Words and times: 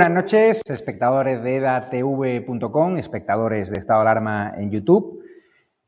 Buenas 0.00 0.24
noches, 0.24 0.62
espectadores 0.64 1.42
de 1.42 1.56
edatv.com, 1.56 2.96
espectadores 2.96 3.68
de 3.68 3.78
Estado 3.78 4.00
de 4.00 4.08
Alarma 4.08 4.54
en 4.56 4.70
YouTube. 4.70 5.22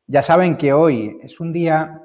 Ya 0.06 0.20
saben 0.20 0.58
que 0.58 0.74
hoy 0.74 1.18
es 1.22 1.40
un 1.40 1.50
día 1.50 2.02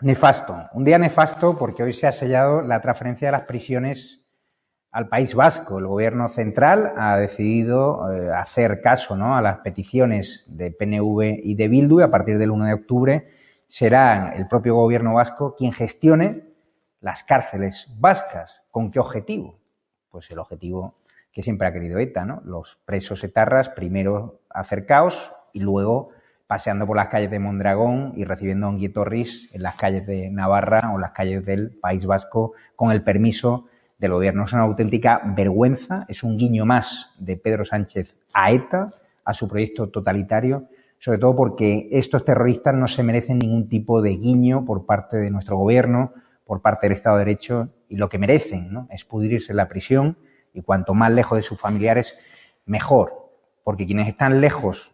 nefasto, 0.00 0.56
un 0.72 0.84
día 0.84 0.98
nefasto 0.98 1.58
porque 1.58 1.82
hoy 1.82 1.92
se 1.92 2.06
ha 2.06 2.12
sellado 2.12 2.62
la 2.62 2.80
transferencia 2.80 3.28
de 3.28 3.32
las 3.32 3.42
prisiones 3.42 4.22
al 4.90 5.10
País 5.10 5.34
Vasco. 5.34 5.78
El 5.78 5.86
gobierno 5.86 6.30
central 6.30 6.94
ha 6.96 7.18
decidido 7.18 8.10
eh, 8.10 8.30
hacer 8.32 8.80
caso 8.80 9.14
¿no? 9.14 9.36
a 9.36 9.42
las 9.42 9.58
peticiones 9.58 10.46
de 10.48 10.70
PNV 10.70 11.40
y 11.44 11.56
de 11.56 11.68
Bildu 11.68 12.00
y 12.00 12.04
a 12.04 12.10
partir 12.10 12.38
del 12.38 12.52
1 12.52 12.64
de 12.64 12.72
octubre 12.72 13.28
será 13.68 14.32
el 14.34 14.48
propio 14.48 14.76
gobierno 14.76 15.12
vasco 15.12 15.54
quien 15.54 15.72
gestione 15.72 16.42
las 17.02 17.22
cárceles 17.22 17.86
vascas. 17.98 18.62
¿Con 18.70 18.90
qué 18.90 18.98
objetivo? 18.98 19.58
Pues 20.08 20.30
el 20.30 20.38
objetivo 20.38 21.03
que 21.34 21.42
siempre 21.42 21.66
ha 21.66 21.72
querido 21.72 21.98
ETA, 21.98 22.24
¿no? 22.24 22.40
Los 22.44 22.78
presos 22.86 23.22
etarras 23.24 23.68
primero 23.70 24.40
acercaos 24.48 25.32
y 25.52 25.60
luego 25.60 26.10
paseando 26.46 26.86
por 26.86 26.96
las 26.96 27.08
calles 27.08 27.30
de 27.30 27.40
Mondragón 27.40 28.12
y 28.16 28.24
recibiendo 28.24 28.66
a 28.66 28.70
un 28.70 28.78
guietorris 28.78 29.50
en 29.52 29.62
las 29.62 29.74
calles 29.74 30.06
de 30.06 30.30
Navarra 30.30 30.92
o 30.94 30.98
las 30.98 31.10
calles 31.10 31.44
del 31.44 31.72
País 31.80 32.06
Vasco 32.06 32.52
con 32.76 32.92
el 32.92 33.02
permiso 33.02 33.66
del 33.98 34.12
gobierno. 34.12 34.44
Es 34.44 34.52
una 34.52 34.62
auténtica 34.62 35.20
vergüenza, 35.24 36.04
es 36.08 36.22
un 36.22 36.36
guiño 36.36 36.64
más 36.64 37.12
de 37.18 37.36
Pedro 37.36 37.64
Sánchez 37.64 38.16
a 38.32 38.52
ETA, 38.52 38.94
a 39.24 39.34
su 39.34 39.48
proyecto 39.48 39.88
totalitario, 39.88 40.68
sobre 40.98 41.18
todo 41.18 41.34
porque 41.34 41.88
estos 41.90 42.24
terroristas 42.24 42.74
no 42.74 42.86
se 42.86 43.02
merecen 43.02 43.38
ningún 43.38 43.68
tipo 43.68 44.02
de 44.02 44.10
guiño 44.10 44.64
por 44.64 44.86
parte 44.86 45.16
de 45.16 45.30
nuestro 45.30 45.56
gobierno, 45.56 46.12
por 46.44 46.60
parte 46.60 46.86
del 46.86 46.96
Estado 46.96 47.16
de 47.16 47.24
Derecho, 47.24 47.70
y 47.88 47.96
lo 47.96 48.08
que 48.08 48.18
merecen 48.18 48.72
¿no? 48.72 48.86
es 48.90 49.04
pudrirse 49.04 49.52
en 49.52 49.56
la 49.56 49.68
prisión 49.68 50.16
y 50.54 50.62
cuanto 50.62 50.94
más 50.94 51.12
lejos 51.12 51.36
de 51.36 51.42
sus 51.42 51.60
familiares, 51.60 52.16
mejor. 52.64 53.30
Porque 53.64 53.84
quienes 53.84 54.08
están 54.08 54.40
lejos 54.40 54.92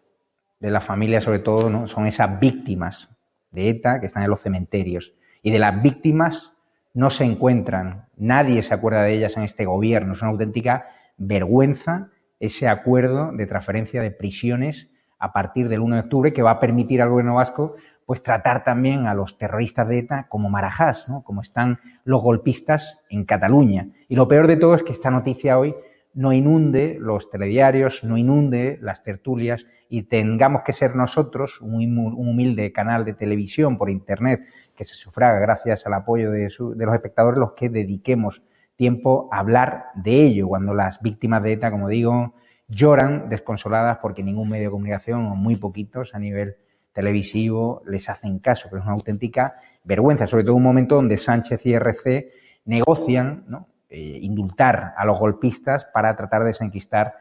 de 0.58 0.70
la 0.70 0.80
familia, 0.80 1.20
sobre 1.20 1.38
todo, 1.38 1.70
¿no? 1.70 1.86
son 1.86 2.06
esas 2.06 2.40
víctimas 2.40 3.08
de 3.50 3.68
ETA 3.68 4.00
que 4.00 4.06
están 4.06 4.22
en 4.22 4.30
los 4.30 4.40
cementerios. 4.40 5.12
Y 5.42 5.50
de 5.50 5.58
las 5.58 5.82
víctimas 5.82 6.52
no 6.94 7.10
se 7.10 7.24
encuentran, 7.24 8.06
nadie 8.16 8.62
se 8.62 8.74
acuerda 8.74 9.02
de 9.02 9.14
ellas 9.14 9.36
en 9.36 9.44
este 9.44 9.64
gobierno. 9.64 10.14
Es 10.14 10.22
una 10.22 10.32
auténtica 10.32 10.88
vergüenza 11.16 12.08
ese 12.40 12.68
acuerdo 12.68 13.32
de 13.32 13.46
transferencia 13.46 14.02
de 14.02 14.10
prisiones 14.10 14.88
a 15.18 15.32
partir 15.32 15.68
del 15.68 15.80
1 15.80 15.96
de 15.96 16.00
octubre 16.00 16.32
que 16.32 16.42
va 16.42 16.52
a 16.52 16.60
permitir 16.60 17.02
al 17.02 17.10
gobierno 17.10 17.34
vasco 17.34 17.76
pues 18.10 18.24
tratar 18.24 18.64
también 18.64 19.06
a 19.06 19.14
los 19.14 19.38
terroristas 19.38 19.86
de 19.86 20.00
ETA 20.00 20.26
como 20.28 20.50
marajás, 20.50 21.08
¿no? 21.08 21.22
como 21.22 21.42
están 21.42 21.78
los 22.02 22.20
golpistas 22.20 22.98
en 23.08 23.24
Cataluña. 23.24 23.86
Y 24.08 24.16
lo 24.16 24.26
peor 24.26 24.48
de 24.48 24.56
todo 24.56 24.74
es 24.74 24.82
que 24.82 24.92
esta 24.92 25.12
noticia 25.12 25.60
hoy 25.60 25.76
no 26.12 26.32
inunde 26.32 26.96
los 26.98 27.30
telediarios, 27.30 28.02
no 28.02 28.16
inunde 28.16 28.80
las 28.82 29.04
tertulias 29.04 29.64
y 29.88 30.02
tengamos 30.02 30.62
que 30.62 30.72
ser 30.72 30.96
nosotros, 30.96 31.60
un 31.60 31.96
humilde 32.16 32.72
canal 32.72 33.04
de 33.04 33.12
televisión 33.12 33.78
por 33.78 33.90
Internet 33.90 34.40
que 34.74 34.84
se 34.84 34.96
sufraga 34.96 35.38
gracias 35.38 35.86
al 35.86 35.94
apoyo 35.94 36.32
de, 36.32 36.48
de 36.48 36.86
los 36.86 36.94
espectadores, 36.96 37.38
los 37.38 37.52
que 37.52 37.68
dediquemos 37.68 38.42
tiempo 38.74 39.28
a 39.30 39.38
hablar 39.38 39.84
de 39.94 40.24
ello, 40.24 40.48
cuando 40.48 40.74
las 40.74 41.00
víctimas 41.00 41.44
de 41.44 41.52
ETA, 41.52 41.70
como 41.70 41.88
digo, 41.88 42.34
lloran 42.66 43.28
desconsoladas 43.28 43.98
porque 43.98 44.24
ningún 44.24 44.48
medio 44.48 44.64
de 44.64 44.72
comunicación, 44.72 45.26
o 45.26 45.36
muy 45.36 45.54
poquitos 45.54 46.12
a 46.12 46.18
nivel 46.18 46.56
televisivo 46.92 47.82
les 47.86 48.08
hacen 48.08 48.38
caso, 48.38 48.68
pero 48.70 48.80
es 48.80 48.86
una 48.86 48.94
auténtica 48.94 49.56
vergüenza, 49.84 50.26
sobre 50.26 50.44
todo 50.44 50.52
en 50.52 50.58
un 50.58 50.64
momento 50.64 50.96
donde 50.96 51.18
Sánchez 51.18 51.64
y 51.64 51.74
RC 51.74 52.32
negocian 52.64 53.44
eh, 53.88 54.18
indultar 54.22 54.94
a 54.96 55.04
los 55.04 55.18
golpistas 55.18 55.86
para 55.92 56.16
tratar 56.16 56.42
de 56.42 56.48
desenquistar 56.48 57.14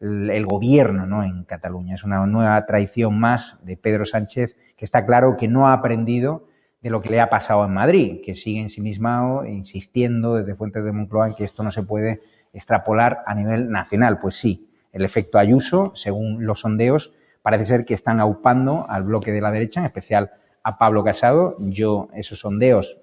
el, 0.00 0.46
gobierno 0.46 1.06
¿no? 1.06 1.24
en 1.24 1.44
Cataluña. 1.44 1.94
Es 1.94 2.04
una 2.04 2.24
nueva 2.26 2.64
traición 2.66 3.18
más 3.18 3.56
de 3.62 3.76
Pedro 3.76 4.04
Sánchez 4.04 4.56
que 4.76 4.84
está 4.84 5.06
claro 5.06 5.36
que 5.36 5.48
no 5.48 5.68
ha 5.68 5.72
aprendido 5.72 6.46
de 6.82 6.90
lo 6.90 7.00
que 7.00 7.08
le 7.08 7.20
ha 7.20 7.30
pasado 7.30 7.64
en 7.64 7.72
Madrid, 7.72 8.20
que 8.22 8.34
sigue 8.34 8.60
ensimismado, 8.60 9.46
insistiendo 9.46 10.34
desde 10.34 10.54
fuentes 10.54 10.84
de 10.84 10.92
Moncloa 10.92 11.28
en 11.28 11.34
que 11.34 11.44
esto 11.44 11.62
no 11.62 11.70
se 11.70 11.82
puede 11.82 12.20
extrapolar 12.52 13.22
a 13.26 13.34
nivel 13.34 13.70
nacional. 13.70 14.18
Pues 14.20 14.36
sí, 14.36 14.68
el 14.92 15.04
efecto 15.04 15.38
Ayuso, 15.38 15.92
según 15.94 16.44
los 16.44 16.60
sondeos, 16.60 17.12
parece 17.44 17.66
ser 17.66 17.84
que 17.84 17.92
están 17.92 18.20
aupando 18.20 18.86
al 18.88 19.02
bloque 19.02 19.30
de 19.30 19.42
la 19.42 19.50
derecha, 19.50 19.80
en 19.80 19.86
especial 19.86 20.30
a 20.62 20.78
Pablo 20.78 21.04
Casado. 21.04 21.56
Yo 21.58 22.08
esos 22.14 22.38
sondeos 22.38 22.96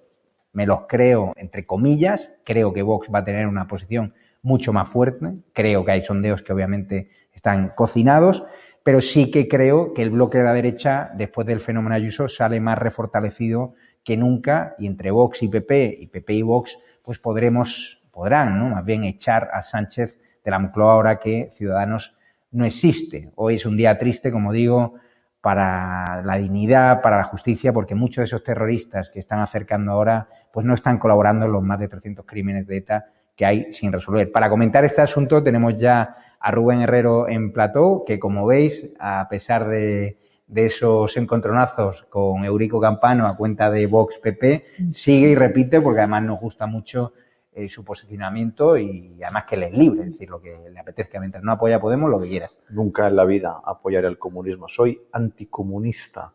me 0.52 0.66
los 0.66 0.88
creo 0.88 1.34
entre 1.36 1.68
comillas, 1.68 2.28
creo 2.44 2.74
que 2.74 2.82
Vox 2.82 3.08
va 3.14 3.20
a 3.20 3.24
tener 3.24 3.46
una 3.46 3.68
posición 3.68 4.16
mucho 4.42 4.74
más 4.74 4.90
fuerte, 4.90 5.28
creo 5.54 5.86
que 5.86 5.92
hay 5.92 6.04
sondeos 6.04 6.42
que 6.42 6.54
obviamente 6.54 7.12
están 7.32 7.74
cocinados, 7.76 8.44
pero 8.82 9.00
sí 9.00 9.30
que 9.30 9.48
creo 9.48 9.94
que 9.94 10.02
el 10.02 10.10
bloque 10.10 10.40
de 10.40 10.44
la 10.44 10.54
derecha, 10.54 11.12
después 11.14 11.46
del 11.46 11.60
fenómeno 11.60 11.94
Ayuso, 11.94 12.28
sale 12.28 12.60
más 12.60 12.80
refortalecido 12.80 13.76
que 14.04 14.18
nunca 14.18 14.74
y 14.80 14.88
entre 14.88 15.12
Vox 15.12 15.44
y 15.44 15.50
PP 15.50 15.98
y 16.02 16.08
PP 16.08 16.34
y 16.34 16.42
Vox, 16.42 16.80
pues 17.04 17.20
podremos, 17.20 18.02
podrán, 18.10 18.58
¿no? 18.58 18.70
Más 18.70 18.84
bien 18.84 19.04
echar 19.04 19.52
a 19.54 19.62
Sánchez 19.62 20.18
de 20.44 20.50
la 20.50 20.58
Moncloa 20.58 20.94
ahora 20.94 21.20
que 21.20 21.52
Ciudadanos 21.56 22.16
no 22.52 22.66
existe. 22.66 23.32
Hoy 23.36 23.56
es 23.56 23.66
un 23.66 23.78
día 23.78 23.98
triste, 23.98 24.32
como 24.32 24.52
digo, 24.52 24.96
para 25.42 26.22
la 26.24 26.38
dignidad, 26.38 27.02
para 27.02 27.18
la 27.18 27.24
justicia, 27.24 27.74
porque 27.74 27.96
muchos 27.96 28.18
de 28.18 28.26
esos 28.26 28.44
terroristas 28.44 29.10
que 29.10 29.20
están 29.20 29.40
acercando 29.40 29.92
ahora, 29.92 30.28
pues 30.54 30.66
no 30.66 30.74
están 30.74 31.00
colaborando 31.00 31.46
en 31.46 31.54
los 31.54 31.64
más 31.64 31.80
de 31.80 31.88
300 31.88 32.26
crímenes 32.26 32.68
de 32.68 32.78
ETA 32.78 33.06
que 33.36 33.46
hay 33.46 33.74
sin 33.74 33.92
resolver. 33.92 34.32
Para 34.32 34.50
comentar 34.50 34.86
este 34.86 35.02
asunto 35.02 35.42
tenemos 35.42 35.78
ya 35.78 36.16
a 36.40 36.52
Rubén 36.52 36.82
Herrero 36.82 37.28
en 37.28 37.54
plató, 37.54 38.04
que 38.06 38.20
como 38.20 38.46
veis, 38.46 38.90
a 39.00 39.28
pesar 39.30 39.68
de, 39.68 40.18
esos 40.54 41.16
encontronazos 41.16 42.06
con 42.10 42.44
Eurico 42.44 42.82
Campano 42.82 43.26
a 43.26 43.38
cuenta 43.38 43.72
de 43.72 43.88
Vox 43.88 44.18
PP, 44.22 44.66
sigue 44.90 45.30
y 45.30 45.36
repite 45.36 45.80
porque 45.80 46.02
además 46.02 46.24
nos 46.24 46.42
gusta 46.42 46.66
mucho 46.66 47.14
eh, 47.54 47.68
su 47.68 47.84
posicionamiento 47.84 48.78
y 48.78 49.22
además 49.22 49.44
que 49.44 49.56
él 49.56 49.64
es 49.64 49.74
libre, 49.78 50.04
es 50.04 50.12
decir, 50.14 50.30
lo 50.30 50.42
que 50.42 50.70
le 50.72 50.80
apetezca. 50.80 51.20
Mientras 51.20 51.44
no 51.44 51.52
apoya 51.52 51.76
a 51.76 51.82
Podemos, 51.82 52.10
lo 52.10 52.22
que 52.22 52.30
quieras. 52.30 52.56
Nunca 52.70 53.10
en 53.10 53.18
la 53.18 53.26
vida 53.26 53.60
apoyaré 53.66 54.08
al 54.08 54.18
comunismo. 54.18 54.70
Soy 54.70 55.02
anticomunista, 55.12 56.34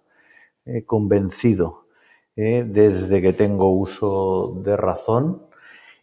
eh, 0.66 0.84
convencido, 0.84 1.86
eh, 2.36 2.66
desde 2.68 3.22
que 3.22 3.32
tengo 3.32 3.70
uso 3.70 4.60
de 4.62 4.76
razón. 4.76 5.42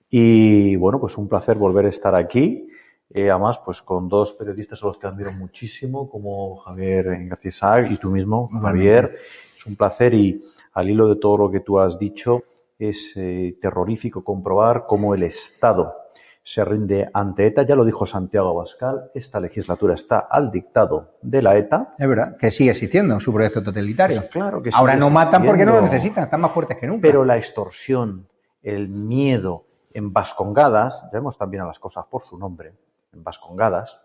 Y 0.09 0.75
bueno, 0.77 0.99
pues 0.99 1.15
un 1.17 1.27
placer 1.29 1.57
volver 1.57 1.85
a 1.85 1.89
estar 1.89 2.15
aquí. 2.15 2.69
además, 3.15 3.59
pues 3.63 3.83
con 3.83 4.09
dos 4.09 4.33
periodistas 4.33 4.81
a 4.81 4.87
los 4.87 4.97
que 4.97 5.05
admiro 5.05 5.31
muchísimo, 5.31 6.09
como 6.09 6.57
Javier 6.57 7.27
García 7.27 7.87
y 7.87 7.97
tú 7.97 8.09
mismo, 8.09 8.49
Javier. 8.49 9.15
Es 9.55 9.65
un 9.67 9.75
placer 9.75 10.15
y 10.15 10.43
al 10.73 10.89
hilo 10.89 11.07
de 11.07 11.17
todo 11.17 11.37
lo 11.37 11.51
que 11.51 11.59
tú 11.59 11.79
has 11.79 11.99
dicho, 11.99 12.43
es 12.89 13.13
eh, 13.15 13.57
terrorífico 13.61 14.23
comprobar 14.23 14.85
cómo 14.87 15.13
el 15.15 15.23
Estado 15.23 15.95
se 16.43 16.65
rinde 16.65 17.09
ante 17.13 17.47
ETA. 17.47 17.63
Ya 17.63 17.75
lo 17.75 17.85
dijo 17.85 18.05
Santiago 18.05 18.49
Abascal, 18.49 19.11
esta 19.13 19.39
legislatura 19.39 19.95
está 19.95 20.19
al 20.19 20.51
dictado 20.51 21.15
de 21.21 21.41
la 21.41 21.57
ETA. 21.57 21.95
Es 21.97 22.07
verdad, 22.07 22.37
que 22.37 22.51
sigue 22.51 22.71
existiendo 22.71 23.19
su 23.19 23.33
proyecto 23.33 23.63
totalitario. 23.63 24.19
Pues 24.19 24.29
claro 24.29 24.61
que 24.61 24.69
Ahora 24.73 24.95
no 24.95 25.09
matan 25.09 25.45
porque 25.45 25.65
no 25.65 25.73
lo 25.73 25.81
necesitan, 25.81 26.25
están 26.25 26.41
más 26.41 26.51
fuertes 26.51 26.77
que 26.77 26.87
nunca. 26.87 27.01
Pero 27.01 27.23
la 27.23 27.37
extorsión, 27.37 28.27
el 28.61 28.89
miedo 28.89 29.65
en 29.93 30.11
Vascongadas, 30.11 31.07
vemos 31.13 31.37
también 31.37 31.63
a 31.63 31.67
las 31.67 31.79
cosas 31.79 32.05
por 32.09 32.23
su 32.23 32.37
nombre, 32.37 32.73
en 33.13 33.23
Vascongadas, 33.23 33.99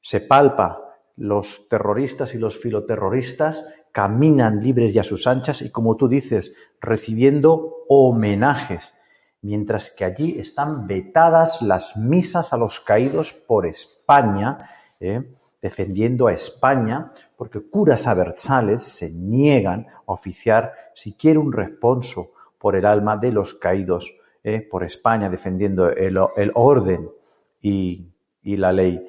se 0.00 0.20
palpa 0.20 0.80
los 1.16 1.68
terroristas 1.68 2.34
y 2.34 2.38
los 2.38 2.58
filoterroristas 2.58 3.68
caminan 3.94 4.60
libres 4.60 4.92
y 4.92 4.98
a 4.98 5.04
sus 5.04 5.28
anchas 5.28 5.62
y, 5.62 5.70
como 5.70 5.96
tú 5.96 6.08
dices, 6.08 6.52
recibiendo 6.80 7.84
homenajes, 7.88 8.92
mientras 9.40 9.92
que 9.92 10.04
allí 10.04 10.36
están 10.40 10.88
vetadas 10.88 11.62
las 11.62 11.96
misas 11.96 12.52
a 12.52 12.56
los 12.56 12.80
caídos 12.80 13.32
por 13.32 13.66
España, 13.66 14.68
¿eh? 14.98 15.22
defendiendo 15.62 16.26
a 16.26 16.32
España, 16.32 17.12
porque 17.36 17.60
curas 17.60 18.08
abertzales 18.08 18.82
se 18.82 19.10
niegan 19.10 19.86
a 19.88 20.12
oficiar 20.12 20.74
siquiera 20.94 21.38
un 21.38 21.52
responso 21.52 22.32
por 22.58 22.74
el 22.74 22.86
alma 22.86 23.16
de 23.16 23.30
los 23.30 23.54
caídos 23.54 24.12
¿eh? 24.42 24.60
por 24.68 24.82
España, 24.82 25.30
defendiendo 25.30 25.88
el, 25.88 26.18
orden 26.54 27.08
y, 27.62 28.08
la 28.42 28.72
ley. 28.72 29.06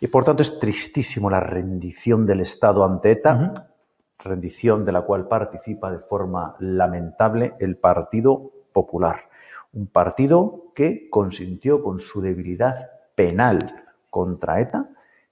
Y 0.00 0.08
por 0.08 0.24
tanto 0.24 0.42
es 0.42 0.58
tristísimo 0.58 1.30
la 1.30 1.38
rendición 1.38 2.26
del 2.26 2.40
Estado 2.40 2.84
ante 2.84 3.12
ETA, 3.12 3.71
rendición 4.22 4.84
de 4.84 4.92
la 4.92 5.02
cual 5.02 5.28
participa 5.28 5.90
de 5.90 5.98
forma 5.98 6.56
lamentable 6.58 7.54
el 7.58 7.76
Partido 7.76 8.50
Popular, 8.72 9.28
un 9.72 9.86
partido 9.86 10.64
que 10.74 11.08
consintió 11.10 11.82
con 11.82 12.00
su 12.00 12.20
debilidad 12.20 12.90
penal 13.14 13.58
contra 14.10 14.60
ETA 14.60 14.88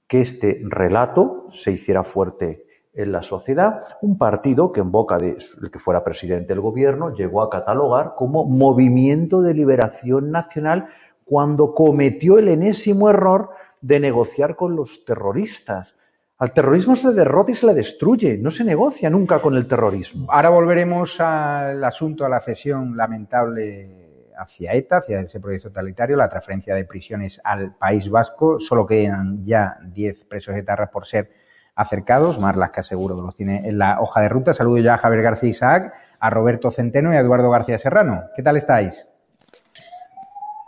que 0.06 0.20
este 0.20 0.60
relato 0.64 1.46
se 1.50 1.72
hiciera 1.72 2.02
fuerte 2.02 2.64
en 2.92 3.12
la 3.12 3.22
sociedad, 3.22 3.84
un 4.02 4.18
partido 4.18 4.72
que 4.72 4.80
en 4.80 4.90
boca 4.90 5.16
de 5.16 5.36
el 5.62 5.70
que 5.70 5.78
fuera 5.78 6.02
presidente 6.02 6.48
del 6.48 6.60
gobierno 6.60 7.14
llegó 7.14 7.42
a 7.42 7.50
catalogar 7.50 8.14
como 8.16 8.44
movimiento 8.44 9.40
de 9.40 9.54
liberación 9.54 10.32
nacional 10.32 10.88
cuando 11.24 11.74
cometió 11.74 12.38
el 12.38 12.48
enésimo 12.48 13.08
error 13.08 13.50
de 13.80 14.00
negociar 14.00 14.56
con 14.56 14.74
los 14.74 15.04
terroristas 15.04 15.94
al 16.40 16.52
terrorismo 16.52 16.96
se 16.96 17.08
le 17.08 17.12
derrota 17.12 17.50
y 17.50 17.54
se 17.54 17.66
le 17.66 17.74
destruye, 17.74 18.38
no 18.38 18.50
se 18.50 18.64
negocia 18.64 19.10
nunca 19.10 19.42
con 19.42 19.56
el 19.56 19.66
terrorismo. 19.66 20.26
Ahora 20.32 20.48
volveremos 20.48 21.20
al 21.20 21.84
asunto, 21.84 22.24
a 22.24 22.30
la 22.30 22.40
cesión 22.40 22.96
lamentable 22.96 24.32
hacia 24.38 24.72
ETA, 24.72 24.98
hacia 24.98 25.20
ese 25.20 25.38
proyecto 25.38 25.68
totalitario, 25.68 26.16
la 26.16 26.30
transferencia 26.30 26.74
de 26.74 26.86
prisiones 26.86 27.42
al 27.44 27.74
País 27.74 28.08
Vasco. 28.08 28.58
Solo 28.58 28.86
quedan 28.86 29.44
ya 29.44 29.76
10 29.84 30.24
presos 30.24 30.56
etarras 30.56 30.88
por 30.88 31.06
ser 31.06 31.30
acercados, 31.74 32.40
más 32.40 32.56
las 32.56 32.70
que 32.70 32.80
aseguro 32.80 33.16
que 33.16 33.22
los 33.22 33.34
tiene 33.34 33.68
en 33.68 33.76
la 33.76 34.00
hoja 34.00 34.22
de 34.22 34.30
ruta. 34.30 34.54
Saludo 34.54 34.78
ya 34.78 34.94
a 34.94 34.98
Javier 34.98 35.20
García 35.20 35.50
Isaac, 35.50 35.92
a 36.18 36.30
Roberto 36.30 36.70
Centeno 36.70 37.12
y 37.12 37.16
a 37.16 37.20
Eduardo 37.20 37.50
García 37.50 37.78
Serrano. 37.78 38.24
¿Qué 38.34 38.42
tal 38.42 38.56
estáis? 38.56 39.06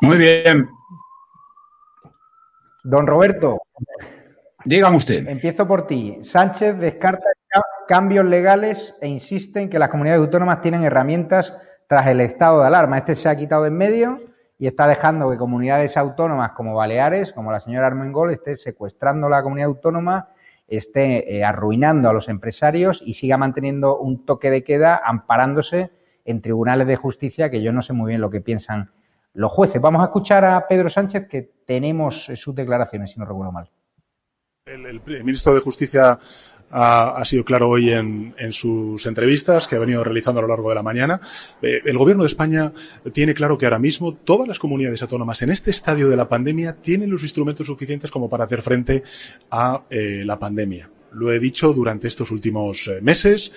Muy 0.02 0.18
bien. 0.18 0.68
Don 2.84 3.06
Roberto, 3.06 3.62
Dígame 4.64 4.96
usted. 4.96 5.28
Empiezo 5.28 5.66
por 5.66 5.86
ti. 5.86 6.18
Sánchez 6.22 6.78
descarta 6.78 7.26
cambios 7.86 8.24
legales 8.24 8.94
e 9.00 9.08
insiste 9.08 9.60
en 9.60 9.68
que 9.68 9.78
las 9.78 9.88
comunidades 9.88 10.20
autónomas 10.20 10.60
tienen 10.60 10.84
herramientas 10.84 11.56
tras 11.88 12.06
el 12.06 12.20
estado 12.20 12.60
de 12.60 12.66
alarma. 12.66 12.98
Este 12.98 13.16
se 13.16 13.28
ha 13.28 13.36
quitado 13.36 13.66
en 13.66 13.76
medio 13.76 14.20
y 14.58 14.66
está 14.66 14.86
dejando 14.86 15.30
que 15.30 15.36
comunidades 15.36 15.96
autónomas 15.96 16.52
como 16.52 16.74
Baleares, 16.74 17.32
como 17.32 17.52
la 17.52 17.60
señora 17.60 17.88
Armengol, 17.88 18.30
esté 18.30 18.56
secuestrando 18.56 19.28
la 19.28 19.42
comunidad 19.42 19.68
autónoma, 19.68 20.28
esté 20.68 21.36
eh, 21.36 21.44
arruinando 21.44 22.08
a 22.08 22.12
los 22.12 22.28
empresarios 22.28 23.02
y 23.04 23.14
siga 23.14 23.36
manteniendo 23.36 23.98
un 23.98 24.24
toque 24.24 24.50
de 24.50 24.64
queda 24.64 25.00
amparándose 25.04 25.90
en 26.24 26.40
tribunales 26.40 26.86
de 26.86 26.96
justicia 26.96 27.50
que 27.50 27.62
yo 27.62 27.72
no 27.72 27.82
sé 27.82 27.92
muy 27.92 28.08
bien 28.08 28.20
lo 28.20 28.30
que 28.30 28.40
piensan 28.40 28.90
los 29.34 29.50
jueces. 29.50 29.82
Vamos 29.82 30.02
a 30.02 30.04
escuchar 30.04 30.44
a 30.44 30.66
Pedro 30.68 30.88
Sánchez 30.88 31.26
que 31.28 31.50
tenemos 31.66 32.30
sus 32.36 32.54
declaraciones, 32.54 33.10
si 33.10 33.18
no 33.18 33.26
recuerdo 33.26 33.52
mal. 33.52 33.68
El, 34.64 35.00
ministro 35.24 35.56
de 35.56 35.60
Justicia 35.60 36.20
ha, 36.70 37.24
sido 37.24 37.44
claro 37.44 37.68
hoy 37.68 37.90
en, 37.90 38.52
sus 38.52 39.04
entrevistas 39.06 39.66
que 39.66 39.74
ha 39.74 39.80
venido 39.80 40.04
realizando 40.04 40.38
a 40.38 40.42
lo 40.42 40.48
largo 40.48 40.68
de 40.68 40.76
la 40.76 40.84
mañana. 40.84 41.20
Eh, 41.60 41.80
el 41.84 41.98
Gobierno 41.98 42.22
de 42.22 42.28
España 42.28 42.72
tiene 43.12 43.34
claro 43.34 43.58
que 43.58 43.66
ahora 43.66 43.80
mismo 43.80 44.14
todas 44.14 44.46
las 44.46 44.60
comunidades 44.60 45.02
autónomas 45.02 45.42
en 45.42 45.50
este 45.50 45.72
estadio 45.72 46.08
de 46.08 46.16
la 46.16 46.28
pandemia 46.28 46.76
tienen 46.80 47.10
los 47.10 47.24
instrumentos 47.24 47.66
suficientes 47.66 48.12
como 48.12 48.28
para 48.28 48.44
hacer 48.44 48.62
frente 48.62 49.02
a 49.50 49.82
eh, 49.90 50.22
la 50.24 50.38
pandemia. 50.38 50.88
Lo 51.10 51.32
he 51.32 51.40
dicho 51.40 51.72
durante 51.72 52.06
estos 52.06 52.30
últimos 52.30 52.86
eh, 52.86 53.00
meses. 53.00 53.50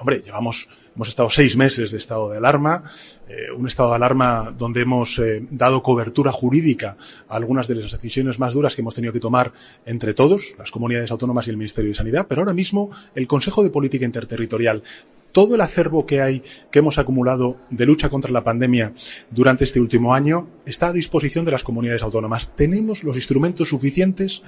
hombre, 0.00 0.20
llevamos 0.24 0.68
Hemos 0.94 1.08
estado 1.08 1.28
seis 1.28 1.56
meses 1.56 1.90
de 1.90 1.98
estado 1.98 2.30
de 2.30 2.36
alarma, 2.36 2.84
eh, 3.28 3.50
un 3.56 3.66
estado 3.66 3.90
de 3.90 3.96
alarma 3.96 4.54
donde 4.56 4.82
hemos 4.82 5.18
eh, 5.18 5.44
dado 5.50 5.82
cobertura 5.82 6.30
jurídica 6.30 6.96
a 7.28 7.34
algunas 7.34 7.66
de 7.66 7.74
las 7.74 7.90
decisiones 7.90 8.38
más 8.38 8.54
duras 8.54 8.76
que 8.76 8.82
hemos 8.82 8.94
tenido 8.94 9.12
que 9.12 9.18
tomar 9.18 9.52
entre 9.86 10.14
todos, 10.14 10.54
las 10.56 10.70
comunidades 10.70 11.10
autónomas 11.10 11.48
y 11.48 11.50
el 11.50 11.56
Ministerio 11.56 11.90
de 11.90 11.96
Sanidad, 11.96 12.26
pero 12.28 12.42
ahora 12.42 12.54
mismo 12.54 12.90
el 13.16 13.26
Consejo 13.26 13.64
de 13.64 13.70
Política 13.70 14.04
Interterritorial 14.04 14.84
todo 15.32 15.56
el 15.56 15.60
acervo 15.62 16.06
que 16.06 16.22
hay, 16.22 16.44
que 16.70 16.78
hemos 16.78 16.96
acumulado 16.96 17.56
de 17.68 17.86
lucha 17.86 18.08
contra 18.08 18.30
la 18.30 18.44
pandemia 18.44 18.92
durante 19.32 19.64
este 19.64 19.80
último 19.80 20.14
año, 20.14 20.46
está 20.64 20.86
a 20.86 20.92
disposición 20.92 21.44
de 21.44 21.50
las 21.50 21.64
comunidades 21.64 22.04
autónomas. 22.04 22.54
Tenemos 22.54 23.02
los 23.02 23.16
instrumentos 23.16 23.70
suficientes 23.70 24.42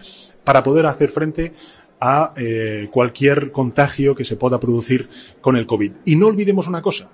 para 0.44 0.62
poder 0.62 0.86
hacer 0.86 1.08
frente 1.08 1.52
a 2.00 2.34
eh, 2.36 2.88
cualquier 2.90 3.52
contagio 3.52 4.14
que 4.14 4.24
se 4.24 4.36
pueda 4.36 4.60
producir 4.60 5.08
con 5.40 5.56
el 5.56 5.66
COVID. 5.66 5.92
Y 6.04 6.16
no 6.16 6.26
olvidemos 6.26 6.66
una 6.68 6.82
cosa. 6.82 7.08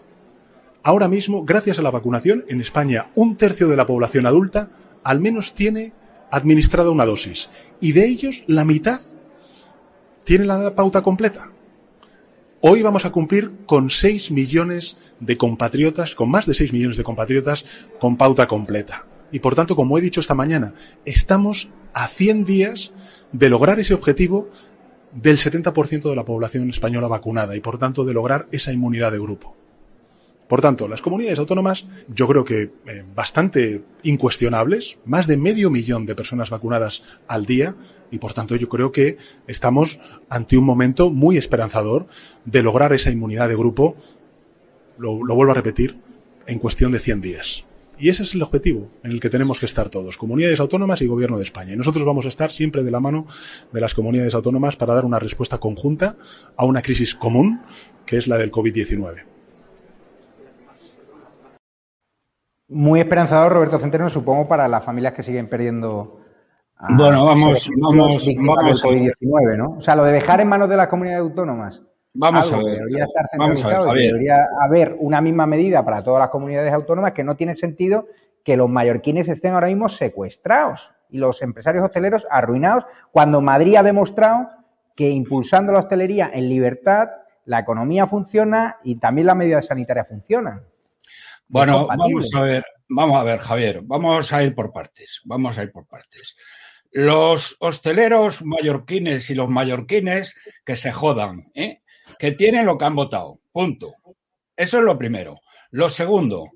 Ahora 0.83 1.09
mismo, 1.09 1.45
gracias 1.45 1.79
a 1.79 1.83
la 1.83 1.91
vacunación, 1.91 2.45
en 2.49 2.61
España 2.61 3.07
un 3.15 3.37
tercio 3.37 3.69
de 3.69 3.77
la 3.77 3.87
población 3.87 4.27
adulta 4.27 4.71
al 5.05 5.21
menos 5.21 5.55
tiene 5.55 5.93
administrada 6.31 6.91
una 6.91 7.05
dosis. 7.05 7.51
Y 7.81 7.93
de 7.93 8.07
ellos, 8.07 8.43
la 8.47 8.65
mitad 8.65 9.01
tiene 10.25 10.45
la 10.45 10.75
pauta 10.75 11.03
completa. 11.03 11.51
Hoy 12.61 12.83
vamos 12.83 13.05
a 13.05 13.11
cumplir 13.11 13.53
con 13.67 13.91
6 13.91 14.31
millones 14.31 14.97
de 15.19 15.37
compatriotas, 15.37 16.15
con 16.15 16.31
más 16.31 16.47
de 16.47 16.55
6 16.55 16.73
millones 16.73 16.97
de 16.97 17.03
compatriotas 17.03 17.65
con 17.99 18.17
pauta 18.17 18.47
completa. 18.47 19.07
Y 19.33 19.41
por 19.41 19.55
tanto, 19.55 19.75
como 19.75 19.99
he 19.99 20.01
dicho 20.01 20.21
esta 20.21 20.35
mañana, 20.35 20.75
estamos 21.05 21.71
a 21.93 22.07
100 22.07 22.45
días 22.45 22.93
de 23.33 23.49
lograr 23.49 23.81
ese 23.81 23.95
objetivo 23.95 24.49
del 25.13 25.39
70% 25.39 26.09
de 26.09 26.17
la 26.17 26.25
población 26.25 26.69
española 26.71 27.09
vacunada 27.09 27.57
y 27.57 27.61
por 27.61 27.79
tanto 27.79 28.05
de 28.05 28.15
lograr 28.15 28.49
esa 28.51 28.73
inmunidad 28.73 29.13
de 29.13 29.19
grupo. 29.19 29.57
Por 30.49 30.61
tanto, 30.61 30.87
las 30.87 31.01
comunidades 31.01 31.39
autónomas 31.39 31.87
yo 32.09 32.29
creo 32.29 32.45
que 32.45 32.73
eh, 32.87 33.05
bastante 33.15 33.85
incuestionables, 34.03 34.99
más 35.07 35.27
de 35.27 35.37
medio 35.39 35.71
millón 35.71 36.05
de 36.05 36.15
personas 36.15 36.51
vacunadas 36.51 37.05
al 37.27 37.47
día 37.47 37.75
y 38.11 38.19
por 38.19 38.35
tanto 38.35 38.57
yo 38.57 38.69
creo 38.69 38.93
que 38.93 39.17
estamos 39.47 39.99
ante 40.29 40.59
un 40.59 40.65
momento 40.65 41.11
muy 41.11 41.39
esperanzador 41.39 42.07
de 42.45 42.63
lograr 42.63 42.93
esa 42.93 43.11
inmunidad 43.11 43.49
de 43.49 43.57
grupo, 43.57 43.97
lo, 44.99 45.25
lo 45.25 45.35
vuelvo 45.35 45.53
a 45.53 45.57
repetir, 45.57 45.99
en 46.47 46.59
cuestión 46.59 46.93
de 46.93 46.99
100 46.99 47.21
días. 47.21 47.65
Y 48.03 48.09
ese 48.09 48.25
es 48.25 48.35
el 48.35 48.43
objetivo 48.43 48.89
en 49.05 49.13
el 49.13 49.21
que 49.21 49.31
tenemos 49.31 49.61
que 49.61 49.67
estar 49.67 49.89
todos, 49.89 50.17
comunidades 50.17 50.59
autónomas 50.59 51.01
y 51.03 51.07
gobierno 51.07 51.37
de 51.37 51.45
España. 51.45 51.73
Y 51.73 51.77
nosotros 51.77 52.05
vamos 52.05 52.25
a 52.25 52.29
estar 52.31 52.51
siempre 52.51 52.83
de 52.83 52.91
la 52.91 52.99
mano 52.99 53.27
de 53.73 53.81
las 53.81 53.95
comunidades 53.95 54.35
autónomas 54.35 54.75
para 54.75 54.93
dar 54.93 55.05
una 55.05 55.21
respuesta 55.21 55.59
conjunta 55.59 56.17
a 56.57 56.65
una 56.65 56.83
crisis 56.83 57.15
común, 57.15 57.63
que 58.05 58.17
es 58.17 58.27
la 58.27 58.39
del 58.39 58.51
COVID-19. 58.51 59.23
Muy 62.71 62.99
esperanzador, 62.99 63.53
Roberto 63.53 63.79
Centeno, 63.79 64.11
supongo, 64.11 64.49
para 64.49 64.67
las 64.67 64.85
familias 64.85 65.13
que 65.13 65.23
siguen 65.23 65.49
perdiendo. 65.49 66.19
bueno, 66.99 67.25
vamos, 67.25 67.71
vamos, 67.77 68.27
vamos. 68.37 68.83
COVID-19, 68.83 69.57
¿no? 69.57 69.77
O 69.79 69.81
sea, 69.81 69.95
lo 69.95 70.03
de 70.03 70.11
dejar 70.11 70.41
en 70.41 70.49
manos 70.49 70.69
de 70.69 70.77
las 70.77 70.89
comunidades 70.89 71.23
autónomas. 71.23 71.81
Vamos 72.15 72.53
a 72.53 72.57
ver. 72.57 72.77
Debería 72.77 73.05
estar 73.05 73.29
centralizado 73.31 73.95
debería 73.95 74.47
haber 74.61 74.97
una 74.99 75.21
misma 75.21 75.47
medida 75.47 75.85
para 75.85 76.03
todas 76.03 76.21
las 76.21 76.31
comunidades 76.31 76.73
autónomas 76.73 77.13
que 77.13 77.25
no 77.25 77.37
tiene 77.37 77.55
sentido 77.55 78.07
que 78.45 78.57
los 78.57 78.69
mallorquines 78.69 79.29
estén 79.29 79.55
ahora 79.55 79.69
mismo 79.69 79.89
secuestrados 79.89 80.91
y 81.09 81.19
los 81.19 81.43
empresarios 81.43 81.85
hosteleros 81.85 82.27
arruinados, 82.31 82.85
cuando 83.11 83.41
Madrid 83.41 83.77
ha 83.77 83.83
demostrado 83.83 84.49
que 84.97 85.11
impulsando 85.11 85.73
la 85.73 85.81
hostelería 85.81 86.31
en 86.33 86.49
libertad, 86.49 87.11
la 87.45 87.61
economía 87.61 88.07
funciona 88.07 88.79
y 88.83 88.97
también 88.97 89.27
las 89.27 89.37
medidas 89.37 89.67
sanitarias 89.67 90.09
funcionan. 90.09 90.65
Bueno, 91.49 91.87
vamos 91.87 92.31
a 92.35 92.41
ver, 92.41 92.65
vamos 92.89 93.21
a 93.21 93.25
ver, 93.25 93.39
Javier, 93.39 93.81
vamos 93.83 94.33
a 94.33 94.43
ir 94.43 94.55
por 94.55 94.73
partes, 94.73 95.21
vamos 95.25 95.59
a 95.59 95.63
ir 95.63 95.71
por 95.71 95.87
partes. 95.87 96.37
Los 96.91 97.57
hosteleros 97.61 98.43
mallorquines 98.43 99.29
y 99.31 99.35
los 99.35 99.49
mallorquines 99.49 100.35
que 100.65 100.77
se 100.77 100.93
jodan, 100.93 101.51
¿eh? 101.55 101.82
Que 102.23 102.31
tienen 102.31 102.67
lo 102.67 102.79
que 102.79 102.85
han 102.85 102.95
votado, 102.95 103.41
punto. 103.51 103.97
Eso 104.57 104.79
es 104.79 104.85
lo 104.85 104.97
primero. 104.97 105.41
Lo 105.73 105.89
segundo, 105.89 106.53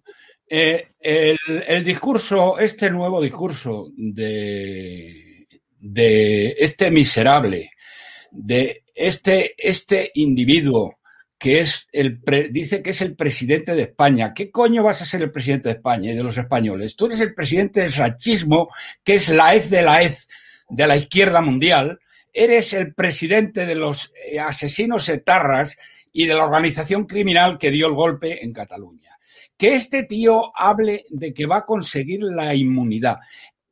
eh, 0.48 0.90
el, 1.00 1.84
discurso, 1.84 2.56
este 2.60 2.88
nuevo 2.88 3.20
discurso 3.20 3.90
de, 3.96 5.48
de 5.80 6.54
este 6.56 6.92
miserable, 6.92 7.72
de 8.30 8.84
este, 8.94 9.56
este 9.58 10.12
individuo 10.14 11.00
que 11.36 11.58
es 11.58 11.88
el 11.90 12.20
dice 12.52 12.80
que 12.80 12.90
es 12.90 13.00
el 13.00 13.16
presidente 13.16 13.74
de 13.74 13.82
España. 13.82 14.34
¿Qué 14.34 14.52
coño 14.52 14.84
vas 14.84 15.02
a 15.02 15.04
ser 15.04 15.22
el 15.22 15.32
presidente 15.32 15.68
de 15.68 15.74
España 15.74 16.12
y 16.12 16.14
de 16.14 16.22
los 16.22 16.38
españoles? 16.38 16.94
Tú 16.94 17.06
eres 17.06 17.20
el 17.20 17.34
presidente 17.34 17.80
del 17.80 17.92
sachismo, 17.92 18.68
que 19.02 19.14
es 19.14 19.30
la 19.30 19.56
hez 19.56 19.68
de 19.68 19.82
la 19.82 20.04
hez 20.04 20.28
de 20.70 20.86
la 20.86 20.96
izquierda 20.96 21.40
mundial. 21.40 21.98
Eres 22.38 22.74
el 22.74 22.92
presidente 22.92 23.64
de 23.64 23.74
los 23.74 24.12
eh, 24.30 24.38
asesinos 24.38 25.08
etarras 25.08 25.78
y 26.12 26.26
de 26.26 26.34
la 26.34 26.44
organización 26.44 27.06
criminal 27.06 27.56
que 27.56 27.70
dio 27.70 27.86
el 27.86 27.94
golpe 27.94 28.44
en 28.44 28.52
Cataluña. 28.52 29.18
Que 29.56 29.72
este 29.72 30.02
tío 30.02 30.52
hable 30.54 31.04
de 31.08 31.32
que 31.32 31.46
va 31.46 31.56
a 31.56 31.64
conseguir 31.64 32.22
la 32.22 32.54
inmunidad. 32.54 33.20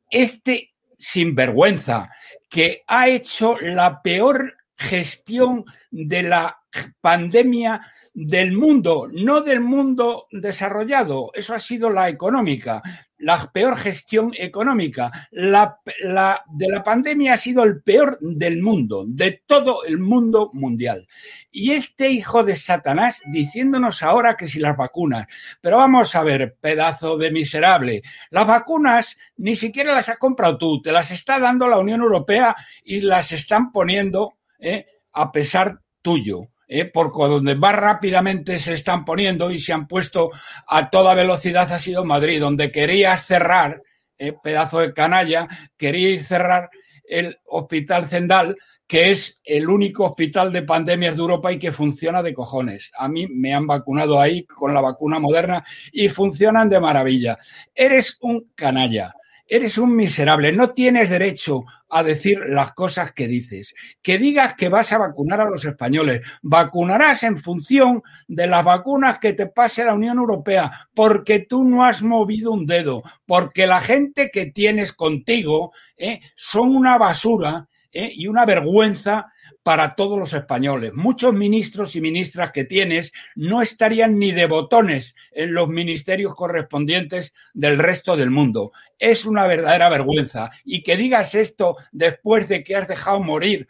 Este 0.09 0.73
sinvergüenza 0.97 2.09
que 2.49 2.81
ha 2.87 3.07
hecho 3.07 3.55
la 3.61 4.01
peor 4.01 4.55
gestión 4.75 5.65
de 5.91 6.23
la 6.23 6.57
pandemia 7.01 7.81
del 8.15 8.53
mundo, 8.53 9.07
no 9.11 9.41
del 9.41 9.59
mundo 9.59 10.25
desarrollado. 10.31 11.29
Eso 11.35 11.53
ha 11.53 11.59
sido 11.59 11.91
la 11.91 12.09
económica, 12.09 12.81
la 13.25 13.51
peor 13.51 13.75
gestión 13.75 14.33
económica. 14.37 15.29
La, 15.31 15.79
de 15.83 16.67
la 16.69 16.83
pandemia 16.83 17.33
ha 17.33 17.37
sido 17.37 17.63
el 17.63 17.81
peor 17.81 18.19
del 18.21 18.61
mundo, 18.61 19.03
de 19.07 19.41
todo 19.47 19.83
el 19.83 19.97
mundo 19.97 20.51
mundial. 20.53 21.07
Y 21.49 21.71
este 21.71 22.11
hijo 22.11 22.43
de 22.43 22.55
Satanás 22.55 23.23
diciéndonos 23.25 24.03
ahora 24.03 24.37
que 24.37 24.47
si 24.47 24.59
las 24.59 24.77
vacunas. 24.77 25.25
Pero 25.59 25.77
vamos 25.77 26.13
a 26.13 26.21
ver, 26.21 26.55
pedazo 26.61 27.17
de 27.17 27.31
miserable. 27.31 28.03
Las 28.29 28.45
vacunas 28.45 29.17
ni 29.37 29.55
siquiera 29.55 29.95
las 29.95 30.09
ha 30.09 30.17
comprado 30.17 30.59
tú, 30.59 30.83
te 30.83 30.91
las 30.91 31.09
está 31.09 31.39
dando 31.39 31.67
la 31.67 31.79
Unión 31.79 32.01
Europea 32.01 32.55
y 32.83 33.01
las 33.01 33.31
están 33.31 33.71
poniendo 33.71 34.37
¿eh? 34.59 34.85
a 35.13 35.31
pesar 35.31 35.81
tuyo. 36.03 36.51
¿Eh? 36.67 36.85
porque 36.85 37.23
donde 37.23 37.55
más 37.55 37.75
rápidamente 37.75 38.59
se 38.59 38.73
están 38.73 39.05
poniendo 39.05 39.51
y 39.51 39.59
se 39.59 39.73
han 39.73 39.87
puesto 39.87 40.31
a 40.67 40.89
toda 40.89 41.13
velocidad 41.13 41.71
ha 41.71 41.79
sido 41.79 42.05
Madrid, 42.05 42.39
donde 42.39 42.71
querías 42.71 43.25
cerrar, 43.25 43.81
¿eh? 44.17 44.33
pedazo 44.41 44.79
de 44.79 44.93
canalla, 44.93 45.47
queríais 45.77 46.27
cerrar 46.27 46.69
el 47.07 47.37
hospital 47.45 48.05
Zendal, 48.07 48.55
que 48.87 49.11
es 49.11 49.33
el 49.43 49.69
único 49.69 50.05
hospital 50.05 50.51
de 50.53 50.61
pandemias 50.61 51.15
de 51.15 51.21
Europa 51.21 51.51
y 51.51 51.59
que 51.59 51.71
funciona 51.71 52.21
de 52.21 52.33
cojones. 52.33 52.91
A 52.97 53.07
mí 53.07 53.27
me 53.27 53.53
han 53.53 53.65
vacunado 53.65 54.19
ahí 54.21 54.45
con 54.45 54.73
la 54.73 54.81
vacuna 54.81 55.19
moderna 55.19 55.65
y 55.91 56.09
funcionan 56.09 56.69
de 56.69 56.79
maravilla. 56.79 57.39
Eres 57.73 58.17
un 58.21 58.51
canalla. 58.53 59.15
Eres 59.47 59.77
un 59.77 59.95
miserable, 59.95 60.51
no 60.51 60.71
tienes 60.71 61.11
derecho 61.11 61.65
a 61.95 62.03
decir 62.03 62.41
las 62.49 62.73
cosas 62.73 63.13
que 63.13 63.25
dices. 63.25 63.73
Que 64.01 64.17
digas 64.17 64.55
que 64.55 64.67
vas 64.67 64.91
a 64.91 64.97
vacunar 64.97 65.39
a 65.39 65.49
los 65.49 65.63
españoles. 65.63 66.23
Vacunarás 66.41 67.23
en 67.23 67.37
función 67.37 68.03
de 68.27 68.47
las 68.47 68.65
vacunas 68.65 69.19
que 69.19 69.31
te 69.31 69.47
pase 69.47 69.85
la 69.85 69.93
Unión 69.93 70.17
Europea, 70.17 70.89
porque 70.93 71.39
tú 71.39 71.63
no 71.63 71.85
has 71.85 72.01
movido 72.01 72.51
un 72.51 72.65
dedo, 72.65 73.01
porque 73.25 73.65
la 73.65 73.79
gente 73.79 74.29
que 74.29 74.47
tienes 74.47 74.91
contigo 74.91 75.71
eh, 75.95 76.19
son 76.35 76.75
una 76.75 76.97
basura 76.97 77.69
eh, 77.93 78.11
y 78.13 78.27
una 78.27 78.45
vergüenza 78.45 79.31
para 79.65 79.95
todos 79.95 80.19
los 80.19 80.31
españoles. 80.33 80.93
Muchos 80.93 81.33
ministros 81.33 81.95
y 81.95 82.01
ministras 82.01 82.51
que 82.51 82.65
tienes 82.65 83.11
no 83.33 83.63
estarían 83.63 84.19
ni 84.19 84.31
de 84.31 84.45
botones 84.45 85.15
en 85.31 85.55
los 85.55 85.67
ministerios 85.69 86.35
correspondientes 86.35 87.33
del 87.55 87.79
resto 87.79 88.15
del 88.15 88.29
mundo. 88.29 88.73
Es 88.99 89.25
una 89.25 89.47
verdadera 89.47 89.89
vergüenza. 89.89 90.51
Y 90.63 90.83
que 90.83 90.97
digas 90.97 91.33
esto 91.33 91.77
después 91.91 92.47
de 92.47 92.63
que 92.63 92.75
has 92.75 92.87
dejado 92.87 93.19
morir 93.21 93.67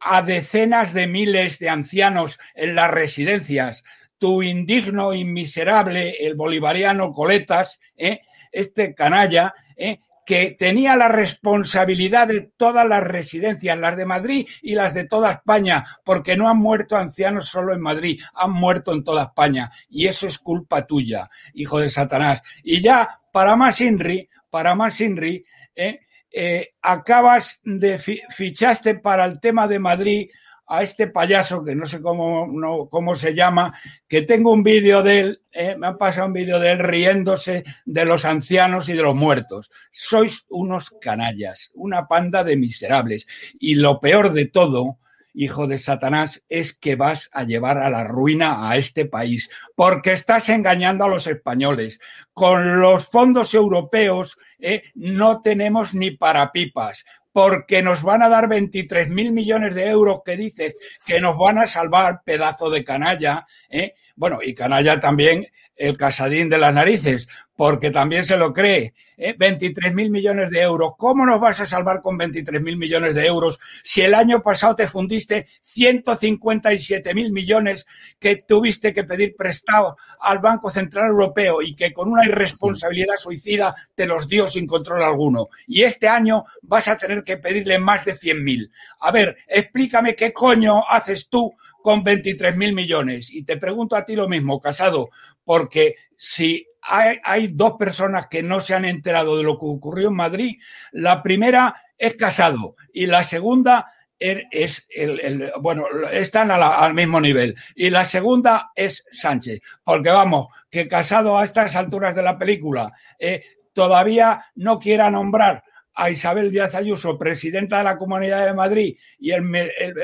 a 0.00 0.22
decenas 0.22 0.94
de 0.94 1.06
miles 1.06 1.58
de 1.58 1.68
ancianos 1.68 2.38
en 2.54 2.74
las 2.74 2.90
residencias, 2.90 3.84
tu 4.16 4.42
indigno 4.42 5.12
y 5.12 5.26
miserable, 5.26 6.16
el 6.18 6.34
bolivariano 6.34 7.12
Coletas, 7.12 7.78
¿eh? 7.98 8.22
este 8.52 8.94
canalla, 8.94 9.52
¿eh? 9.76 10.00
Que 10.26 10.56
tenía 10.58 10.96
la 10.96 11.08
responsabilidad 11.08 12.26
de 12.26 12.40
todas 12.40 12.86
las 12.86 13.02
residencias, 13.02 13.78
las 13.78 13.96
de 13.96 14.06
Madrid 14.06 14.46
y 14.60 14.74
las 14.74 14.92
de 14.92 15.04
toda 15.04 15.30
España, 15.30 15.84
porque 16.04 16.36
no 16.36 16.48
han 16.48 16.58
muerto 16.58 16.96
ancianos 16.96 17.46
solo 17.46 17.72
en 17.72 17.80
Madrid, 17.80 18.20
han 18.34 18.52
muerto 18.52 18.92
en 18.92 19.04
toda 19.04 19.22
España. 19.22 19.70
Y 19.88 20.08
eso 20.08 20.26
es 20.26 20.38
culpa 20.38 20.84
tuya, 20.84 21.30
hijo 21.54 21.78
de 21.78 21.90
Satanás. 21.90 22.42
Y 22.64 22.82
ya, 22.82 23.20
para 23.32 23.54
más 23.54 23.80
Inri, 23.80 24.28
para 24.50 24.74
más 24.74 25.00
Inri, 25.00 25.44
eh, 25.76 26.00
eh, 26.32 26.74
acabas 26.82 27.60
de 27.62 27.98
fichaste 27.98 28.96
para 28.96 29.24
el 29.24 29.38
tema 29.38 29.68
de 29.68 29.78
Madrid 29.78 30.28
a 30.66 30.82
este 30.82 31.06
payaso 31.06 31.64
que 31.64 31.74
no 31.74 31.86
sé 31.86 32.00
cómo, 32.00 32.48
no, 32.50 32.88
cómo 32.88 33.14
se 33.14 33.34
llama, 33.34 33.78
que 34.08 34.22
tengo 34.22 34.52
un 34.52 34.62
vídeo 34.62 35.02
de 35.02 35.20
él, 35.20 35.42
eh, 35.52 35.76
me 35.76 35.86
han 35.86 35.98
pasado 35.98 36.26
un 36.26 36.32
vídeo 36.32 36.58
de 36.58 36.72
él 36.72 36.78
riéndose 36.80 37.64
de 37.84 38.04
los 38.04 38.24
ancianos 38.24 38.88
y 38.88 38.94
de 38.94 39.02
los 39.02 39.14
muertos. 39.14 39.70
Sois 39.90 40.44
unos 40.48 40.90
canallas, 41.00 41.70
una 41.74 42.08
panda 42.08 42.42
de 42.44 42.56
miserables. 42.56 43.26
Y 43.58 43.76
lo 43.76 44.00
peor 44.00 44.32
de 44.32 44.46
todo, 44.46 44.98
hijo 45.34 45.66
de 45.66 45.78
Satanás, 45.78 46.42
es 46.48 46.72
que 46.72 46.96
vas 46.96 47.30
a 47.32 47.44
llevar 47.44 47.78
a 47.78 47.90
la 47.90 48.04
ruina 48.04 48.68
a 48.68 48.76
este 48.76 49.06
país, 49.06 49.50
porque 49.76 50.12
estás 50.12 50.48
engañando 50.48 51.04
a 51.04 51.08
los 51.08 51.26
españoles. 51.26 52.00
Con 52.32 52.80
los 52.80 53.06
fondos 53.08 53.54
europeos 53.54 54.36
eh, 54.58 54.82
no 54.94 55.42
tenemos 55.42 55.94
ni 55.94 56.10
para 56.10 56.50
pipas 56.52 57.04
porque 57.36 57.82
nos 57.82 58.02
van 58.02 58.22
a 58.22 58.30
dar 58.30 58.48
23 58.48 59.10
mil 59.10 59.30
millones 59.30 59.74
de 59.74 59.90
euros 59.90 60.22
que 60.24 60.38
dices 60.38 60.74
que 61.04 61.20
nos 61.20 61.36
van 61.36 61.58
a 61.58 61.66
salvar, 61.66 62.22
pedazo 62.24 62.70
de 62.70 62.82
canalla. 62.82 63.44
¿eh? 63.68 63.94
Bueno, 64.14 64.38
y 64.42 64.54
canalla 64.54 64.98
también 65.00 65.46
el 65.76 65.96
casadín 65.96 66.48
de 66.48 66.58
las 66.58 66.74
narices, 66.74 67.28
porque 67.54 67.90
también 67.90 68.24
se 68.24 68.36
lo 68.36 68.52
cree. 68.52 68.94
¿eh? 69.16 69.34
23 69.38 69.94
mil 69.94 70.10
millones 70.10 70.50
de 70.50 70.60
euros. 70.60 70.92
¿Cómo 70.96 71.24
nos 71.24 71.40
vas 71.40 71.60
a 71.60 71.66
salvar 71.66 72.02
con 72.02 72.16
23 72.18 72.60
mil 72.62 72.76
millones 72.76 73.14
de 73.14 73.26
euros 73.26 73.58
si 73.82 74.02
el 74.02 74.14
año 74.14 74.42
pasado 74.42 74.76
te 74.76 74.86
fundiste 74.86 75.46
157 75.60 77.14
mil 77.14 77.32
millones 77.32 77.86
que 78.18 78.36
tuviste 78.36 78.92
que 78.92 79.04
pedir 79.04 79.34
prestado 79.36 79.96
al 80.20 80.38
Banco 80.38 80.70
Central 80.70 81.08
Europeo 81.08 81.62
y 81.62 81.74
que 81.74 81.92
con 81.92 82.10
una 82.10 82.26
irresponsabilidad 82.26 83.16
suicida 83.16 83.74
te 83.94 84.06
los 84.06 84.28
dio 84.28 84.48
sin 84.48 84.66
control 84.66 85.02
alguno? 85.02 85.48
Y 85.66 85.82
este 85.82 86.08
año 86.08 86.44
vas 86.62 86.88
a 86.88 86.96
tener 86.96 87.24
que 87.24 87.38
pedirle 87.38 87.78
más 87.78 88.04
de 88.04 88.16
100 88.16 88.44
mil. 88.44 88.70
A 89.00 89.10
ver, 89.10 89.36
explícame 89.48 90.14
qué 90.14 90.32
coño 90.32 90.82
haces 90.88 91.28
tú 91.28 91.52
con 91.82 92.02
23 92.02 92.56
mil 92.56 92.74
millones. 92.74 93.32
Y 93.32 93.44
te 93.44 93.56
pregunto 93.58 93.94
a 93.94 94.04
ti 94.04 94.16
lo 94.16 94.28
mismo, 94.28 94.60
Casado, 94.60 95.10
porque 95.46 95.94
si 96.18 96.66
hay, 96.82 97.48
dos 97.48 97.74
personas 97.78 98.26
que 98.26 98.42
no 98.42 98.60
se 98.60 98.74
han 98.74 98.84
enterado 98.84 99.38
de 99.38 99.44
lo 99.44 99.58
que 99.58 99.66
ocurrió 99.66 100.08
en 100.08 100.14
Madrid. 100.14 100.56
La 100.92 101.22
primera 101.22 101.82
es 101.96 102.14
Casado 102.14 102.76
y 102.92 103.06
la 103.06 103.24
segunda 103.24 103.92
es 104.18 104.86
el, 104.90 105.52
bueno, 105.60 105.86
están 106.10 106.50
al 106.50 106.94
mismo 106.94 107.20
nivel. 107.20 107.56
Y 107.74 107.90
la 107.90 108.04
segunda 108.04 108.72
es 108.74 109.04
Sánchez, 109.10 109.60
porque 109.84 110.10
vamos, 110.10 110.48
que 110.70 110.88
Casado 110.88 111.38
a 111.38 111.44
estas 111.44 111.76
alturas 111.76 112.14
de 112.14 112.22
la 112.22 112.38
película 112.38 112.92
eh, 113.18 113.42
todavía 113.72 114.46
no 114.54 114.78
quiera 114.78 115.10
nombrar 115.10 115.64
a 115.96 116.10
Isabel 116.10 116.50
Díaz 116.50 116.74
Ayuso, 116.74 117.18
presidenta 117.18 117.78
de 117.78 117.84
la 117.84 117.96
Comunidad 117.96 118.44
de 118.44 118.52
Madrid, 118.52 118.96
y 119.18 119.30
el, 119.30 119.42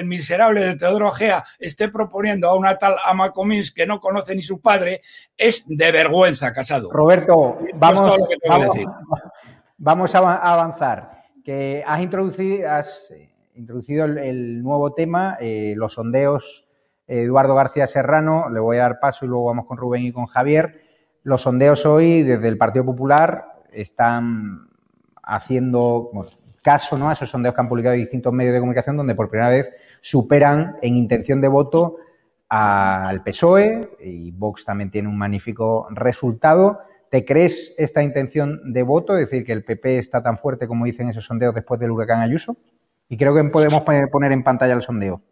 miserable 0.04 0.62
de 0.62 0.76
Teodoro 0.76 1.11
Gea 1.11 1.44
esté 1.58 1.88
proponiendo 1.88 2.49
a 2.49 2.56
una 2.56 2.78
tal 2.78 2.96
Ama 3.04 3.30
Comins 3.30 3.70
que 3.70 3.87
no 3.87 4.00
conoce 4.00 4.34
ni 4.34 4.42
su 4.42 4.61
padre, 4.61 5.02
es 5.37 5.64
de 5.66 5.92
vergüenza, 5.92 6.52
Casado. 6.52 6.90
Roberto, 6.90 7.58
vamos, 7.75 8.18
vamos, 9.76 10.14
a 10.14 10.18
avanzar. 10.18 11.22
Que 11.44 11.84
has 11.87 12.00
introducido, 12.00 12.70
has 12.70 13.12
introducido 13.54 14.06
el, 14.06 14.62
nuevo 14.62 14.94
tema, 14.94 15.37
eh, 15.40 15.75
los 15.76 15.94
sondeos. 15.94 16.66
Eduardo 17.06 17.54
García 17.54 17.87
Serrano, 17.88 18.49
le 18.49 18.61
voy 18.61 18.78
a 18.78 18.82
dar 18.82 19.00
paso 19.00 19.26
y 19.26 19.28
luego 19.28 19.46
vamos 19.46 19.66
con 19.66 19.76
Rubén 19.76 20.04
y 20.04 20.12
con 20.12 20.26
Javier. 20.26 20.80
Los 21.25 21.42
sondeos 21.42 21.84
hoy 21.84 22.22
desde 22.22 22.49
el 22.49 22.56
Partido 22.56 22.87
Popular 22.87 23.44
están 23.72 24.71
haciendo 25.22 26.10
caso 26.62 26.96
¿no? 26.96 27.08
a 27.08 27.14
esos 27.14 27.30
sondeos 27.30 27.54
que 27.54 27.60
han 27.60 27.68
publicado 27.68 27.94
distintos 27.94 28.32
medios 28.32 28.54
de 28.54 28.60
comunicación 28.60 28.96
donde 28.96 29.14
por 29.14 29.28
primera 29.28 29.50
vez 29.50 29.70
superan 30.00 30.76
en 30.82 30.96
intención 30.96 31.40
de 31.40 31.48
voto 31.48 31.96
al 32.48 33.22
PSOE 33.22 33.96
y 34.00 34.30
Vox 34.30 34.64
también 34.64 34.90
tiene 34.90 35.08
un 35.08 35.16
magnífico 35.16 35.88
resultado. 35.90 36.80
¿Te 37.10 37.24
crees 37.24 37.72
esta 37.78 38.02
intención 38.02 38.72
de 38.72 38.82
voto, 38.82 39.14
es 39.14 39.20
decir, 39.20 39.44
que 39.44 39.52
el 39.52 39.64
PP 39.64 39.98
está 39.98 40.22
tan 40.22 40.38
fuerte 40.38 40.66
como 40.66 40.84
dicen 40.84 41.08
esos 41.08 41.24
sondeos 41.24 41.54
después 41.54 41.80
del 41.80 41.90
huracán 41.90 42.20
Ayuso? 42.20 42.56
Y 43.08 43.16
creo 43.16 43.34
que 43.34 43.44
podemos 43.44 43.82
poner 43.82 44.32
en 44.32 44.42
pantalla 44.42 44.74
el 44.74 44.82
sondeo. 44.82 45.22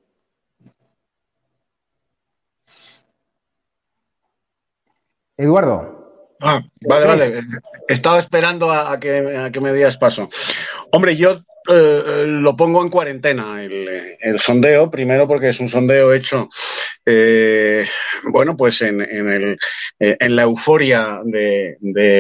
Eduardo. 5.37 6.00
Ah, 6.41 6.63
vale, 6.81 7.07
vale. 7.07 7.43
Estaba 7.89 8.19
esperando 8.19 8.73
a, 8.73 8.99
que, 8.99 9.61
me 9.61 9.73
dieras 9.73 9.99
paso. 9.99 10.31
Hombre, 10.91 11.17
yo 11.17 11.43
eh, 11.69 12.25
lo 12.27 12.57
pongo 12.57 12.83
en 12.83 12.89
cuarentena 12.89 13.63
el, 13.63 14.39
sondeo, 14.39 14.91
primero 14.91 15.29
porque 15.29 15.51
es 15.51 15.61
un 15.61 15.69
sondeo 15.69 16.13
hecho, 16.15 16.49
eh, 17.05 17.87
bueno, 18.25 18.57
pues 18.57 18.81
en, 18.81 19.03
en, 19.03 19.59
eh, 19.99 20.29
la 20.29 20.43
euforia 20.43 21.21
de, 21.23 21.77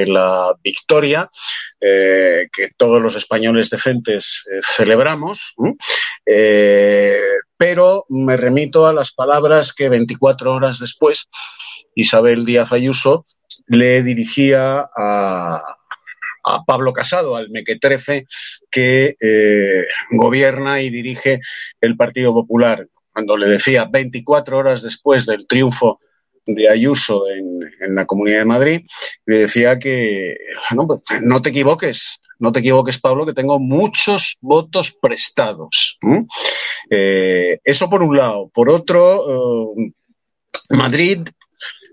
la 0.07 0.55
victoria 0.63 1.31
que 1.81 2.71
todos 2.77 3.01
los 3.01 3.17
españoles 3.17 3.71
decentes 3.71 4.45
celebramos, 4.77 5.55
pero 7.57 8.05
me 8.11 8.37
remito 8.37 8.87
a 8.87 8.93
las 8.93 9.13
palabras 9.13 9.73
que 9.73 9.89
24 9.89 10.53
horas 10.53 10.79
después 10.79 11.31
Isabel 11.95 12.45
Díaz 12.45 12.73
Ayuso 12.73 13.25
le 13.71 14.03
dirigía 14.03 14.89
a, 14.97 15.63
Pablo 16.67 16.93
Casado, 16.93 17.37
al 17.37 17.51
mequetrefe 17.51 18.27
que 18.71 19.15
eh, 19.21 19.85
gobierna 20.11 20.81
y 20.81 20.91
dirige 20.91 21.41
el 21.81 21.97
Partido 21.97 22.33
Popular, 22.33 22.89
cuando 23.13 23.37
le 23.37 23.47
decía 23.47 23.87
24 23.89 24.59
horas 24.59 24.83
después 24.83 25.27
del 25.27 25.47
triunfo 25.47 26.01
de 26.47 26.69
Ayuso 26.69 27.25
en, 27.29 27.95
la 27.95 28.07
Comunidad 28.07 28.39
de 28.41 28.45
Madrid, 28.45 28.87
le 29.27 29.41
decía 29.41 29.79
que 29.79 30.37
pues, 30.97 31.23
no, 31.23 31.41
te 31.41 31.51
equivoques, 31.51 32.21
no 32.41 32.51
te 32.51 32.61
equivoques, 32.61 32.99
Pablo, 32.99 33.27
que 33.27 33.35
tengo 33.35 33.61
muchos 33.61 34.37
votos 34.41 34.93
prestados. 35.01 35.99
Eh, 36.91 37.61
eso 37.63 37.89
por 37.89 38.03
un 38.03 38.17
lado. 38.17 38.51
Por 38.53 38.71
otro, 38.71 39.75
eh, 39.77 39.93
Madrid 40.71 41.29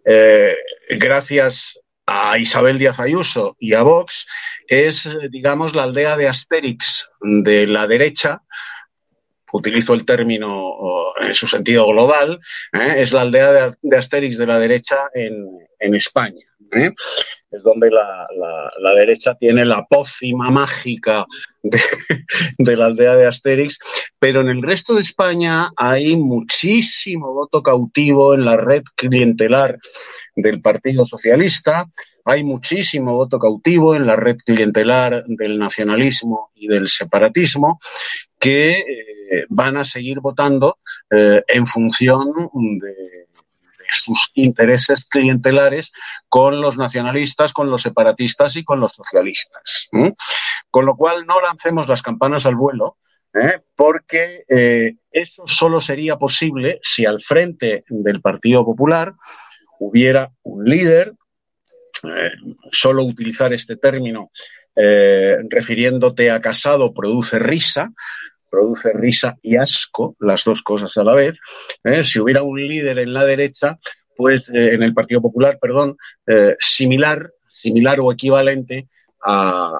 eh, 0.10 0.56
gracias 0.90 1.80
a 2.06 2.38
Isabel 2.38 2.80
Díaz 2.80 3.02
Ayuso 3.02 3.58
y 3.60 3.74
a 3.74 3.82
Vox, 3.82 4.26
es, 4.68 5.10
digamos, 5.30 5.76
la 5.76 5.84
aldea 5.84 6.16
de 6.16 6.30
Asterix 6.30 7.10
de 7.20 7.68
la 7.68 7.88
derecha, 7.88 8.42
utilizo 9.54 9.94
el 9.94 10.06
término 10.06 10.78
en 11.20 11.34
su 11.34 11.48
sentido 11.48 11.88
global, 11.88 12.40
¿eh? 12.74 12.96
es 12.98 13.14
la 13.14 13.22
aldea 13.22 13.72
de, 13.82 13.98
Asterix 13.98 14.38
de 14.38 14.48
la 14.48 14.60
derecha 14.60 14.98
en, 15.14 15.96
España. 15.96 16.46
¿eh? 16.74 16.92
Es 17.52 17.64
donde 17.64 17.90
la, 17.90 18.94
derecha 18.96 19.36
tiene 19.36 19.66
la 19.66 19.86
pócima 19.86 20.50
mágica 20.50 21.26
de, 21.64 22.76
la 22.76 22.86
aldea 22.88 23.16
de 23.16 23.28
Asterix, 23.28 23.80
pero 24.20 24.42
en 24.42 24.50
el 24.50 24.62
resto 24.62 24.96
de 24.96 25.02
España 25.02 25.70
hay 25.76 26.16
muchísimo 26.16 27.34
voto 27.34 27.64
cautivo 27.64 28.34
en 28.34 28.46
la 28.46 28.58
red 28.58 28.84
clientelar 28.96 29.78
del 30.36 30.62
Partido 30.62 31.06
Socialista, 31.06 31.88
hay 32.26 32.44
muchísimo 32.44 33.14
voto 33.14 33.40
cautivo 33.40 33.96
en 33.96 34.06
la 34.06 34.18
red 34.18 34.36
clientelar 34.46 35.24
del 35.28 35.58
nacionalismo 35.58 36.52
y 36.56 36.68
del 36.68 36.90
separatismo 36.90 37.80
que 38.40 38.80
eh, 38.80 39.46
van 39.50 39.78
a 39.78 39.86
seguir 39.86 40.20
votando 40.20 40.80
eh, 41.10 41.44
en 41.48 41.66
función 41.66 42.32
de, 42.80 43.28
sus 43.90 44.32
intereses 44.34 45.06
clientelares 45.06 45.94
con 46.28 46.60
los 46.60 46.78
nacionalistas, 46.78 47.54
con 47.54 47.70
los 47.70 47.84
separatistas 47.84 48.58
y 48.58 48.64
con 48.66 48.82
los 48.82 48.92
socialistas. 48.92 49.90
Con 50.70 50.86
lo 50.86 50.98
cual, 50.98 51.26
no 51.26 51.40
lancemos 51.40 51.88
las 51.88 52.02
campanas 52.02 52.46
al 52.46 52.56
vuelo, 52.56 52.98
¿eh? 53.34 53.62
porque 53.78 54.44
eso 55.10 55.48
solo 55.48 55.80
sería 55.80 56.18
posible 56.18 56.82
si 56.84 57.06
al 57.06 57.22
frente 57.22 57.86
del 57.88 58.20
Partido 58.20 58.66
Popular 58.66 59.14
hubiera 59.80 60.32
un 60.44 60.66
líder 60.66 61.14
solo 62.70 63.06
utilizar 63.06 63.54
este 63.54 63.78
término 63.78 64.32
eh, 64.78 65.38
refiriéndote 65.50 66.30
a 66.32 66.40
Casado 66.40 66.94
produce 66.94 67.40
risa, 67.40 67.92
produce 68.50 68.94
risa 68.94 69.38
y 69.42 69.56
asco, 69.58 70.16
las 70.20 70.44
dos 70.44 70.62
cosas 70.62 70.96
a 70.98 71.04
la 71.04 71.14
vez. 71.14 71.40
Eh, 71.84 72.04
si 72.04 72.20
hubiera 72.20 72.44
un 72.44 72.60
líder 72.60 73.00
en 73.00 73.14
la 73.14 73.26
derecha, 73.26 73.78
pues 74.16 74.50
en 74.50 74.82
el 74.82 74.94
Partido 74.94 75.22
Popular, 75.22 75.60
perdón, 75.62 75.96
similar, 76.60 77.32
similar 77.48 78.00
o 78.00 78.12
equivalente 78.12 78.88
a 79.24 79.74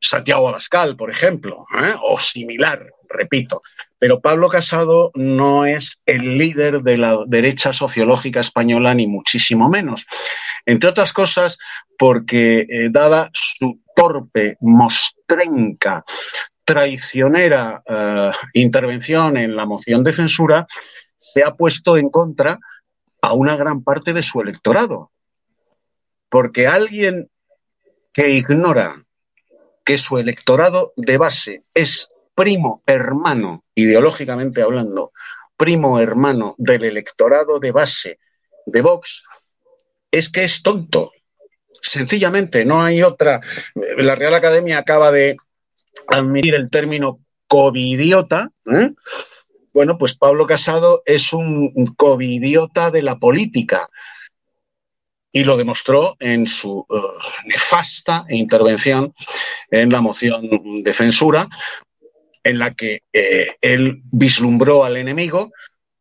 Santiago 0.00 0.48
Abascal, 0.48 0.96
por 0.96 1.10
ejemplo, 1.10 1.66
o 2.02 2.18
similar, 2.20 2.86
repito. 3.08 3.62
Pero 3.98 4.20
Pablo 4.20 4.48
Casado 4.48 5.10
no 5.14 5.64
es 5.64 5.98
el 6.04 6.36
líder 6.36 6.82
de 6.82 6.98
la 6.98 7.18
derecha 7.26 7.72
sociológica 7.72 8.40
española, 8.40 8.92
ni 8.92 9.06
muchísimo 9.06 9.70
menos. 9.70 10.06
Entre 10.66 10.90
otras 10.90 11.12
cosas, 11.12 11.58
porque 11.98 12.66
eh, 12.68 12.88
dada 12.90 13.30
su 13.32 13.80
torpe, 14.04 14.58
mostrenca, 14.60 16.04
traicionera 16.62 17.82
eh, 17.86 18.30
intervención 18.54 19.36
en 19.36 19.56
la 19.56 19.64
moción 19.64 20.04
de 20.04 20.12
censura, 20.12 20.66
se 21.18 21.42
ha 21.42 21.54
puesto 21.54 21.96
en 21.96 22.10
contra 22.10 22.58
a 23.22 23.32
una 23.32 23.56
gran 23.56 23.82
parte 23.82 24.12
de 24.12 24.22
su 24.22 24.42
electorado. 24.42 25.10
Porque 26.28 26.66
alguien 26.66 27.30
que 28.12 28.30
ignora 28.30 29.02
que 29.84 29.96
su 29.96 30.18
electorado 30.18 30.92
de 30.96 31.16
base 31.16 31.64
es 31.72 32.08
primo 32.34 32.82
hermano, 32.86 33.62
ideológicamente 33.74 34.60
hablando, 34.60 35.12
primo 35.56 35.98
hermano 35.98 36.54
del 36.58 36.84
electorado 36.84 37.58
de 37.58 37.72
base 37.72 38.18
de 38.66 38.82
Vox, 38.82 39.24
es 40.10 40.30
que 40.30 40.44
es 40.44 40.62
tonto. 40.62 41.12
Sencillamente, 41.84 42.64
no 42.64 42.82
hay 42.82 43.02
otra. 43.02 43.40
La 43.98 44.14
Real 44.14 44.34
Academia 44.34 44.78
acaba 44.78 45.12
de 45.12 45.36
admitir 46.08 46.54
el 46.54 46.70
término 46.70 47.20
covidiota. 47.46 48.50
¿eh? 48.66 48.90
Bueno, 49.72 49.98
pues 49.98 50.16
Pablo 50.16 50.46
Casado 50.46 51.02
es 51.04 51.32
un 51.32 51.94
covidiota 51.96 52.90
de 52.90 53.02
la 53.02 53.18
política 53.18 53.88
y 55.30 55.44
lo 55.44 55.56
demostró 55.56 56.16
en 56.20 56.46
su 56.46 56.86
eh, 56.88 56.94
nefasta 57.46 58.24
intervención 58.30 59.12
en 59.70 59.90
la 59.90 60.00
moción 60.00 60.48
de 60.82 60.92
censura, 60.92 61.48
en 62.42 62.58
la 62.60 62.72
que 62.72 63.02
eh, 63.12 63.56
él 63.60 64.00
vislumbró 64.10 64.84
al 64.84 64.96
enemigo, 64.96 65.52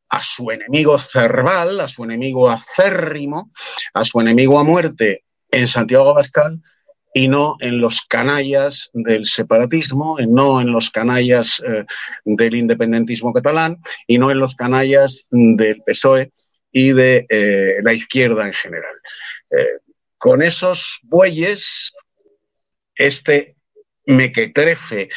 a 0.09 0.21
su 0.21 0.49
enemigo 0.51 0.97
cerval, 0.97 1.81
a 1.81 1.89
su 1.89 2.03
enemigo 2.03 2.49
acérrimo, 2.49 3.51
a 3.93 4.05
su 4.05 4.21
enemigo 4.21 4.59
a 4.59 4.63
muerte 4.63 5.22
en 5.53 5.67
Santiago 5.67 6.09
Abascal 6.09 6.61
y 7.13 7.27
no 7.27 7.55
en 7.59 7.79
los 7.79 8.01
canallas 8.01 8.89
del 8.93 9.25
separatismo, 9.25 10.17
no 10.27 10.59
en 10.59 10.71
los 10.71 10.89
canallas 10.89 11.61
eh, 11.65 11.85
del 12.25 12.55
independentismo 12.55 13.31
catalán 13.31 13.77
y 14.07 14.17
no 14.17 14.31
en 14.31 14.39
los 14.39 14.55
canallas 14.55 15.25
del 15.29 15.81
PSOE 15.85 16.31
y 16.71 16.91
de 16.91 17.25
eh, 17.29 17.75
la 17.83 17.93
izquierda 17.93 18.47
en 18.47 18.53
general. 18.53 18.95
con 20.17 20.41
esos 20.41 20.99
bueyes, 21.03 21.93
este 22.95 23.55
mequetrefe 24.05 25.09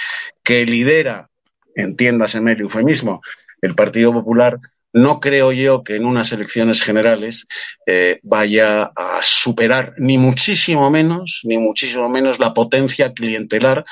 que 0.43 0.67
lidera 0.67 1.31
entiéndaseme 1.77 2.53
el 2.53 2.63
eufemismo, 2.63 3.23
el 3.63 3.75
Partido 3.75 4.13
Popular, 4.13 4.59
no 4.97 5.21
creo 5.21 5.53
yo 5.53 5.85
que 5.85 5.97
en 5.97 6.07
unas 6.07 6.33
elecciones 6.33 6.83
generales 6.83 7.47
eh, 7.85 8.19
vaya 8.23 8.85
a 8.97 9.21
superar 9.23 9.93
ni 9.99 10.17
muchísimo 10.17 10.91
menos, 10.91 11.43
ni 11.45 11.59
muchísimo 11.59 12.09
menos 12.09 12.39
la 12.39 12.55
potencia 12.55 13.13
clientelar 13.13 13.85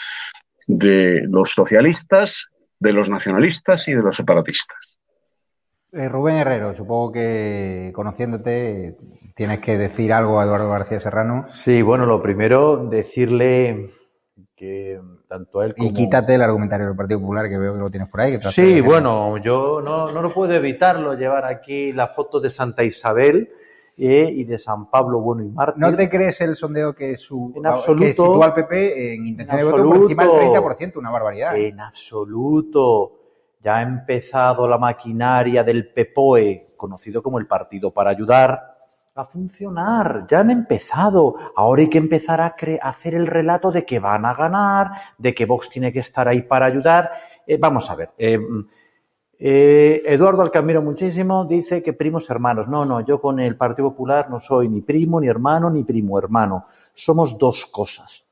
de 0.67 1.21
los 1.29 1.51
socialistas, 1.51 2.51
de 2.79 2.95
los 2.95 3.11
nacionalistas 3.11 3.87
y 3.89 3.93
de 3.93 4.01
los 4.01 4.17
separatistas. 4.17 4.97
Eh, 5.93 6.09
Rubén 6.09 6.37
Herrero, 6.37 6.75
supongo 6.75 7.13
que 7.13 7.93
conociéndote 7.95 8.97
tienes 9.37 9.61
que 9.61 9.77
decir 9.77 10.11
algo 10.11 10.41
a 10.41 10.45
Eduardo 10.45 10.71
García 10.71 11.01
Serrano. 11.01 11.49
Sí, 11.51 11.83
bueno, 11.83 12.07
lo 12.07 12.23
primero, 12.23 12.89
decirle 12.89 13.91
que 14.65 15.01
tanto 15.29 15.63
él 15.63 15.75
como... 15.75 15.89
Y 15.89 15.93
quítate 15.93 16.35
el 16.35 16.43
argumentario 16.43 16.87
del 16.87 16.97
Partido 16.97 17.21
Popular, 17.21 17.49
que 17.49 17.59
veo 17.59 17.75
que 17.75 17.79
lo 17.79 17.91
tienes 17.91 18.09
por 18.09 18.21
ahí. 18.21 18.39
sí, 18.51 18.81
bueno, 18.81 19.37
yo 19.39 19.81
no, 19.83 20.11
no, 20.11 20.23
lo 20.23 20.33
puedo 20.33 20.53
evitarlo, 20.55 21.15
llevar 21.15 21.45
aquí 21.45 21.93
la 21.93 22.09
foto 22.09 22.41
de 22.41 22.51
Santa 22.51 22.83
Isabel 22.85 23.51
eh, 23.97 24.31
y 24.35 24.45
de 24.45 24.59
San 24.59 24.91
Pablo 24.91 25.21
Bueno 25.21 25.43
y 25.43 25.51
Mártir. 25.51 25.81
¿No 25.81 25.95
te 25.95 26.09
crees 26.09 26.41
el 26.41 26.57
sondeo 26.57 26.95
que, 26.95 27.17
su, 27.17 27.53
en 27.57 27.67
absoluto, 27.67 28.05
que 28.05 28.11
sitúa 28.13 28.47
al 28.47 28.55
PP 28.55 29.15
en 29.15 29.27
intención 29.27 29.59
de 29.59 29.65
voto 29.65 29.85
por 29.85 29.97
encima 30.03 30.25
del 30.25 30.53
30%? 30.53 30.97
Una 30.97 31.11
barbaridad. 31.11 31.57
En 31.57 31.81
absoluto 31.81 33.13
ya 33.61 33.77
ha 33.77 33.83
empezado 33.83 34.69
la 34.69 34.79
maquinaria 34.79 35.63
del 35.63 35.93
PPOE, 35.93 36.75
conocido 36.77 37.23
como 37.23 37.39
el 37.39 37.47
Partido 37.47 37.93
para 37.93 38.11
Ayudar, 38.11 38.74
a 39.15 39.25
funcionar. 39.25 40.27
Ya 40.29 40.41
han 40.41 40.51
empezado. 40.51 41.37
Ahora 41.55 41.83
hay 41.83 41.89
que 41.89 41.99
empezar 41.99 42.41
a, 42.41 42.57
hacer 42.83 43.15
el 43.15 43.27
relato 43.27 43.71
de 43.71 43.85
que 43.85 43.99
van 43.99 44.25
a 44.25 44.35
ganar, 44.35 44.91
de 45.19 45.35
que 45.35 45.47
Vox 45.47 45.71
tiene 45.71 45.93
que 45.93 46.01
estar 46.01 46.27
ahí 46.27 46.43
para 46.43 46.67
ayudar. 46.67 47.11
Eh, 47.47 47.57
vamos 47.57 47.89
a 47.91 47.95
ver. 47.95 48.11
Eh, 48.19 48.39
eh, 49.39 50.03
Eduardo 50.07 50.43
Alcamiro 50.43 50.83
muchísimo 50.83 51.45
dice 51.45 51.83
que 51.83 51.93
primos 51.93 52.29
hermanos. 52.29 52.67
No, 52.67 52.85
no, 52.85 53.03
yo 53.03 53.21
con 53.21 53.39
el 53.39 53.57
Partido 53.57 53.91
Popular 53.91 54.29
no 54.31 54.41
soy 54.41 54.69
ni 54.69 54.81
primo, 54.81 55.21
ni 55.21 55.29
hermano, 55.29 55.71
ni 55.71 55.85
primo 55.85 56.19
hermano. 56.19 56.67
Somos 56.93 57.39
dos 57.39 57.67
cosas. 57.67 58.27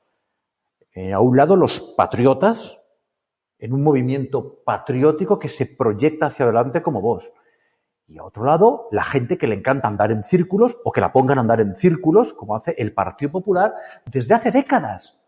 a 1.15 1.21
un 1.21 1.37
lado 1.37 1.57
los 1.57 1.81
patriotas, 1.97 2.79
en 3.59 3.73
un 3.73 3.83
movimiento 3.83 4.59
patriótico 4.65 5.39
que 5.39 5.49
se 5.49 5.67
proyecta 5.67 6.27
hacia 6.27 6.45
adelante 6.45 6.83
como 6.83 7.01
vos. 7.01 7.33
Y 8.13 8.19
a 8.19 8.25
otro 8.25 8.45
lado, 8.45 8.89
la 8.91 9.05
gente 9.05 9.39
que 9.39 9.47
le 9.47 9.55
encanta 9.55 9.89
andar 9.89 10.13
en 10.13 10.23
círculos 10.25 10.77
o 10.85 10.93
que 10.93 11.01
la 11.01 11.13
pongan 11.13 11.39
a 11.39 11.41
andar 11.41 11.63
en 11.63 11.77
círculos, 11.77 12.35
como 12.35 12.55
hace 12.55 12.75
el 12.77 12.93
Partido 12.93 13.33
Popular 13.33 13.75
desde 14.05 14.35
hace 14.35 14.51
décadas. 14.51 15.19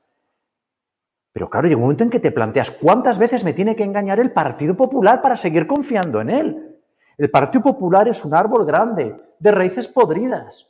Pero 1.33 1.49
claro, 1.49 1.67
llega 1.67 1.79
un 1.79 1.85
momento 1.85 2.05
en 2.05 2.11
que 2.11 2.21
te 2.21 2.31
planteas, 2.31 2.71
¿cuántas 2.71 3.19
veces 3.19 3.43
me 3.43 3.55
tiene 3.55 3.75
que 3.75 3.85
engañar 3.85 4.21
el 4.21 4.33
Partido 4.33 4.77
Popular 4.77 5.23
para 5.23 5.39
seguir 5.39 5.67
confiando 5.67 6.21
en 6.21 6.29
él? 6.29 6.79
El 7.17 7.31
Partido 7.31 7.65
Popular 7.65 8.07
es 8.07 8.23
un 8.23 8.35
árbol 8.35 8.67
grande, 8.67 9.17
de 9.39 9.51
raíces 9.51 9.89
podridas 9.89 10.69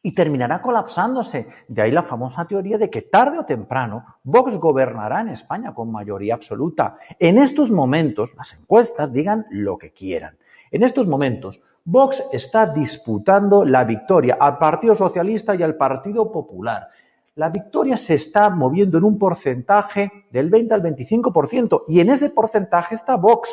y 0.00 0.14
terminará 0.14 0.62
colapsándose. 0.62 1.48
De 1.66 1.82
ahí 1.82 1.90
la 1.90 2.04
famosa 2.04 2.44
teoría 2.44 2.78
de 2.78 2.88
que 2.88 3.02
tarde 3.02 3.38
o 3.40 3.44
temprano 3.44 4.04
Vox 4.22 4.58
gobernará 4.58 5.22
en 5.22 5.30
España 5.30 5.74
con 5.74 5.90
mayoría 5.90 6.34
absoluta. 6.34 6.98
En 7.18 7.38
estos 7.38 7.72
momentos, 7.72 8.30
las 8.36 8.54
encuestas 8.54 9.12
digan 9.12 9.46
lo 9.50 9.76
que 9.76 9.92
quieran. 9.92 10.36
En 10.72 10.82
estos 10.82 11.06
momentos, 11.06 11.60
Vox 11.84 12.24
está 12.32 12.66
disputando 12.66 13.62
la 13.62 13.84
victoria 13.84 14.38
al 14.40 14.56
Partido 14.56 14.94
Socialista 14.94 15.54
y 15.54 15.62
al 15.62 15.76
Partido 15.76 16.32
Popular. 16.32 16.88
La 17.34 17.50
victoria 17.50 17.98
se 17.98 18.14
está 18.14 18.48
moviendo 18.48 18.96
en 18.96 19.04
un 19.04 19.18
porcentaje 19.18 20.10
del 20.30 20.48
20 20.48 20.74
al 20.74 20.82
25% 20.82 21.84
y 21.88 22.00
en 22.00 22.08
ese 22.08 22.30
porcentaje 22.30 22.94
está 22.94 23.16
Vox. 23.16 23.50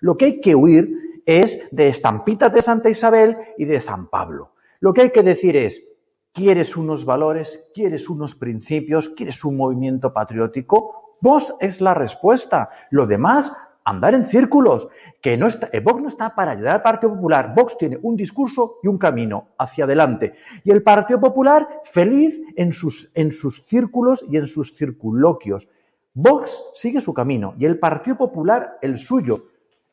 Lo 0.00 0.16
que 0.16 0.24
hay 0.24 0.40
que 0.40 0.56
huir 0.56 1.22
es 1.24 1.60
de 1.70 1.88
estampitas 1.88 2.52
de 2.52 2.62
Santa 2.62 2.90
Isabel 2.90 3.36
y 3.56 3.64
de 3.64 3.80
San 3.80 4.08
Pablo. 4.08 4.50
Lo 4.80 4.92
que 4.92 5.02
hay 5.02 5.10
que 5.10 5.22
decir 5.22 5.56
es, 5.56 5.84
¿quieres 6.32 6.76
unos 6.76 7.04
valores? 7.04 7.70
¿Quieres 7.72 8.08
unos 8.08 8.34
principios? 8.34 9.10
¿Quieres 9.10 9.44
un 9.44 9.56
movimiento 9.56 10.12
patriótico? 10.12 11.16
Vos 11.20 11.54
es 11.60 11.80
la 11.80 11.94
respuesta. 11.94 12.70
Lo 12.90 13.06
demás, 13.06 13.52
andar 13.88 14.14
en 14.14 14.26
círculos. 14.26 14.88
Que 15.20 15.36
no 15.36 15.48
está, 15.48 15.68
eh, 15.72 15.80
Vox 15.80 16.00
no 16.00 16.08
está 16.08 16.34
para 16.34 16.52
ayudar 16.52 16.76
al 16.76 16.82
Partido 16.82 17.14
Popular. 17.14 17.52
Vox 17.54 17.76
tiene 17.78 17.98
un 18.02 18.16
discurso 18.16 18.76
y 18.82 18.88
un 18.88 18.98
camino 18.98 19.48
hacia 19.58 19.84
adelante. 19.84 20.34
Y 20.62 20.70
el 20.70 20.82
Partido 20.82 21.20
Popular 21.20 21.68
feliz 21.84 22.38
en 22.56 22.72
sus, 22.72 23.10
en 23.14 23.32
sus 23.32 23.64
círculos 23.66 24.24
y 24.28 24.36
en 24.36 24.46
sus 24.46 24.76
circunloquios. 24.76 25.68
Vox 26.14 26.62
sigue 26.74 27.00
su 27.00 27.14
camino 27.14 27.54
y 27.58 27.64
el 27.64 27.78
Partido 27.78 28.16
Popular 28.16 28.78
el 28.82 28.98
suyo. 28.98 29.46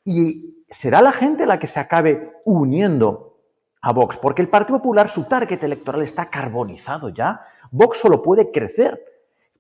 Y 0.04 0.66
será 0.70 1.02
la 1.02 1.12
gente 1.12 1.46
la 1.46 1.58
que 1.58 1.68
se 1.68 1.80
acabe 1.80 2.34
uniendo 2.44 3.38
a 3.82 3.94
Vox, 3.94 4.18
porque 4.18 4.42
el 4.42 4.50
Partido 4.50 4.80
Popular, 4.80 5.10
su 5.10 5.26
target 5.26 5.64
electoral 5.64 6.02
está 6.02 6.30
carbonizado 6.30 7.10
ya. 7.10 7.42
Vox 7.72 8.00
solo 8.00 8.22
puede 8.22 8.52
crecer. 8.52 9.15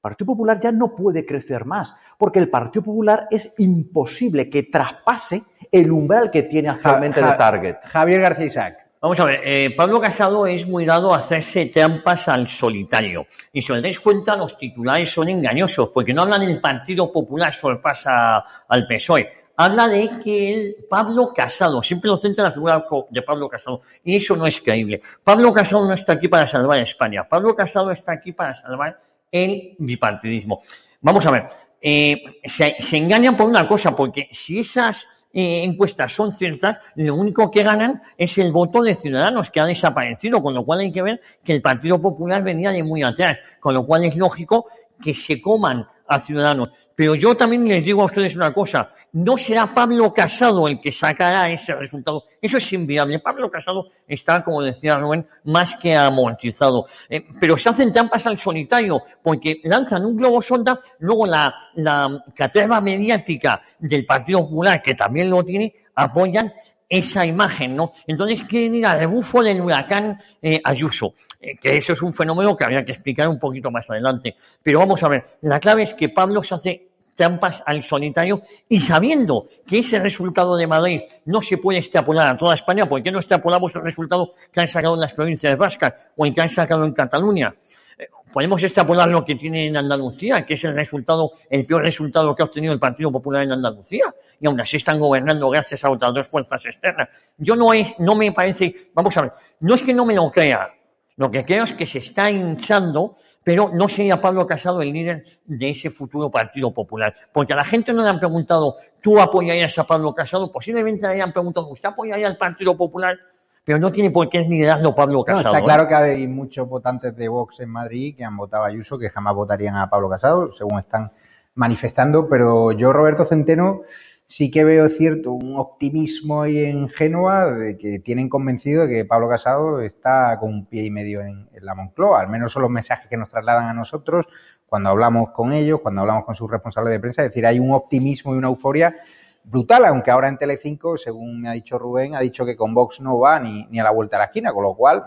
Partido 0.05 0.27
Popular 0.27 0.59
ya 0.61 0.71
no 0.71 0.95
puede 0.95 1.25
crecer 1.25 1.65
más, 1.65 1.95
porque 2.19 2.37
el 2.37 2.47
Partido 2.47 2.83
Popular 2.83 3.25
es 3.31 3.55
imposible 3.57 4.51
que 4.51 4.61
traspase 4.61 5.41
el 5.71 5.91
umbral 5.91 6.29
que 6.29 6.43
tiene 6.43 6.69
actualmente 6.69 7.23
de 7.23 7.31
target. 7.31 7.77
Javier 7.85 8.21
García 8.21 8.45
Isaac. 8.45 8.77
Vamos 9.01 9.19
a 9.19 9.25
ver, 9.25 9.41
eh, 9.43 9.73
Pablo 9.75 9.99
Casado 9.99 10.45
es 10.45 10.67
muy 10.67 10.85
dado 10.85 11.11
a 11.11 11.17
hacerse 11.17 11.65
trampas 11.65 12.27
al 12.27 12.47
solitario. 12.47 13.25
Y 13.51 13.63
si 13.63 13.71
os 13.71 13.81
dais 13.81 13.99
cuenta, 13.99 14.35
los 14.35 14.55
titulares 14.59 15.11
son 15.11 15.27
engañosos, 15.27 15.89
porque 15.89 16.13
no 16.13 16.21
hablan 16.21 16.45
del 16.45 16.61
Partido 16.61 17.11
Popular 17.11 17.51
sorpasa 17.51 18.45
al 18.67 18.85
PSOE 18.85 19.27
habla 19.57 19.87
de 19.87 20.19
que 20.21 20.53
el 20.53 20.75
Pablo 20.87 21.31
Casado, 21.33 21.81
siempre 21.81 22.09
lo 22.09 22.17
centra 22.17 22.43
la 22.43 22.51
figura 22.51 22.85
de 23.09 23.21
Pablo 23.21 23.47
Casado, 23.47 23.81
y 24.03 24.17
eso 24.17 24.35
no 24.35 24.45
es 24.45 24.61
creíble. 24.61 25.01
Pablo 25.23 25.53
Casado 25.53 25.87
no 25.87 25.93
está 25.93 26.13
aquí 26.13 26.27
para 26.27 26.45
salvar 26.45 26.81
España, 26.81 27.27
Pablo 27.27 27.55
Casado 27.55 27.89
está 27.91 28.11
aquí 28.11 28.33
para 28.33 28.53
salvar 28.53 28.99
el 29.35 29.75
bipartidismo. 29.79 30.61
Vamos 31.01 31.25
a 31.25 31.31
ver, 31.31 31.43
eh, 31.81 32.23
se, 32.45 32.77
engañan 32.93 33.35
por 33.35 33.47
una 33.47 33.67
cosa, 33.67 33.93
porque 33.93 34.29
si 34.31 34.59
esas 34.59 35.05
eh, 35.33 35.63
encuestas 35.63 36.13
son 36.13 36.31
ciertas, 36.31 36.77
lo 36.95 37.15
único 37.15 37.51
que 37.51 37.61
ganan 37.61 38.01
es 38.17 38.37
el 38.37 38.53
voto 38.53 38.81
de 38.81 38.95
Ciudadanos, 38.95 39.49
que 39.49 39.59
ha 39.59 39.65
desaparecido, 39.65 40.41
con 40.41 40.53
lo 40.53 40.63
cual 40.63 40.79
hay 40.79 40.91
que 40.91 41.01
ver 41.01 41.21
que 41.43 41.51
el 41.51 41.61
Partido 41.61 42.01
Popular 42.01 42.43
venía 42.43 42.71
de 42.71 42.81
muy 42.81 43.03
atrás, 43.03 43.37
con 43.59 43.73
lo 43.73 43.85
cual 43.85 44.05
es 44.05 44.15
lógico 44.15 44.67
que 45.03 45.13
se 45.13 45.41
coman 45.41 45.85
a 46.07 46.19
Ciudadanos. 46.19 46.69
Pero 46.95 47.13
yo 47.15 47.35
también 47.35 47.67
les 47.67 47.83
digo 47.83 48.03
a 48.03 48.05
ustedes 48.05 48.37
una 48.37 48.53
cosa, 48.53 48.93
no 49.15 49.37
será 49.37 49.73
Pablo 49.73 50.13
Casado 50.13 50.67
el 50.67 50.81
que 50.81 50.91
sacará 50.91 51.49
ese 51.49 51.73
resultado. 51.73 52.25
Eso 52.41 52.57
es 52.57 52.73
inviable. 52.73 53.19
Pablo 53.19 53.49
Casado 53.49 53.87
está, 54.05 54.43
como 54.43 54.61
decía 54.61 54.97
Rubén, 54.97 55.25
más 55.45 55.75
que 55.75 55.95
amortizado. 55.95 56.85
Eh, 57.09 57.25
pero 57.39 57.57
se 57.57 57.69
hacen 57.69 57.93
trampas 57.93 58.25
al 58.25 58.37
solitario, 58.37 59.01
porque 59.23 59.61
lanzan 59.63 60.05
un 60.05 60.17
globo 60.17 60.41
sonda, 60.41 60.81
luego 60.99 61.25
la, 61.25 61.53
la 61.75 62.25
caterva 62.35 62.81
mediática 62.81 63.61
del 63.79 64.05
Partido 64.05 64.41
Popular, 64.41 64.81
que 64.81 64.95
también 64.95 65.29
lo 65.29 65.43
tiene, 65.43 65.73
apoyan 65.95 66.51
esa 66.89 67.25
imagen, 67.25 67.73
¿no? 67.73 67.93
Entonces 68.05 68.43
quieren 68.43 68.75
ir 68.75 68.85
al 68.85 68.99
rebufo 68.99 69.41
del 69.41 69.61
huracán 69.61 70.19
eh, 70.41 70.59
Ayuso, 70.61 71.13
eh, 71.39 71.55
que 71.55 71.77
eso 71.77 71.93
es 71.93 72.01
un 72.01 72.13
fenómeno 72.13 72.53
que 72.53 72.65
habría 72.65 72.83
que 72.83 72.91
explicar 72.91 73.29
un 73.29 73.39
poquito 73.39 73.71
más 73.71 73.89
adelante. 73.89 74.35
Pero 74.61 74.79
vamos 74.79 75.01
a 75.03 75.07
ver, 75.07 75.37
la 75.41 75.59
clave 75.61 75.83
es 75.83 75.93
que 75.93 76.09
Pablo 76.09 76.43
se 76.43 76.53
hace 76.53 76.87
trampas 77.15 77.63
al 77.65 77.81
solitario 77.81 78.41
y 78.69 78.79
sabiendo 78.79 79.45
que 79.65 79.79
ese 79.79 79.99
resultado 79.99 80.55
de 80.55 80.67
Madrid 80.67 81.01
no 81.25 81.41
se 81.41 81.57
puede 81.57 81.79
extrapolar 81.79 82.27
a 82.27 82.37
toda 82.37 82.53
España, 82.53 82.85
¿por 82.85 83.01
qué 83.01 83.11
no 83.11 83.19
extrapolamos 83.19 83.73
el 83.75 83.81
resultado 83.81 84.33
que 84.51 84.61
han 84.61 84.67
sacado 84.67 84.95
en 84.95 85.01
las 85.01 85.13
provincias 85.13 85.57
vascas 85.57 85.93
o 86.15 86.25
el 86.25 86.33
que 86.33 86.41
han 86.41 86.49
sacado 86.49 86.85
en 86.85 86.93
Cataluña? 86.93 87.55
Eh, 87.97 88.07
podemos 88.31 88.61
extrapolar 88.61 89.07
lo 89.09 89.23
que 89.23 89.35
tiene 89.35 89.67
en 89.67 89.77
Andalucía, 89.77 90.45
que 90.45 90.55
es 90.55 90.63
el 90.65 90.75
resultado, 90.75 91.31
el 91.49 91.65
peor 91.65 91.83
resultado 91.83 92.35
que 92.35 92.43
ha 92.43 92.45
obtenido 92.45 92.73
el 92.73 92.79
Partido 92.79 93.11
Popular 93.11 93.43
en 93.43 93.53
Andalucía, 93.53 94.13
y 94.39 94.47
aún 94.47 94.59
así 94.59 94.77
están 94.77 94.99
gobernando 94.99 95.49
gracias 95.49 95.83
a 95.85 95.91
otras 95.91 96.13
dos 96.13 96.27
fuerzas 96.27 96.65
externas. 96.65 97.09
Yo 97.37 97.55
no 97.55 97.73
es, 97.73 97.97
no 97.99 98.15
me 98.15 98.31
parece, 98.33 98.89
vamos 98.93 99.15
a 99.17 99.21
ver, 99.21 99.31
no 99.61 99.75
es 99.75 99.81
que 99.81 99.93
no 99.93 100.05
me 100.05 100.13
lo 100.13 100.29
crea, 100.29 100.69
lo 101.17 101.31
que 101.31 101.45
creo 101.45 101.63
es 101.63 101.71
que 101.71 101.85
se 101.85 101.99
está 101.99 102.29
hinchando, 102.29 103.15
pero 103.45 103.69
no 103.71 103.87
sería 103.87 104.19
Pablo 104.19 104.47
Casado 104.47 104.81
el 104.81 104.91
líder 104.91 105.23
de 105.45 105.69
ese 105.69 105.91
futuro 105.91 106.31
Partido 106.31 106.73
Popular. 106.73 107.13
Porque 107.31 107.53
a 107.53 107.55
la 107.55 107.63
gente 107.63 107.93
no 107.93 108.01
le 108.01 108.09
han 108.09 108.17
preguntado, 108.17 108.75
¿tú 108.99 109.21
apoyarías 109.21 109.77
a 109.77 109.85
Pablo 109.85 110.15
Casado? 110.15 110.51
Posiblemente 110.51 111.05
le 111.05 111.13
hayan 111.13 111.31
preguntado, 111.31 111.67
¿usted 111.67 111.89
apoyaría 111.89 112.27
al 112.27 112.37
Partido 112.37 112.75
Popular? 112.75 113.17
pero 113.63 113.79
no 113.79 113.91
tiene 113.91 114.11
por 114.11 114.29
qué 114.29 114.41
liderarlo 114.41 114.93
Pablo 114.93 115.23
Casado. 115.23 115.55
está 115.55 115.65
claro 115.65 115.87
que 115.87 115.95
hay 115.95 116.27
muchos 116.27 116.69
votantes 116.69 117.15
de 117.17 117.27
Vox 117.27 117.59
en 117.59 117.69
Madrid 117.69 118.15
que 118.15 118.23
han 118.23 118.37
votado 118.37 118.63
a 118.63 118.67
Ayuso 118.67 118.99
que 118.99 119.09
jamás 119.09 119.33
votarían 119.33 119.75
a 119.75 119.89
Pablo 119.89 120.07
Casado, 120.07 120.53
según 120.53 120.77
están 120.77 121.11
manifestando, 121.55 122.29
pero 122.29 122.71
yo, 122.73 122.93
Roberto 122.93 123.25
Centeno, 123.25 123.81
sí 124.27 124.49
que 124.49 124.63
veo 124.63 124.89
cierto 124.89 125.31
un 125.31 125.57
optimismo 125.57 126.41
ahí 126.41 126.59
en 126.65 126.89
Génova 126.89 127.51
de 127.51 127.77
que 127.77 127.99
tienen 127.99 128.29
convencido 128.29 128.87
de 128.87 128.93
que 128.93 129.05
Pablo 129.05 129.29
Casado 129.29 129.81
está 129.81 130.37
con 130.39 130.53
un 130.53 130.65
pie 130.65 130.83
y 130.83 130.91
medio 130.91 131.21
en, 131.21 131.47
la 131.61 131.75
Moncloa, 131.75 132.21
al 132.21 132.29
menos 132.29 132.53
son 132.53 132.63
los 132.63 132.71
mensajes 132.71 133.07
que 133.07 133.17
nos 133.17 133.29
trasladan 133.29 133.69
a 133.69 133.73
nosotros 133.73 134.25
cuando 134.65 134.89
hablamos 134.89 135.31
con 135.31 135.53
ellos, 135.53 135.79
cuando 135.81 136.01
hablamos 136.01 136.25
con 136.25 136.35
sus 136.35 136.49
responsables 136.49 136.91
de 136.91 136.99
prensa, 136.99 137.23
es 137.23 137.29
decir, 137.29 137.45
hay 137.45 137.59
un 137.59 137.71
optimismo 137.71 138.33
y 138.33 138.37
una 138.37 138.47
euforia 138.47 138.95
brutal, 139.43 139.85
aunque 139.85 140.09
ahora 140.09 140.27
en 140.27 140.37
Telecinco, 140.37 140.97
según 140.97 141.41
me 141.41 141.49
ha 141.49 141.53
dicho 141.53 141.77
Rubén, 141.77 142.15
ha 142.15 142.19
dicho 142.19 142.45
que 142.45 142.55
con 142.55 142.73
Vox 142.73 142.99
no 142.99 143.19
va 143.19 143.39
ni, 143.39 143.67
ni 143.67 143.79
a 143.79 143.83
la 143.83 143.91
vuelta 143.91 144.17
a 144.17 144.19
la 144.19 144.25
esquina, 144.25 144.51
con 144.51 144.63
lo 144.63 144.73
cual 144.73 145.03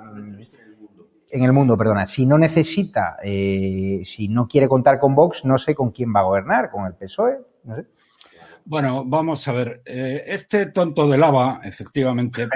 en 1.31 1.44
el 1.44 1.52
mundo, 1.52 1.76
perdona, 1.76 2.07
si 2.07 2.24
no 2.24 2.38
necesita, 2.38 3.16
eh, 3.22 4.02
si 4.04 4.28
no 4.28 4.46
quiere 4.46 4.68
contar 4.68 4.98
con 4.98 5.14
Vox, 5.14 5.44
no 5.44 5.59
sé 5.59 5.74
con 5.74 5.90
quién 5.90 6.14
va 6.14 6.20
a 6.20 6.24
gobernar, 6.24 6.70
con 6.70 6.87
el 6.87 6.94
PSOE, 6.94 7.38
no 7.64 7.76
sé. 7.76 7.87
Bueno, 8.68 9.02
vamos 9.07 9.48
a 9.48 9.52
ver. 9.52 9.81
Eh, 9.87 10.24
este 10.26 10.66
tonto 10.66 11.09
de 11.09 11.16
lava, 11.16 11.62
efectivamente. 11.64 12.46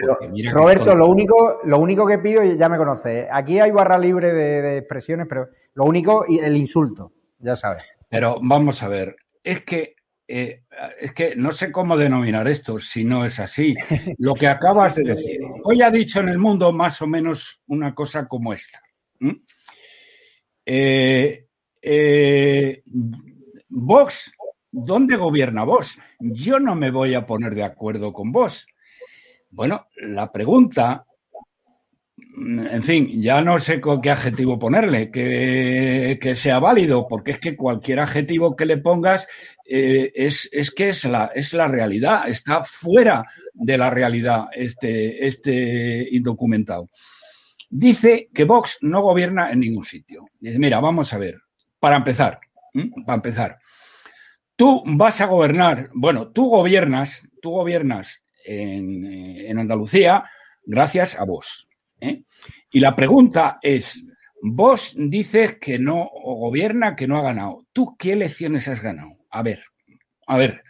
Roberto, 0.53 0.94
lo 0.94 1.07
único, 1.07 1.61
lo 1.64 1.79
único 1.79 2.07
que 2.07 2.18
pido, 2.18 2.44
ya 2.44 2.68
me 2.68 2.77
conoce, 2.77 3.27
aquí 3.33 3.59
hay 3.59 3.70
barra 3.70 3.96
libre 3.96 4.35
de, 4.35 4.77
expresiones, 4.77 5.27
pero 5.27 5.48
lo 5.72 5.85
único, 5.85 6.27
el 6.27 6.55
insulto, 6.55 7.12
ya 7.38 7.57
sabes. 7.57 7.85
Pero 8.11 8.37
vamos 8.42 8.83
a 8.83 8.88
ver, 8.88 9.16
es 9.42 9.64
que 9.64 9.96
eh, 10.29 10.64
es 11.01 11.14
que 11.14 11.35
no 11.35 11.51
sé 11.51 11.72
cómo 11.72 11.96
denominar 11.96 12.46
esto 12.46 12.79
si 12.79 13.05
no 13.05 13.25
es 13.25 13.40
así. 13.40 13.75
Lo 14.18 14.35
que 14.35 14.48
acabas 14.48 14.96
de 14.96 15.05
decir. 15.05 15.40
Hoy 15.64 15.81
ha 15.81 15.90
dicho 15.90 16.20
en 16.20 16.29
el 16.29 16.38
mundo 16.38 16.72
más 16.72 17.01
o 17.01 17.07
menos 17.07 17.62
una 17.68 17.94
cosa 17.94 18.29
como 18.29 18.53
esta. 18.53 18.83
Eh, 20.66 21.46
Vox 23.70 24.31
¿Dónde 24.73 25.17
gobierna 25.17 25.65
vos? 25.65 25.99
Yo 26.19 26.59
no 26.59 26.75
me 26.75 26.91
voy 26.91 27.15
a 27.15 27.27
poner 27.27 27.55
de 27.55 27.63
acuerdo 27.63 28.15
con 28.15 28.33
vos. 28.33 28.67
Bueno, 29.51 29.87
la 29.99 30.33
pregunta, 30.33 31.05
en 32.17 32.83
fin, 32.83 33.21
ya 33.21 33.43
no 33.43 33.61
sé 33.61 33.83
con 33.83 34.01
qué 34.01 34.11
adjetivo 34.11 34.59
ponerle, 34.59 35.11
que, 35.11 36.35
sea 36.35 36.59
válido, 36.59 37.07
porque 37.07 37.33
es 37.33 37.39
que 37.39 37.55
cualquier 37.55 38.01
adjetivo 38.01 38.57
que 38.57 38.65
le 38.65 38.79
pongas 38.79 39.29
eh, 39.69 40.11
es, 40.15 40.49
que 40.75 40.89
es 40.89 41.05
la, 41.05 41.31
es 41.35 41.53
la 41.53 41.69
realidad, 41.69 42.27
está 42.27 42.65
fuera 42.65 43.27
de 43.53 43.77
la 43.77 43.91
realidad 43.91 44.47
este, 44.55 45.27
este 45.27 46.09
indocumentado. 46.13 46.89
Dice 47.69 48.31
que 48.33 48.45
Vox 48.45 48.79
no 48.81 49.03
gobierna 49.03 49.53
en 49.53 49.61
ningún 49.61 49.85
sitio. 49.85 50.29
Dice, 50.41 50.59
mira, 50.59 50.81
vamos 50.81 51.13
a 51.13 51.19
ver, 51.19 51.43
para 51.79 51.97
empezar, 51.97 52.41
para 53.05 53.17
empezar. 53.17 53.59
Tú 54.62 54.85
vas 54.87 55.20
a 55.20 55.27
gobernar, 55.27 55.90
bueno, 55.92 56.29
tú 56.31 56.48
gobiernas, 56.48 57.27
tú 57.40 57.51
gobiernas 57.51 58.22
en, 58.44 59.05
eh, 59.05 59.51
Andalucía 59.51 60.22
gracias 60.64 61.18
a 61.18 61.25
vos. 61.25 61.66
¿eh? 61.98 62.22
Y 62.70 62.79
la 62.79 62.94
pregunta 62.94 63.59
es, 63.61 64.05
vos 64.40 64.94
dices 64.96 65.59
que 65.61 65.81
no 65.81 66.09
gobierna, 66.14 66.94
que 66.94 67.09
no 67.09 67.18
ha 67.18 67.22
ganado. 67.22 67.66
¿Tú 67.72 67.96
qué 67.98 68.12
elecciones 68.12 68.68
has 68.68 68.81
ganado? 68.81 69.11
A 69.31 69.42
ver, 69.42 69.64
a 70.29 70.37
ver. 70.37 70.62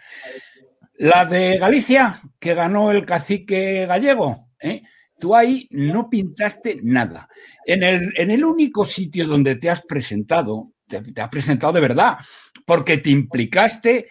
La 0.94 1.26
de 1.26 1.59
Galicia, 1.59 2.18
que 2.40 2.55
ganó 2.55 2.92
el 2.92 3.05
cacique 3.05 3.85
gallego, 3.85 4.48
¿eh? 4.59 4.85
tú 5.20 5.37
ahí 5.37 5.68
no 5.70 6.09
pintaste 6.09 6.78
nada. 6.83 7.28
En 7.66 7.83
el, 7.83 8.11
en 8.16 8.31
el 8.31 8.42
único 8.42 8.87
sitio 8.87 9.26
donde 9.26 9.57
te 9.57 9.68
has 9.68 9.83
presentado, 9.83 10.71
te, 11.00 11.20
has 11.20 11.28
presentado 11.28 11.72
de 11.72 11.81
verdad, 11.81 12.18
porque 12.64 12.98
te 12.98 13.11
implicaste 13.11 14.11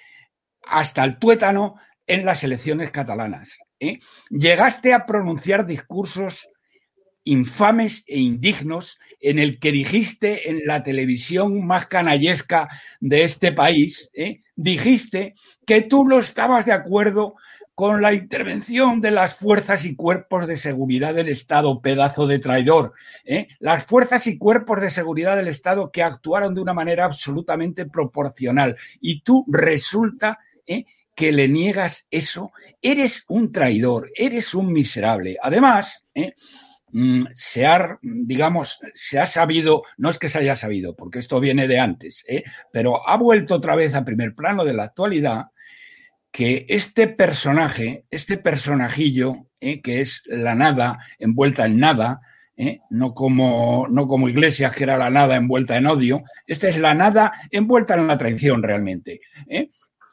hasta 0.65 1.03
el 1.03 1.17
tuétano 1.17 1.75
en 2.07 2.25
las 2.25 2.43
elecciones 2.43 2.91
catalanas. 2.91 3.59
¿eh? 3.79 3.99
Llegaste 4.29 4.93
a 4.93 5.05
pronunciar 5.05 5.65
discursos 5.65 6.49
infames 7.23 8.03
e 8.07 8.19
indignos 8.19 8.97
en 9.19 9.37
el 9.37 9.59
que 9.59 9.71
dijiste 9.71 10.49
en 10.49 10.61
la 10.65 10.83
televisión 10.83 11.65
más 11.65 11.85
canallesca 11.85 12.67
de 12.99 13.23
este 13.23 13.51
país, 13.51 14.09
¿eh? 14.13 14.41
dijiste 14.55 15.33
que 15.65 15.81
tú 15.81 16.03
no 16.03 16.19
estabas 16.19 16.65
de 16.65 16.73
acuerdo 16.73 17.35
con 17.81 17.99
la 17.99 18.13
intervención 18.13 19.01
de 19.01 19.09
las 19.09 19.33
fuerzas 19.33 19.85
y 19.85 19.95
cuerpos 19.95 20.45
de 20.45 20.55
seguridad 20.55 21.15
del 21.15 21.29
Estado, 21.29 21.81
pedazo 21.81 22.27
de 22.27 22.37
traidor. 22.37 22.93
¿eh? 23.25 23.47
Las 23.57 23.87
fuerzas 23.87 24.27
y 24.27 24.37
cuerpos 24.37 24.79
de 24.81 24.91
seguridad 24.91 25.35
del 25.35 25.47
Estado 25.47 25.91
que 25.91 26.03
actuaron 26.03 26.53
de 26.53 26.61
una 26.61 26.75
manera 26.75 27.05
absolutamente 27.05 27.87
proporcional. 27.87 28.77
Y 28.99 29.21
tú 29.21 29.45
resulta 29.47 30.37
¿eh? 30.67 30.85
que 31.15 31.31
le 31.31 31.47
niegas 31.47 32.05
eso. 32.11 32.51
Eres 32.83 33.25
un 33.29 33.51
traidor, 33.51 34.11
eres 34.13 34.53
un 34.53 34.71
miserable. 34.71 35.37
Además, 35.41 36.05
¿eh? 36.13 36.35
mm, 36.91 37.23
se 37.33 37.65
ha, 37.65 37.97
digamos, 38.03 38.79
se 38.93 39.17
ha 39.17 39.25
sabido, 39.25 39.81
no 39.97 40.11
es 40.11 40.19
que 40.19 40.29
se 40.29 40.37
haya 40.37 40.55
sabido, 40.55 40.95
porque 40.95 41.17
esto 41.17 41.39
viene 41.39 41.67
de 41.67 41.79
antes, 41.79 42.25
pero 42.71 43.09
ha 43.09 43.17
vuelto 43.17 43.55
otra 43.55 43.75
vez 43.75 43.95
a 43.95 44.05
primer 44.05 44.35
plano 44.35 44.65
de 44.65 44.73
la 44.73 44.83
actualidad 44.83 45.45
que 46.31 46.65
este 46.69 47.07
personaje, 47.07 48.05
este 48.09 48.37
personajillo, 48.37 49.47
eh, 49.59 49.81
que 49.81 50.01
es 50.01 50.23
la 50.25 50.55
nada 50.55 50.99
envuelta 51.19 51.65
en 51.65 51.77
nada, 51.77 52.21
eh, 52.55 52.79
no, 52.89 53.13
como, 53.13 53.87
no 53.89 54.07
como 54.07 54.29
Iglesias, 54.29 54.73
que 54.73 54.83
era 54.83 54.97
la 54.97 55.09
nada 55.09 55.35
envuelta 55.35 55.75
en 55.75 55.87
odio, 55.87 56.23
esta 56.47 56.69
es 56.69 56.77
la 56.77 56.93
nada 56.93 57.33
envuelta 57.51 57.95
en 57.95 58.07
la 58.07 58.17
traición 58.17 58.63
realmente. 58.63 59.19
Eh. 59.47 59.69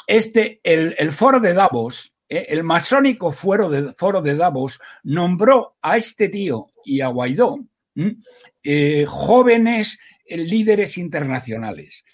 Este, 0.06 0.60
el, 0.64 1.12
foro 1.12 1.38
de 1.38 1.52
Davos, 1.52 2.14
el 2.28 2.64
masónico 2.64 3.30
foro 3.30 3.68
de, 3.68 3.92
foro 3.92 4.22
de 4.22 4.34
Davos, 4.34 4.80
nombró 5.02 5.76
a 5.82 5.98
este 5.98 6.30
tío 6.30 6.68
y 6.84 7.02
a 7.02 7.08
Guaidó 7.08 7.58
jóvenes 9.06 9.98
líderes 10.28 10.96
internacionales. 10.96 12.04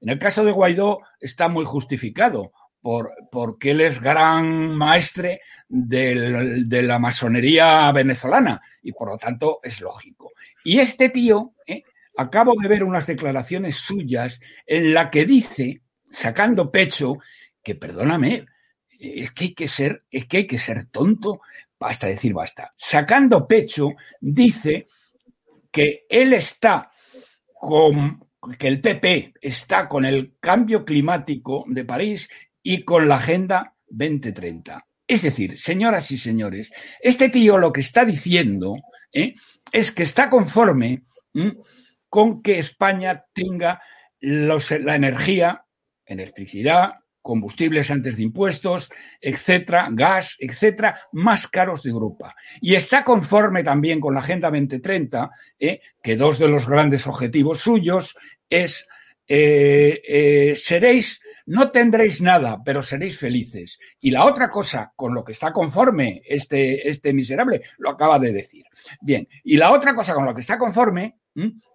En 0.00 0.08
el 0.08 0.18
caso 0.18 0.44
de 0.44 0.52
Guaidó 0.52 1.00
está 1.20 1.48
muy 1.48 1.66
justificado 1.66 2.52
por, 2.82 3.12
porque 3.30 3.70
él 3.70 3.80
es 3.80 4.00
gran 4.00 4.76
maestre 4.76 5.40
de 5.68 6.82
la 6.82 6.98
masonería 6.98 7.90
venezolana 7.92 8.60
y 8.82 8.92
por 8.92 9.08
lo 9.08 9.16
tanto 9.16 9.60
es 9.62 9.80
lógico. 9.80 10.32
Y 10.64 10.80
este 10.80 11.08
tío, 11.08 11.54
¿eh? 11.66 11.84
acabo 12.16 12.54
de 12.60 12.68
ver 12.68 12.84
unas 12.84 13.06
declaraciones 13.06 13.76
suyas 13.76 14.40
en 14.66 14.92
la 14.92 15.10
que 15.10 15.24
dice, 15.24 15.82
sacando 16.10 16.70
pecho, 16.70 17.18
que 17.62 17.74
perdóname, 17.74 18.46
es 18.90 19.32
que 19.32 19.44
hay 19.44 19.54
que 19.54 19.68
ser, 19.68 20.04
es 20.10 20.26
que 20.26 20.38
hay 20.38 20.46
que 20.46 20.58
ser 20.58 20.84
tonto, 20.86 21.40
basta 21.78 22.06
decir 22.06 22.34
basta. 22.34 22.72
Sacando 22.76 23.46
pecho, 23.46 23.90
dice 24.20 24.86
que 25.70 26.06
él 26.08 26.34
está 26.34 26.90
con 27.54 28.28
que 28.58 28.66
el 28.66 28.80
PP 28.80 29.34
está 29.40 29.88
con 29.88 30.04
el 30.04 30.34
cambio 30.40 30.84
climático 30.84 31.64
de 31.68 31.84
París 31.84 32.28
y 32.62 32.84
con 32.84 33.08
la 33.08 33.16
Agenda 33.16 33.74
2030. 33.88 34.86
Es 35.06 35.22
decir, 35.22 35.58
señoras 35.58 36.10
y 36.10 36.16
señores, 36.16 36.72
este 37.00 37.28
tío 37.28 37.58
lo 37.58 37.72
que 37.72 37.80
está 37.80 38.04
diciendo 38.04 38.76
¿eh? 39.12 39.34
es 39.72 39.92
que 39.92 40.04
está 40.04 40.28
conforme 40.30 41.02
con 42.08 42.42
que 42.42 42.58
España 42.58 43.24
tenga 43.32 43.82
la 44.20 44.94
energía, 44.94 45.64
electricidad, 46.06 46.92
combustibles 47.22 47.90
antes 47.90 48.16
de 48.16 48.24
impuestos, 48.24 48.90
etcétera, 49.20 49.88
gas, 49.92 50.36
etcétera, 50.38 51.00
más 51.12 51.46
caros 51.46 51.82
de 51.82 51.90
Europa. 51.90 52.34
Y 52.60 52.74
está 52.74 53.04
conforme 53.04 53.62
también 53.62 54.00
con 54.00 54.14
la 54.14 54.20
Agenda 54.20 54.50
2030, 54.50 55.30
¿eh? 55.58 55.80
que 56.02 56.16
dos 56.16 56.38
de 56.38 56.48
los 56.48 56.66
grandes 56.66 57.06
objetivos 57.06 57.60
suyos 57.60 58.16
es 58.50 58.86
eh, 59.26 60.54
seréis 60.56 61.20
no 61.46 61.70
tendréis 61.70 62.20
nada, 62.20 62.62
pero 62.64 62.82
seréis 62.82 63.18
felices. 63.18 63.78
Y 64.00 64.10
la 64.10 64.24
otra 64.24 64.48
cosa 64.48 64.92
con 64.94 65.14
lo 65.14 65.24
que 65.24 65.32
está 65.32 65.52
conforme 65.52 66.22
este, 66.24 66.88
este 66.88 67.12
miserable, 67.12 67.62
lo 67.78 67.90
acaba 67.90 68.18
de 68.18 68.32
decir. 68.32 68.64
Bien, 69.00 69.28
y 69.44 69.56
la 69.56 69.72
otra 69.72 69.94
cosa 69.94 70.14
con 70.14 70.24
lo 70.24 70.34
que 70.34 70.40
está 70.40 70.58
conforme 70.58 71.18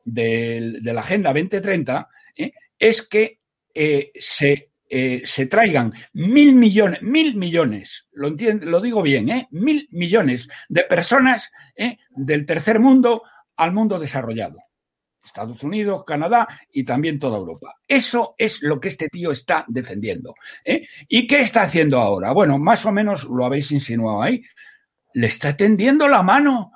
de, 0.06 0.80
la 0.82 1.02
Agenda 1.02 1.34
2030 1.34 2.08
¿eh? 2.38 2.52
es 2.78 3.02
que 3.02 3.42
eh, 3.74 4.12
se, 4.16 4.72
eh, 4.90 5.22
se, 5.26 5.46
traigan 5.48 5.94
mil 6.14 6.56
millones, 6.56 7.02
mil 7.02 7.36
millones, 7.36 8.08
lo, 8.12 8.30
lo 8.30 8.82
digo 8.82 9.02
bien, 9.02 9.48
mil 9.52 9.88
millones 9.92 10.48
de 10.70 10.84
personas 10.84 11.52
del 12.10 12.46
tercer 12.46 12.80
mundo 12.80 13.24
al 13.56 13.74
mundo 13.74 14.00
desarrollado. 14.00 14.67
Estados 15.28 15.64
Unidos, 15.64 16.04
Canadá 16.06 16.48
y 16.72 16.84
también 16.84 17.20
toda 17.20 17.38
Europa. 17.38 17.76
Eso 17.88 18.36
es 18.38 18.62
lo 18.62 18.80
que 18.80 18.88
este 18.88 19.10
tío 19.10 19.32
está 19.32 19.66
defendiendo. 19.68 20.34
¿eh? 20.66 20.86
¿Y 21.08 21.28
qué 21.28 21.40
está 21.40 21.62
haciendo 21.62 22.00
ahora? 22.00 22.32
Bueno, 22.32 22.58
más 22.58 22.86
o 22.86 22.92
menos 22.92 23.26
lo 23.26 23.46
habéis 23.46 23.72
insinuado 23.72 24.22
ahí. 24.22 24.42
Le 25.14 25.28
está 25.28 25.56
tendiendo 25.56 26.08
la 26.08 26.24
mano 26.24 26.72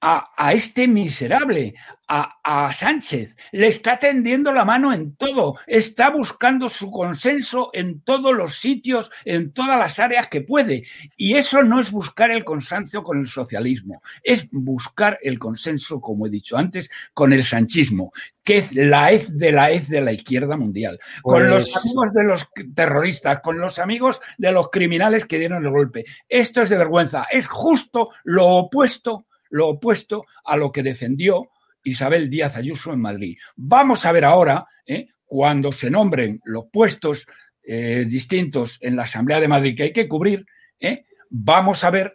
a, 0.00 0.52
este 0.52 0.86
miserable, 0.86 1.74
a, 2.06 2.38
a, 2.42 2.72
Sánchez. 2.72 3.36
Le 3.52 3.66
está 3.66 3.98
tendiendo 3.98 4.52
la 4.52 4.64
mano 4.64 4.92
en 4.92 5.16
todo, 5.16 5.56
está 5.66 6.10
buscando 6.10 6.68
su 6.68 6.90
consenso 6.90 7.70
en 7.72 8.00
todos 8.02 8.34
los 8.34 8.56
sitios, 8.56 9.10
en 9.24 9.52
todas 9.52 9.78
las 9.78 9.98
áreas 9.98 10.28
que 10.28 10.40
puede. 10.40 10.84
Y 11.16 11.34
eso 11.34 11.62
no 11.62 11.80
es 11.80 11.90
buscar 11.90 12.30
el 12.30 12.44
consenso 12.44 13.02
con 13.02 13.18
el 13.18 13.26
socialismo, 13.26 14.02
es 14.22 14.46
buscar 14.50 15.18
el 15.22 15.38
consenso, 15.38 16.00
como 16.00 16.26
he 16.26 16.30
dicho 16.30 16.56
antes, 16.56 16.90
con 17.12 17.32
el 17.32 17.42
sanchismo, 17.42 18.12
que 18.44 18.58
es 18.58 18.74
la 18.74 19.12
hez 19.12 19.34
de 19.34 19.52
la 19.52 19.72
hez 19.72 19.88
de 19.88 20.00
la 20.00 20.12
izquierda 20.12 20.56
mundial, 20.56 21.00
con 21.22 21.48
los 21.50 21.70
Pues- 21.70 21.84
amigos 21.84 22.12
de 22.12 22.24
los 22.24 22.48
terroristas, 22.74 23.40
con 23.40 23.58
los 23.58 23.78
amigos 23.78 24.20
de 24.38 24.52
los 24.52 24.70
criminales 24.70 25.24
que 25.24 25.38
dieron 25.38 25.64
el 25.64 25.72
golpe. 25.72 26.04
Esto 26.28 26.62
es 26.62 26.68
de 26.68 26.78
vergüenza, 26.78 27.26
es 27.30 27.48
justo 27.48 28.10
lo 28.22 28.46
opuesto 28.46 29.26
lo 29.50 29.68
opuesto 29.68 30.24
a 30.44 30.56
lo 30.56 30.72
que 30.72 30.82
defendió 30.82 31.50
Isabel 31.84 32.28
Díaz 32.30 32.56
Ayuso 32.56 32.92
en 32.92 33.00
Madrid. 33.00 33.38
Vamos 33.56 34.04
a 34.06 34.12
ver 34.12 34.24
ahora, 34.24 34.66
¿eh? 34.86 35.08
cuando 35.24 35.72
se 35.72 35.90
nombren 35.90 36.40
los 36.44 36.66
puestos 36.72 37.26
eh, 37.62 38.04
distintos 38.08 38.78
en 38.80 38.96
la 38.96 39.02
Asamblea 39.02 39.40
de 39.40 39.48
Madrid 39.48 39.76
que 39.76 39.84
hay 39.84 39.92
que 39.92 40.08
cubrir, 40.08 40.46
¿eh? 40.80 41.04
vamos 41.30 41.84
a 41.84 41.90
ver 41.90 42.14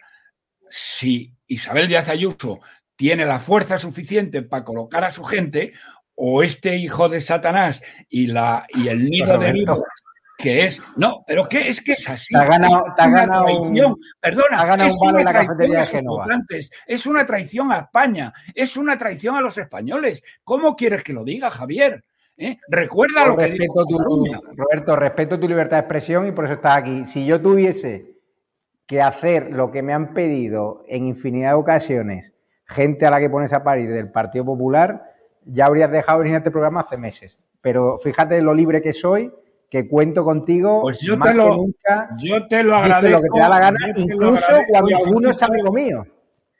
si 0.69 1.33
Isabel 1.47 1.87
Díaz 1.87 2.09
Ayuso 2.09 2.59
tiene 2.95 3.25
la 3.25 3.39
fuerza 3.39 3.77
suficiente 3.77 4.41
para 4.41 4.63
colocar 4.63 5.03
a 5.03 5.11
su 5.11 5.23
gente 5.23 5.73
o 6.15 6.43
este 6.43 6.77
hijo 6.77 7.09
de 7.09 7.21
Satanás 7.21 7.83
y, 8.09 8.27
la, 8.27 8.65
y 8.69 8.87
el 8.87 9.09
nido 9.09 9.37
de 9.37 9.51
Roberto. 9.51 9.53
víboras 9.53 10.02
que 10.43 10.65
es 10.65 10.81
no, 10.97 11.23
pero 11.25 11.47
que 11.47 11.69
es 11.69 11.81
que 11.81 11.93
es 11.93 12.07
así. 12.09 12.35
Ha 12.35 12.43
ganado- 12.45 12.83
es 12.85 13.05
una 13.07 13.19
ganado 13.19 13.45
un- 13.45 13.61
traición. 13.69 13.95
Perdona, 14.19 14.61
ha 14.61 14.65
ganado 14.65 14.89
es 14.89 14.95
un 15.01 15.09
una 15.13 15.23
traición 15.31 15.75
a 15.75 15.79
de 15.79 15.83
sus 15.85 15.91
Génova. 15.91 16.23
votantes, 16.25 16.69
es 16.85 17.05
una 17.05 17.25
traición 17.25 17.71
a 17.71 17.77
España, 17.79 18.33
es 18.53 18.77
una 18.77 18.97
traición 18.97 19.35
a 19.35 19.41
los 19.41 19.57
españoles. 19.57 20.21
¿Cómo 20.43 20.75
quieres 20.75 21.03
que 21.03 21.13
lo 21.13 21.23
diga, 21.23 21.49
Javier? 21.49 22.03
¿Eh? 22.37 22.57
Recuerda 22.67 23.25
lo 23.27 23.37
que 23.37 23.45
dijo 23.51 23.85
tu. 23.85 23.97
Roberto, 24.55 24.95
respeto 24.95 25.39
tu 25.39 25.47
libertad 25.47 25.77
de 25.77 25.81
expresión 25.81 26.27
y 26.27 26.31
por 26.31 26.45
eso 26.45 26.55
estás 26.55 26.77
aquí. 26.77 27.05
Si 27.13 27.25
yo 27.25 27.39
tuviese 27.41 28.11
que 28.87 29.01
hacer 29.01 29.51
lo 29.51 29.71
que 29.71 29.81
me 29.81 29.93
han 29.93 30.13
pedido 30.13 30.83
en 30.87 31.05
infinidad 31.07 31.49
de 31.51 31.55
ocasiones, 31.55 32.33
gente 32.65 33.05
a 33.05 33.11
la 33.11 33.19
que 33.19 33.29
pones 33.29 33.53
a 33.53 33.63
parir 33.63 33.91
del 33.91 34.11
Partido 34.11 34.45
Popular, 34.45 35.03
ya 35.45 35.65
habrías 35.67 35.91
dejado 35.91 36.19
venir 36.19 36.35
a 36.35 36.37
este 36.39 36.51
programa 36.51 36.81
hace 36.81 36.97
meses. 36.97 37.37
Pero 37.61 37.99
fíjate 38.03 38.41
lo 38.41 38.53
libre 38.53 38.81
que 38.81 38.93
soy, 38.93 39.31
que 39.73 39.87
cuento 39.87 40.23
contigo 40.23 40.83
Pues 40.83 40.99
yo 40.99 41.17
más 41.17 41.29
te 41.31 41.35
lo- 41.35 41.49
que 41.49 41.55
nunca. 41.57 42.09
Yo 42.19 42.47
te 42.47 42.61
lo 42.63 42.75
agradezco. 42.75 43.17
lo 43.17 43.23
que 43.23 43.29
te 43.33 43.39
da 43.39 43.49
la 43.49 43.59
gana, 43.59 43.79
incluso 43.95 44.45
cuando 44.69 44.97
alguno 44.97 45.29
es 45.31 45.41
infinito. 45.41 45.45
amigo 45.51 45.73
mío. 45.73 46.07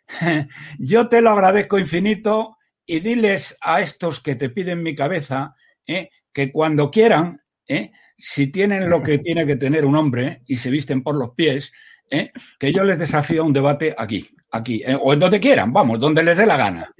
Yo 0.80 1.08
te 1.10 1.22
lo 1.22 1.30
agradezco 1.30 1.78
infinito 1.78 2.58
y 2.88 3.02
diles 3.02 3.56
a 3.62 3.82
estos 3.82 4.20
que 4.20 4.34
te 4.36 4.50
piden 4.50 4.82
mi 4.82 4.96
cabeza 4.96 5.54
¿eh? 5.86 6.10
que 6.34 6.52
cuando 6.52 6.90
quieran, 6.90 7.40
¿eh? 7.68 7.92
si 8.18 8.48
tienen 8.48 8.90
lo 8.90 9.04
que 9.04 9.20
tiene 9.20 9.46
que 9.46 9.58
tener 9.58 9.86
un 9.86 9.96
hombre 9.96 10.42
y 10.48 10.56
se 10.56 10.72
visten 10.72 11.04
por 11.04 11.14
los 11.16 11.36
pies, 11.36 11.72
¿eh? 12.10 12.32
que 12.58 12.74
yo 12.74 12.84
les 12.84 12.98
desafío 12.98 13.44
a 13.44 13.46
un 13.46 13.54
debate 13.54 13.94
aquí, 13.96 14.28
aquí, 14.50 14.82
o 15.02 15.14
en 15.14 15.20
donde 15.20 15.40
quieran, 15.40 15.72
vamos, 15.72 16.00
donde 16.00 16.24
les 16.24 16.36
dé 16.36 16.48
la 16.48 16.58
gana. 16.58 16.92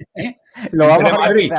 Lo 0.70 0.86
vamos 0.86 1.00
Entre 1.02 1.14
a 1.16 1.18
Madrid. 1.18 1.52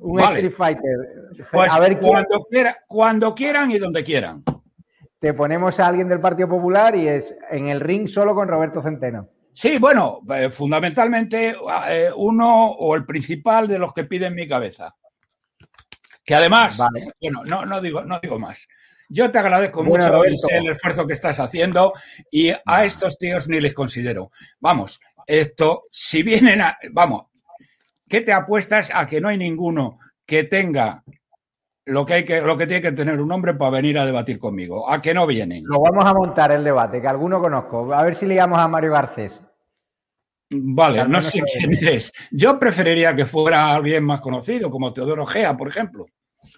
Un 0.00 0.16
Vale. 0.16 0.40
Street 0.40 0.54
Fighter. 0.56 1.46
Pues 1.52 1.70
a 1.72 1.80
ver 1.80 1.98
quién, 1.98 2.10
cuando, 2.10 2.44
quiera- 2.50 2.78
cuando 2.86 3.34
quieran 3.34 3.70
y 3.70 3.78
donde 3.78 4.02
quieran. 4.04 4.42
te 5.18 5.32
ponemos 5.34 5.78
a 5.80 5.86
alguien 5.88 6.08
del 6.08 6.20
Partido 6.20 6.48
Popular 6.48 6.94
y 6.96 7.08
es 7.08 7.34
en 7.50 7.68
el 7.68 7.80
ring 7.80 8.06
solo 8.08 8.34
con 8.34 8.48
Roberto 8.48 8.82
Centeno. 8.82 9.28
Sí, 9.52 9.78
bueno, 9.78 10.20
eh, 10.34 10.50
fundamentalmente 10.50 11.56
eh, 11.88 12.10
uno 12.14 12.66
o 12.72 12.94
el 12.94 13.06
principal 13.06 13.66
de 13.66 13.78
los 13.78 13.92
que 13.94 14.04
piden 14.04 14.34
mi 14.34 14.46
cabeza. 14.46 14.94
Que 16.24 16.34
además, 16.34 16.76
Vale. 16.76 17.12
bueno, 17.20 17.42
no, 17.44 17.64
no, 17.64 17.80
digo, 17.80 18.02
no 18.02 18.18
digo 18.20 18.38
más. 18.38 18.66
Yo 19.08 19.30
te 19.30 19.38
agradezco 19.38 19.84
Bueno, 19.84 20.04
mucho 20.04 20.16
Roberto. 20.16 20.48
el 20.50 20.68
esfuerzo 20.72 21.06
que 21.06 21.12
estás 21.14 21.38
haciendo 21.40 21.92
y 22.30 22.50
a 22.50 22.84
estos 22.84 23.16
tíos 23.16 23.48
ni 23.48 23.60
les 23.60 23.72
considero. 23.72 24.30
Vamos, 24.58 25.00
esto, 25.26 25.84
si 25.90 26.22
vienen 26.24 26.60
a. 26.60 26.76
Vamos, 26.90 27.26
¿qué 28.08 28.20
te 28.20 28.32
apuestas 28.32 28.90
a 28.94 29.06
que 29.06 29.20
no 29.20 29.28
hay 29.28 29.38
ninguno 29.38 29.98
que 30.24 30.44
tenga 30.44 31.04
lo 31.84 32.04
que, 32.04 32.14
hay 32.14 32.24
que, 32.24 32.40
lo 32.40 32.56
que 32.56 32.66
tiene 32.66 32.82
que 32.82 32.92
tener 32.92 33.20
un 33.20 33.30
hombre 33.30 33.54
para 33.54 33.70
venir 33.70 33.98
a 33.98 34.06
debatir 34.06 34.38
conmigo? 34.38 34.90
¿A 34.90 35.00
que 35.00 35.14
no 35.14 35.26
vienen? 35.26 35.62
Lo 35.66 35.80
vamos 35.80 36.04
a 36.04 36.12
montar 36.12 36.50
el 36.52 36.64
debate, 36.64 37.00
que 37.00 37.06
alguno 37.06 37.40
conozco. 37.40 37.92
A 37.94 38.02
ver 38.02 38.16
si 38.16 38.26
le 38.26 38.34
llamamos 38.34 38.64
a 38.64 38.68
Mario 38.68 38.92
Garcés. 38.92 39.40
Vale, 40.50 41.00
Al 41.00 41.10
no 41.10 41.20
sé 41.20 41.40
quién 41.42 41.72
es. 41.82 42.12
Yo 42.30 42.58
preferiría 42.58 43.14
que 43.14 43.26
fuera 43.26 43.74
alguien 43.74 44.04
más 44.04 44.20
conocido, 44.20 44.70
como 44.70 44.92
Teodoro 44.92 45.26
Gea, 45.26 45.56
por 45.56 45.68
ejemplo. 45.68 46.06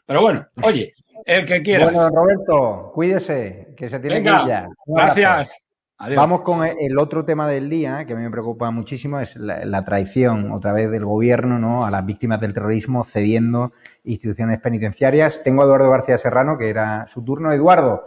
Pero 0.05 0.23
bueno, 0.23 0.47
oye, 0.63 0.95
el 1.25 1.45
que 1.45 1.63
quiera. 1.63 1.87
Bueno, 1.87 2.09
Roberto, 2.11 2.91
cuídese, 2.95 3.75
que 3.77 3.89
se 3.89 3.99
tiene 3.99 4.17
Venga, 4.17 4.39
que 4.39 4.43
ir 4.43 4.49
ya. 4.49 4.69
Gracias. 4.87 5.59
Vamos 5.99 6.43
con 6.43 6.65
el 6.65 6.97
otro 6.97 7.25
tema 7.25 7.49
del 7.49 7.69
día, 7.69 8.05
que 8.07 8.13
a 8.13 8.17
mí 8.17 8.23
me 8.23 8.31
preocupa 8.31 8.71
muchísimo, 8.71 9.19
es 9.19 9.35
la, 9.35 9.65
la 9.65 9.85
traición 9.85 10.53
otra 10.53 10.73
vez 10.73 10.93
del 10.93 11.05
gobierno 11.05 11.59
¿no? 11.59 11.85
a 11.85 11.91
las 11.91 12.07
víctimas 12.07 12.41
del 12.41 12.55
terrorismo 12.55 13.03
cediendo 13.03 13.73
instituciones 14.05 14.61
penitenciarias. 14.61 15.43
Tengo 15.43 15.63
a 15.63 15.65
Eduardo 15.65 15.91
García 15.91 16.17
Serrano, 16.17 16.57
que 16.57 16.71
era 16.71 17.09
su 17.09 17.25
turno. 17.25 17.51
Eduardo, 17.51 18.05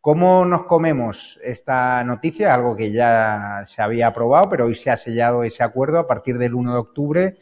¿cómo 0.00 0.46
nos 0.46 0.64
comemos 0.64 1.38
esta 1.44 2.02
noticia? 2.02 2.54
Algo 2.54 2.74
que 2.74 2.92
ya 2.92 3.62
se 3.66 3.82
había 3.82 4.06
aprobado, 4.06 4.48
pero 4.48 4.64
hoy 4.64 4.74
se 4.74 4.90
ha 4.90 4.96
sellado 4.96 5.44
ese 5.44 5.62
acuerdo. 5.62 5.98
A 5.98 6.06
partir 6.06 6.38
del 6.38 6.54
1 6.54 6.72
de 6.72 6.78
octubre, 6.78 7.36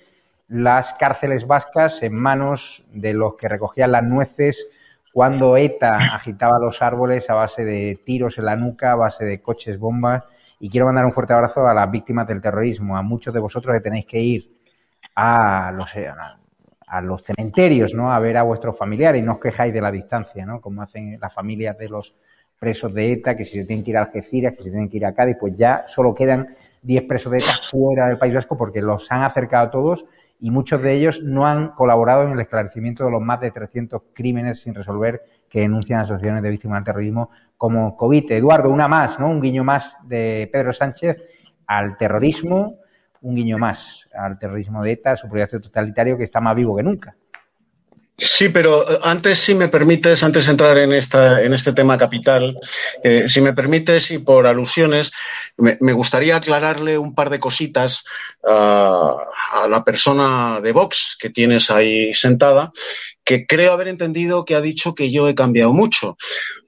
las 0.48 0.94
cárceles 0.94 1.46
vascas 1.46 2.02
en 2.02 2.12
manos 2.12 2.84
de 2.92 3.14
los 3.14 3.36
que 3.36 3.48
recogían 3.48 3.92
las 3.92 4.02
nueces 4.02 4.68
cuando 5.16 5.56
ETA 5.56 5.96
agitaba 6.14 6.58
los 6.58 6.82
árboles 6.82 7.30
a 7.30 7.34
base 7.34 7.64
de 7.64 7.98
tiros 8.04 8.36
en 8.36 8.44
la 8.44 8.54
nuca, 8.54 8.92
a 8.92 8.96
base 8.96 9.24
de 9.24 9.40
coches 9.40 9.78
bombas. 9.78 10.24
Y 10.60 10.68
quiero 10.68 10.84
mandar 10.84 11.06
un 11.06 11.12
fuerte 11.14 11.32
abrazo 11.32 11.66
a 11.66 11.72
las 11.72 11.90
víctimas 11.90 12.28
del 12.28 12.42
terrorismo, 12.42 12.98
a 12.98 13.00
muchos 13.00 13.32
de 13.32 13.40
vosotros 13.40 13.74
que 13.74 13.80
tenéis 13.80 14.04
que 14.04 14.20
ir 14.20 14.58
a 15.14 15.72
los, 15.74 15.90
los 17.00 17.22
cementerios, 17.22 17.94
¿no? 17.94 18.12
A 18.12 18.18
ver 18.18 18.36
a 18.36 18.42
vuestros 18.42 18.76
familiares 18.76 19.22
y 19.22 19.24
no 19.24 19.32
os 19.32 19.40
quejáis 19.40 19.72
de 19.72 19.80
la 19.80 19.90
distancia, 19.90 20.44
¿no? 20.44 20.60
Como 20.60 20.82
hacen 20.82 21.18
las 21.18 21.32
familias 21.32 21.78
de 21.78 21.88
los 21.88 22.14
presos 22.58 22.92
de 22.92 23.12
ETA, 23.12 23.38
que 23.38 23.46
si 23.46 23.52
se 23.52 23.64
tienen 23.64 23.86
que 23.86 23.92
ir 23.92 23.96
a 23.96 24.02
Algeciras, 24.02 24.52
que 24.52 24.64
si 24.64 24.70
tienen 24.70 24.90
que 24.90 24.98
ir 24.98 25.06
a 25.06 25.14
Cádiz, 25.14 25.38
pues 25.40 25.56
ya 25.56 25.86
solo 25.88 26.14
quedan 26.14 26.54
10 26.82 27.04
presos 27.04 27.32
de 27.32 27.38
ETA 27.38 27.52
fuera 27.70 28.08
del 28.08 28.18
País 28.18 28.34
Vasco 28.34 28.58
porque 28.58 28.82
los 28.82 29.10
han 29.10 29.22
acercado 29.22 29.68
a 29.68 29.70
todos 29.70 30.04
y 30.40 30.50
muchos 30.50 30.82
de 30.82 30.94
ellos 30.94 31.22
no 31.22 31.46
han 31.46 31.68
colaborado 31.68 32.24
en 32.24 32.32
el 32.32 32.40
esclarecimiento 32.40 33.04
de 33.04 33.10
los 33.10 33.22
más 33.22 33.40
de 33.40 33.50
300 33.50 34.02
crímenes 34.12 34.60
sin 34.60 34.74
resolver 34.74 35.22
que 35.48 35.60
denuncian 35.60 36.00
asociaciones 36.00 36.42
de 36.42 36.50
víctimas 36.50 36.78
del 36.78 36.84
terrorismo 36.84 37.30
como 37.56 37.96
COVID. 37.96 38.30
Eduardo, 38.32 38.70
una 38.70 38.88
más, 38.88 39.18
¿no? 39.18 39.28
Un 39.30 39.40
guiño 39.40 39.64
más 39.64 39.92
de 40.04 40.48
Pedro 40.52 40.72
Sánchez 40.72 41.16
al 41.66 41.96
terrorismo, 41.96 42.78
un 43.22 43.34
guiño 43.34 43.58
más 43.58 44.06
al 44.14 44.38
terrorismo 44.38 44.82
de 44.82 44.92
ETA, 44.92 45.16
su 45.16 45.28
proyecto 45.28 45.60
totalitario 45.60 46.16
que 46.18 46.24
está 46.24 46.40
más 46.40 46.54
vivo 46.54 46.76
que 46.76 46.82
nunca. 46.82 47.16
Sí, 48.18 48.48
pero 48.48 48.90
eh, 48.90 48.98
antes, 49.02 49.38
si 49.38 49.54
me 49.54 49.68
permites, 49.68 50.22
antes 50.22 50.46
de 50.46 50.52
entrar 50.52 50.78
en, 50.78 50.92
esta, 50.92 51.42
en 51.42 51.52
este 51.52 51.74
tema 51.74 51.98
capital, 51.98 52.58
eh, 53.04 53.28
si 53.28 53.42
me 53.42 53.52
permites 53.52 54.10
y 54.10 54.18
por 54.18 54.46
alusiones, 54.46 55.12
me, 55.58 55.76
me 55.80 55.92
gustaría 55.92 56.36
aclararle 56.36 56.96
un 56.96 57.14
par 57.14 57.28
de 57.28 57.38
cositas 57.38 58.04
a, 58.48 59.14
a 59.52 59.68
la 59.68 59.84
persona 59.84 60.60
de 60.62 60.72
Vox 60.72 61.16
que 61.20 61.28
tienes 61.28 61.70
ahí 61.70 62.14
sentada, 62.14 62.72
que 63.22 63.46
creo 63.46 63.72
haber 63.72 63.88
entendido 63.88 64.46
que 64.46 64.54
ha 64.54 64.62
dicho 64.62 64.94
que 64.94 65.10
yo 65.10 65.28
he 65.28 65.34
cambiado 65.34 65.74
mucho. 65.74 66.16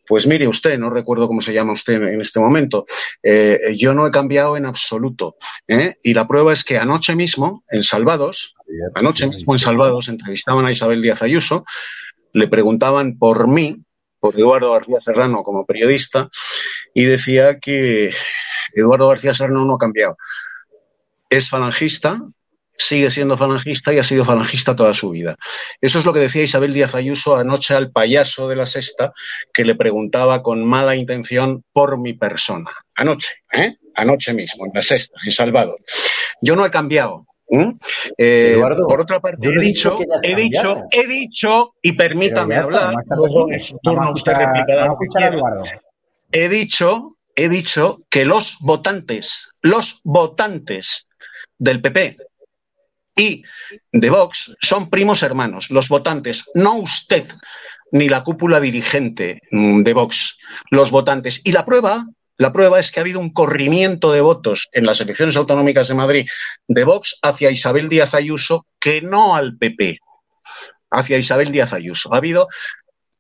Pues 0.09 0.27
mire 0.27 0.49
usted, 0.49 0.79
no 0.79 0.89
recuerdo 0.89 1.29
cómo 1.29 1.41
se 1.41 1.53
llama 1.53 1.73
usted 1.73 2.03
en 2.03 2.21
este 2.21 2.41
momento, 2.41 2.87
eh, 3.23 3.75
yo 3.77 3.93
no 3.93 4.07
he 4.07 4.11
cambiado 4.11 4.57
en 4.57 4.65
absoluto. 4.65 5.37
¿eh? 5.67 5.97
Y 6.03 6.15
la 6.15 6.27
prueba 6.27 6.53
es 6.53 6.65
que 6.65 6.79
anoche 6.79 7.15
mismo, 7.15 7.63
en 7.71 7.83
Salvados, 7.83 8.55
anoche 8.95 9.27
mismo 9.27 9.55
en 9.55 9.59
Salvados, 9.59 10.09
entrevistaban 10.09 10.65
a 10.65 10.73
Isabel 10.73 11.03
Díaz 11.03 11.23
Ayuso, 11.23 11.65
le 12.33 12.49
preguntaban 12.49 13.19
por 13.19 13.49
mí, 13.49 13.85
por 14.19 14.35
Eduardo 14.35 14.73
García 14.73 15.01
Serrano 15.01 15.43
como 15.43 15.67
periodista, 15.67 16.29
y 16.95 17.05
decía 17.05 17.59
que 17.59 18.13
Eduardo 18.75 19.09
García 19.09 19.35
Serrano 19.35 19.65
no 19.65 19.75
ha 19.75 19.79
cambiado. 19.79 20.17
Es 21.31 21.51
falangista, 21.51 22.23
sigue 22.79 23.11
siendo 23.11 23.37
falangista 23.37 23.93
y 23.93 23.99
ha 23.99 24.05
sido 24.05 24.25
falangista 24.25 24.77
toda 24.77 24.95
su 24.95 25.11
vida. 25.11 25.37
Eso 25.81 25.99
es 25.99 26.05
lo 26.05 26.13
que 26.13 26.21
decía 26.21 26.45
Isabel 26.45 26.73
Díaz 26.73 26.95
Ayuso 26.95 27.37
anoche 27.37 27.75
al 27.75 27.91
payaso 27.91 28.49
de 28.49 28.57
la 28.57 28.67
sexta 28.67 29.13
que 29.53 29.65
le 29.65 29.75
preguntaba 29.75 30.43
con 30.43 30.65
mala 30.65 30.95
intención 30.95 31.65
por 31.73 31.99
mi 31.99 32.15
persona. 32.15 32.71
Anoche, 32.95 33.31
¿eh? 33.53 33.77
Anoche 33.95 34.33
mismo, 34.33 34.67
en 34.67 34.73
la 34.75 34.83
sexta, 34.83 35.19
en 35.25 35.33
Salvador. 35.33 35.81
Yo 36.41 36.55
no 36.55 36.65
he 36.65 36.71
cambiado. 36.71 37.27
¿eh? 37.49 37.73
Eh, 38.17 38.53
Eduardo, 38.55 38.87
por 38.87 39.01
otra 39.01 39.21
parte, 39.21 39.49
he 39.49 39.61
dicho, 39.61 39.99
he 40.23 40.35
dicho, 40.37 40.83
he 40.91 41.07
dicho, 41.07 41.75
y 41.83 41.93
permítame 41.93 42.57
hablar, 42.57 42.95
luego 43.09 43.51
en 43.51 43.61
su 43.61 43.77
turno 43.79 44.13
usted 44.13 44.33
replicará 44.35 44.95
he 46.31 46.49
dicho, 46.49 47.17
he 47.35 47.49
dicho 47.49 47.99
que 48.11 48.25
los 48.25 48.59
votantes, 48.61 49.49
los 49.63 50.01
votantes 50.05 51.09
del 51.59 51.81
PP 51.81 52.17
y 53.19 53.43
de 53.93 54.11
Vox 54.11 54.57
son 54.63 54.89
primos 54.89 55.23
hermanos, 55.23 55.71
los 55.71 55.89
votantes, 55.89 56.45
no 56.55 56.77
usted 56.77 57.27
ni 57.91 58.09
la 58.09 58.23
cúpula 58.23 58.61
dirigente 58.61 59.41
de 59.51 59.93
Vox, 59.93 60.39
los 60.71 60.91
votantes. 60.91 61.41
Y 61.45 61.53
la 61.53 61.65
prueba, 61.65 62.07
la 62.37 62.53
prueba 62.53 62.79
es 62.79 62.91
que 62.91 63.01
ha 63.01 63.03
habido 63.03 63.19
un 63.19 63.33
corrimiento 63.33 64.13
de 64.13 64.21
votos 64.21 64.69
en 64.73 64.87
las 64.87 65.01
elecciones 65.01 65.37
autonómicas 65.37 65.89
de 65.89 65.95
Madrid 65.95 66.29
de 66.69 66.85
Vox 66.85 67.19
hacia 67.23 67.51
Isabel 67.51 67.89
Díaz 67.89 68.15
Ayuso 68.15 68.67
que 68.79 69.03
no 69.03 69.35
al 69.35 69.59
PP, 69.59 69.99
hacia 70.91 71.19
Isabel 71.19 71.51
Díaz 71.51 71.73
Ayuso. 71.73 72.15
Ha 72.15 72.19
habido, 72.19 72.47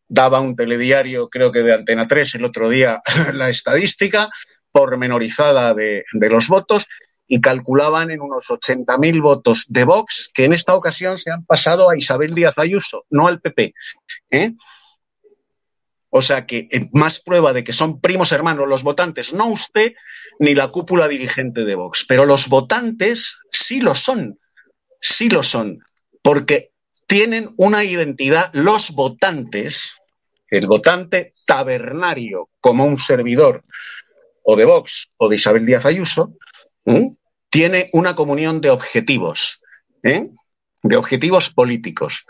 daba 0.06 0.38
un 0.38 0.54
telediario, 0.54 1.28
creo 1.28 1.50
que 1.50 1.60
de 1.60 1.74
Antena 1.74 2.06
3 2.06 2.36
el 2.36 2.44
otro 2.44 2.68
día, 2.68 3.02
la 3.32 3.50
estadística 3.50 4.30
pormenorizada 4.70 5.74
de 5.74 6.04
los 6.12 6.46
votos 6.46 6.86
y 7.28 7.40
calculaban 7.40 8.10
en 8.10 8.22
unos 8.22 8.46
80.000 8.46 9.22
votos 9.22 9.66
de 9.68 9.84
Vox 9.84 10.30
que 10.32 10.46
en 10.46 10.54
esta 10.54 10.74
ocasión 10.74 11.18
se 11.18 11.30
han 11.30 11.44
pasado 11.44 11.90
a 11.90 11.96
Isabel 11.96 12.34
Díaz 12.34 12.58
Ayuso, 12.58 13.04
no 13.10 13.28
al 13.28 13.40
PP. 13.40 13.74
¿eh? 14.30 14.54
O 16.10 16.22
sea 16.22 16.46
que 16.46 16.68
eh, 16.70 16.88
más 16.92 17.20
prueba 17.20 17.52
de 17.52 17.62
que 17.62 17.74
son 17.74 18.00
primos 18.00 18.32
hermanos 18.32 18.66
los 18.66 18.82
votantes, 18.82 19.34
no 19.34 19.48
usted 19.48 19.92
ni 20.38 20.54
la 20.54 20.68
cúpula 20.68 21.06
dirigente 21.06 21.64
de 21.64 21.74
Vox, 21.74 22.06
pero 22.08 22.24
los 22.24 22.48
votantes 22.48 23.38
sí 23.52 23.80
lo 23.80 23.94
son, 23.94 24.38
sí 25.00 25.28
lo 25.28 25.42
son, 25.42 25.80
porque 26.22 26.70
tienen 27.06 27.52
una 27.56 27.84
identidad, 27.84 28.50
los 28.54 28.92
votantes, 28.92 29.94
el 30.50 30.66
votante 30.66 31.34
tabernario 31.46 32.48
como 32.60 32.86
un 32.86 32.98
servidor 32.98 33.64
o 34.42 34.56
de 34.56 34.64
Vox 34.64 35.10
o 35.18 35.28
de 35.28 35.36
Isabel 35.36 35.66
Díaz 35.66 35.84
Ayuso, 35.84 36.34
tiene 37.50 37.88
una 37.92 38.14
comunión 38.14 38.60
de 38.60 38.70
objetivos, 38.70 39.60
¿eh? 40.02 40.28
de 40.82 40.96
objetivos 40.96 41.50
políticos, 41.50 42.26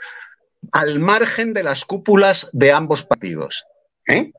al 0.72 0.98
margen 0.98 1.52
de 1.54 1.62
las 1.62 1.84
cúpulas 1.84 2.48
de 2.52 2.72
ambos 2.72 3.04
partidos. 3.04 3.64
¿eh? 4.08 4.32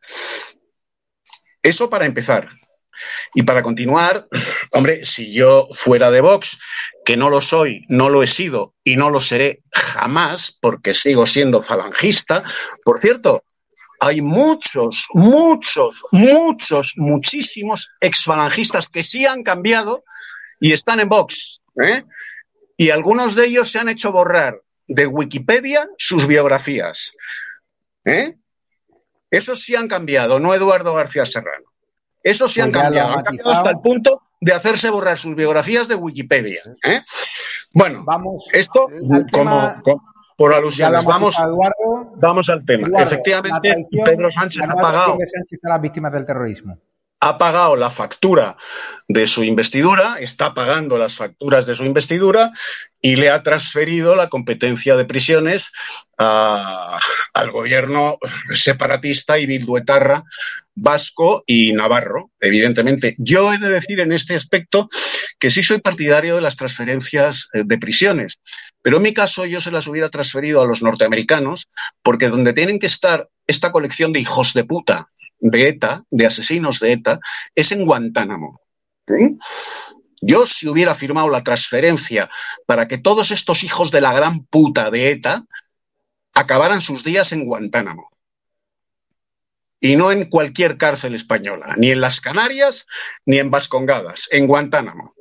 Eso 1.62 1.89
para 1.89 2.05
empezar. 2.05 2.49
Y 3.34 3.43
para 3.43 3.64
continuar, 3.64 4.28
hombre, 4.74 5.05
si 5.05 5.34
yo 5.34 5.68
fuera 5.72 6.12
de 6.12 6.22
Vox, 6.22 6.60
que 7.05 7.16
no 7.16 7.30
lo 7.30 7.41
soy, 7.41 7.86
no 7.88 8.10
lo 8.10 8.24
he 8.24 8.28
sido 8.28 8.76
y 8.84 8.95
no 8.95 9.10
lo 9.10 9.22
seré 9.22 9.62
jamás, 9.72 10.57
porque 10.60 10.93
sigo 10.93 11.26
siendo 11.26 11.62
falangista, 11.62 12.43
por 12.84 12.99
cierto, 12.99 13.43
hay 14.00 14.22
muchos, 14.22 15.08
muchos, 15.14 16.02
muchos, 16.12 16.93
muchísimos 16.95 17.91
exfalangistas 18.00 18.89
que 18.89 19.04
sí 19.04 19.26
han 19.26 19.43
cambiado 19.43 20.04
y 20.60 20.72
están 20.72 21.00
en 21.00 21.10
Vox. 21.10 21.62
¿eh? 21.84 22.04
Y 22.78 22.91
algunos 22.91 23.36
de 23.36 23.45
ellos 23.45 23.70
se 23.70 23.80
han 23.80 23.89
hecho 23.89 24.12
borrar 24.12 24.62
de 24.88 25.06
Wikipedia 25.06 25.88
sus 25.97 26.28
biografías. 26.28 27.12
¿eh? 28.06 28.36
Esos 29.30 29.62
sí 29.62 29.76
han 29.76 29.88
cambiado, 29.88 30.39
no 30.39 30.54
Eduardo 30.54 30.93
García 30.93 31.26
Serrano. 31.26 31.66
Esos 32.24 32.52
sí 32.52 32.62
han 32.62 32.72
pues 32.72 32.84
cambiado. 32.84 33.18
Han 33.18 33.24
cambiado 33.24 33.52
hasta 33.52 33.70
el 33.70 33.80
punto 33.80 34.24
de 34.41 34.54
hacerse 34.54 34.89
borrar 34.89 35.18
sus 35.18 35.36
biografías 35.36 35.88
de 35.88 35.95
Wikipedia. 35.95 36.64
¿eh? 36.84 37.04
Bueno, 37.74 38.04
vamos 38.06 38.47
esto 38.54 38.88
como, 39.32 39.76
por 40.40 40.54
alusiones. 40.54 41.04
Vamos, 41.04 41.36
vamos 42.16 42.50
al 42.50 42.66
tema. 42.66 42.88
Efectivamente, 42.98 43.86
Pedro 44.06 44.32
Sánchez 44.32 44.64
ha 44.66 44.74
pagado. 44.74 45.18
Sánchez 45.26 45.60
a 45.66 45.70
las 45.70 45.82
víctimas 45.82 46.14
del 46.14 46.26
terrorismo 46.26 46.80
ha 47.22 47.38
pagado 47.38 47.76
la 47.76 47.92
factura 47.92 48.56
de 49.10 49.28
su 49.28 49.44
investidura, 49.44 50.16
está 50.22 50.54
pagando 50.54 50.98
las 50.98 51.18
facturas 51.18 51.66
de 51.66 51.76
su 51.76 51.84
investidura 51.84 52.52
y 53.02 53.18
le 53.18 53.30
ha 53.30 53.44
transferido 53.44 54.16
la 54.16 54.30
competencia 54.30 54.96
de 54.96 55.04
prisiones 55.04 55.72
al 56.18 57.52
gobierno 57.52 58.18
separatista 58.54 59.38
y 59.38 59.46
bilduetarra 59.48 60.24
vasco 60.76 61.44
y 61.46 61.74
navarro, 61.74 62.32
evidentemente. 62.40 63.16
Yo 63.18 63.54
he 63.54 63.58
de 63.58 63.70
decir 63.70 64.00
en 64.00 64.14
este 64.14 64.36
aspecto 64.36 64.88
que 65.40 65.50
sí 65.50 65.64
soy 65.64 65.80
partidario 65.80 66.36
de 66.36 66.42
las 66.42 66.58
transferencias 66.58 67.50
eh, 67.54 67.64
de 67.66 67.78
prisiones, 67.78 68.40
pero 68.82 68.98
en 68.98 69.04
mi 69.04 69.14
caso 69.14 69.46
yo 69.46 69.62
se 69.62 69.72
las 69.72 69.88
hubiera 69.88 70.10
transferido 70.10 70.62
a 70.62 70.68
los 70.68 70.82
norteamericanos, 70.82 71.70
porque 72.04 72.28
donde 72.28 72.54
tienen 72.54 72.80
que 72.80 72.88
estar 72.88 73.30
esta 73.48 73.72
colección 73.72 74.14
de 74.14 74.20
hijos 74.20 74.54
de 74.54 74.66
puta 74.66 75.08
de 75.40 75.70
ETA, 75.70 76.04
de 76.10 76.26
asesinos 76.26 76.80
de 76.80 76.94
ETA, 76.94 77.20
es 77.56 77.72
en 77.72 77.86
Guantánamo. 77.86 78.62
Yo, 80.22 80.46
si 80.46 80.68
hubiera 80.68 80.94
firmado 80.94 81.30
la 81.30 81.44
transferencia 81.44 82.30
para 82.66 82.88
que 82.88 82.98
todos 82.98 83.32
estos 83.32 83.64
hijos 83.64 83.90
de 83.92 84.02
la 84.02 84.14
gran 84.14 84.46
puta 84.46 84.92
de 84.92 85.12
ETA 85.12 85.46
acabaran 86.34 86.82
sus 86.82 87.04
días 87.04 87.32
en 87.32 87.46
Guantánamo. 87.46 88.10
Y 89.82 89.96
no 89.96 90.12
en 90.12 90.30
cualquier 90.30 90.78
cárcel 90.78 91.16
española, 91.16 91.74
ni 91.78 91.92
en 91.92 92.02
las 92.02 92.20
Canarias, 92.20 92.86
ni 93.26 93.40
en 93.40 93.50
Vascongadas, 93.50 94.28
en 94.32 94.46
Guantánamo. 94.46 95.16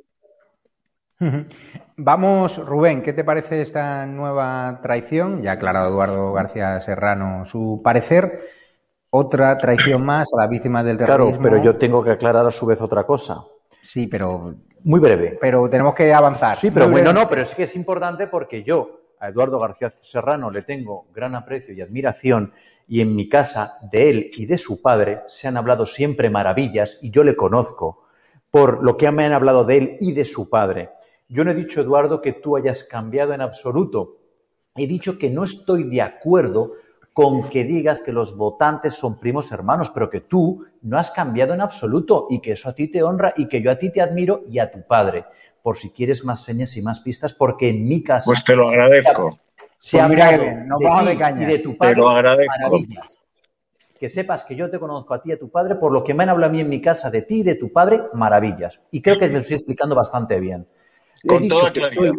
Vamos, 1.97 2.57
Rubén, 2.65 3.01
¿qué 3.01 3.13
te 3.13 3.23
parece 3.23 3.61
esta 3.61 4.05
nueva 4.05 4.79
traición? 4.81 5.41
Ya 5.41 5.51
ha 5.51 5.53
aclarado 5.55 5.89
Eduardo 5.89 6.31
García 6.31 6.79
Serrano 6.81 7.45
su 7.45 7.81
parecer 7.83 8.39
otra 9.09 9.57
traición 9.57 10.05
más 10.05 10.29
a 10.33 10.41
la 10.41 10.47
víctima 10.47 10.83
del 10.83 10.97
terrorismo. 10.97 11.39
Claro, 11.39 11.43
pero 11.43 11.63
yo 11.63 11.77
tengo 11.77 12.03
que 12.03 12.11
aclarar 12.11 12.45
a 12.45 12.51
su 12.51 12.65
vez 12.65 12.79
otra 12.81 13.03
cosa. 13.03 13.43
Sí, 13.83 14.07
pero... 14.07 14.55
Muy 14.83 14.99
breve. 15.01 15.37
Pero 15.41 15.69
tenemos 15.69 15.93
que 15.93 16.13
avanzar. 16.13 16.55
Sí, 16.55 16.71
pero 16.71 16.89
bueno, 16.89 17.11
no, 17.11 17.27
pero 17.27 17.41
es 17.41 17.53
que 17.53 17.63
es 17.63 17.75
importante 17.75 18.27
porque 18.27 18.63
yo 18.63 19.01
a 19.19 19.27
Eduardo 19.27 19.59
García 19.59 19.89
Serrano 19.89 20.49
le 20.49 20.61
tengo 20.61 21.07
gran 21.13 21.35
aprecio 21.35 21.73
y 21.73 21.81
admiración 21.81 22.53
y 22.87 23.01
en 23.01 23.13
mi 23.13 23.27
casa 23.27 23.77
de 23.91 24.09
él 24.09 24.31
y 24.33 24.45
de 24.45 24.57
su 24.57 24.81
padre 24.81 25.23
se 25.27 25.49
han 25.49 25.57
hablado 25.57 25.85
siempre 25.85 26.29
maravillas 26.29 26.97
y 27.01 27.11
yo 27.11 27.23
le 27.25 27.35
conozco 27.35 28.05
por 28.49 28.81
lo 28.83 28.95
que 28.95 29.11
me 29.11 29.25
han 29.25 29.33
hablado 29.33 29.65
de 29.65 29.77
él 29.77 29.97
y 29.99 30.13
de 30.13 30.23
su 30.23 30.49
padre. 30.49 30.89
Yo 31.29 31.45
no 31.45 31.51
he 31.51 31.55
dicho, 31.55 31.79
Eduardo, 31.79 32.21
que 32.21 32.33
tú 32.33 32.57
hayas 32.57 32.83
cambiado 32.83 33.33
en 33.33 33.41
absoluto. 33.41 34.17
He 34.75 34.87
dicho 34.87 35.19
que 35.19 35.29
no 35.29 35.43
estoy 35.43 35.83
de 35.83 36.01
acuerdo 36.01 36.73
con 37.13 37.49
que 37.49 37.63
digas 37.63 38.01
que 38.01 38.11
los 38.11 38.35
votantes 38.35 38.95
son 38.95 39.19
primos 39.19 39.51
hermanos, 39.51 39.91
pero 39.93 40.09
que 40.09 40.21
tú 40.21 40.65
no 40.81 40.97
has 40.97 41.11
cambiado 41.11 41.53
en 41.53 41.61
absoluto 41.61 42.27
y 42.29 42.41
que 42.41 42.53
eso 42.53 42.69
a 42.69 42.73
ti 42.73 42.87
te 42.87 43.03
honra 43.03 43.33
y 43.37 43.47
que 43.47 43.61
yo 43.61 43.69
a 43.71 43.77
ti 43.77 43.91
te 43.91 44.01
admiro 44.01 44.43
y 44.49 44.57
a 44.57 44.71
tu 44.71 44.81
padre. 44.81 45.25
Por 45.61 45.77
si 45.77 45.91
quieres 45.91 46.23
más 46.25 46.43
señas 46.43 46.75
y 46.77 46.81
más 46.81 47.01
pistas, 47.01 47.33
porque 47.33 47.69
en 47.69 47.87
mi 47.87 48.01
caso. 48.01 48.25
Pues 48.25 48.43
te 48.43 48.55
lo 48.55 48.69
agradezco. 48.69 49.37
Se 49.77 49.99
ha 49.99 50.07
no 50.07 50.15
de, 51.05 51.17
caña. 51.17 51.47
de 51.47 51.59
tu 51.59 51.77
padre. 51.77 51.93
Te 51.93 52.01
lo 52.01 52.09
agradezco. 52.09 52.53
Maravillas. 52.57 53.19
Que 53.99 54.09
sepas 54.09 54.45
que 54.45 54.55
yo 54.55 54.69
te 54.69 54.79
conozco 54.79 55.13
a 55.13 55.21
ti 55.21 55.29
y 55.29 55.33
a 55.33 55.39
tu 55.39 55.49
padre 55.49 55.75
por 55.75 55.91
lo 55.91 56.03
que 56.03 56.13
me 56.13 56.23
han 56.23 56.29
hablado 56.29 56.49
a 56.49 56.53
mí 56.53 56.61
en 56.61 56.69
mi 56.69 56.81
casa 56.81 57.11
de 57.11 57.21
ti 57.21 57.41
y 57.41 57.43
de 57.43 57.55
tu 57.55 57.71
padre, 57.71 58.03
maravillas. 58.13 58.79
Y 58.91 59.01
creo 59.01 59.19
que 59.19 59.27
me 59.27 59.33
lo 59.33 59.39
estoy 59.39 59.57
explicando 59.57 59.93
bastante 59.93 60.39
bien. 60.39 60.65
Con 61.27 61.47
toda 61.47 61.71
claridad. 61.71 62.13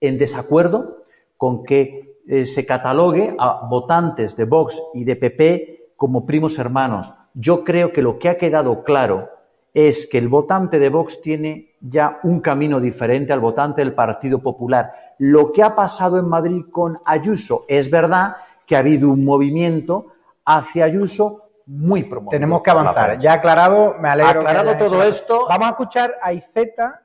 en 0.00 0.18
desacuerdo 0.18 1.04
con 1.36 1.64
que 1.64 2.20
eh, 2.26 2.46
se 2.46 2.66
catalogue 2.66 3.34
a 3.38 3.66
votantes 3.68 4.36
de 4.36 4.44
Vox 4.44 4.80
y 4.94 5.04
de 5.04 5.16
PP 5.16 5.92
como 5.96 6.26
primos 6.26 6.58
hermanos. 6.58 7.12
Yo 7.34 7.64
creo 7.64 7.92
que 7.92 8.02
lo 8.02 8.18
que 8.18 8.28
ha 8.28 8.38
quedado 8.38 8.82
claro 8.84 9.28
es 9.72 10.06
que 10.06 10.18
el 10.18 10.28
votante 10.28 10.78
de 10.78 10.88
Vox 10.88 11.20
tiene 11.22 11.74
ya 11.80 12.18
un 12.22 12.40
camino 12.40 12.80
diferente 12.80 13.32
al 13.32 13.40
votante 13.40 13.82
del 13.82 13.94
Partido 13.94 14.40
Popular. 14.40 14.92
Lo 15.18 15.52
que 15.52 15.62
ha 15.62 15.74
pasado 15.74 16.18
en 16.18 16.28
Madrid 16.28 16.64
con 16.70 16.98
Ayuso 17.04 17.64
es 17.68 17.90
verdad 17.90 18.36
que 18.66 18.76
ha 18.76 18.80
habido 18.80 19.10
un 19.10 19.24
movimiento 19.24 20.06
hacia 20.44 20.84
Ayuso 20.84 21.50
muy 21.66 22.04
promovido. 22.04 22.30
Tenemos 22.30 22.62
que 22.62 22.70
avanzar. 22.70 23.18
Ya 23.18 23.34
aclarado, 23.34 23.94
me 24.00 24.08
alegro. 24.08 24.40
Aclarado 24.40 24.76
todo 24.76 25.02
esto. 25.02 25.46
Vamos 25.48 25.66
a 25.68 25.70
escuchar 25.70 26.14
a 26.22 26.32
Iceta, 26.32 27.02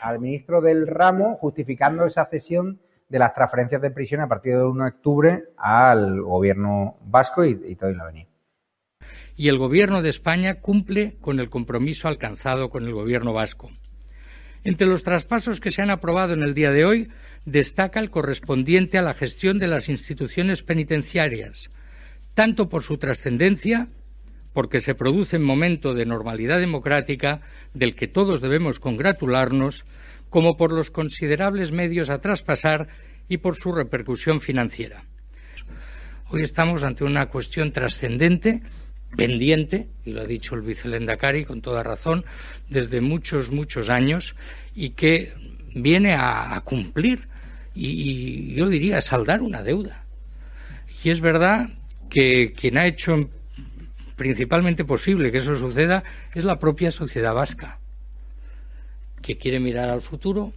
al 0.00 0.20
ministro 0.20 0.60
del 0.60 0.86
ramo, 0.86 1.36
justificando 1.36 2.06
esa 2.06 2.26
cesión 2.26 2.80
de 3.08 3.18
las 3.18 3.34
transferencias 3.34 3.82
de 3.82 3.90
prisión 3.90 4.20
a 4.20 4.28
partir 4.28 4.54
del 4.54 4.64
1 4.64 4.84
de 4.84 4.90
octubre 4.90 5.44
al 5.56 6.20
gobierno 6.22 6.96
vasco 7.04 7.44
y, 7.44 7.74
todo 7.76 7.90
y 7.90 7.94
la. 7.94 8.12
Y 9.36 9.48
el 9.48 9.58
gobierno 9.58 10.02
de 10.02 10.08
España 10.08 10.60
cumple 10.60 11.16
con 11.20 11.40
el 11.40 11.50
compromiso 11.50 12.08
alcanzado 12.08 12.70
con 12.70 12.84
el 12.84 12.92
gobierno 12.92 13.32
vasco. 13.32 13.70
Entre 14.64 14.86
los 14.86 15.04
traspasos 15.04 15.60
que 15.60 15.70
se 15.70 15.82
han 15.82 15.90
aprobado 15.90 16.32
en 16.32 16.42
el 16.42 16.54
día 16.54 16.72
de 16.72 16.84
hoy 16.84 17.08
destaca 17.44 18.00
el 18.00 18.10
correspondiente 18.10 18.98
a 18.98 19.02
la 19.02 19.14
gestión 19.14 19.58
de 19.58 19.68
las 19.68 19.88
instituciones 19.88 20.62
penitenciarias, 20.62 21.70
tanto 22.34 22.68
por 22.68 22.82
su 22.82 22.98
trascendencia, 22.98 23.88
porque 24.56 24.80
se 24.80 24.94
produce 24.94 25.36
en 25.36 25.42
momento 25.42 25.92
de 25.92 26.06
normalidad 26.06 26.58
democrática 26.58 27.42
del 27.74 27.94
que 27.94 28.08
todos 28.08 28.40
debemos 28.40 28.80
congratularnos, 28.80 29.84
como 30.30 30.56
por 30.56 30.72
los 30.72 30.90
considerables 30.90 31.72
medios 31.72 32.08
a 32.08 32.22
traspasar 32.22 32.88
y 33.28 33.36
por 33.36 33.56
su 33.56 33.70
repercusión 33.72 34.40
financiera. 34.40 35.04
Hoy 36.30 36.40
estamos 36.40 36.84
ante 36.84 37.04
una 37.04 37.26
cuestión 37.26 37.70
trascendente, 37.70 38.62
pendiente, 39.14 39.88
y 40.06 40.12
lo 40.12 40.22
ha 40.22 40.26
dicho 40.26 40.54
el 40.54 40.62
vicelendacari 40.62 41.44
con 41.44 41.60
toda 41.60 41.82
razón, 41.82 42.24
desde 42.70 43.02
muchos, 43.02 43.50
muchos 43.50 43.90
años, 43.90 44.36
y 44.74 44.90
que 44.90 45.34
viene 45.74 46.14
a, 46.14 46.58
cumplir 46.64 47.28
y, 47.74 48.54
yo 48.54 48.70
diría 48.70 49.02
saldar 49.02 49.42
una 49.42 49.62
deuda. 49.62 50.06
Y 51.04 51.10
es 51.10 51.20
verdad 51.20 51.68
que 52.08 52.54
quien 52.54 52.78
ha 52.78 52.86
hecho 52.86 53.28
principalmente 54.16 54.84
posible 54.84 55.30
que 55.30 55.38
eso 55.38 55.54
suceda 55.54 56.02
es 56.34 56.44
la 56.44 56.58
propia 56.58 56.90
sociedad 56.90 57.34
vasca, 57.34 57.78
que 59.22 59.38
quiere 59.38 59.60
mirar 59.60 59.90
al 59.90 60.00
futuro, 60.00 60.52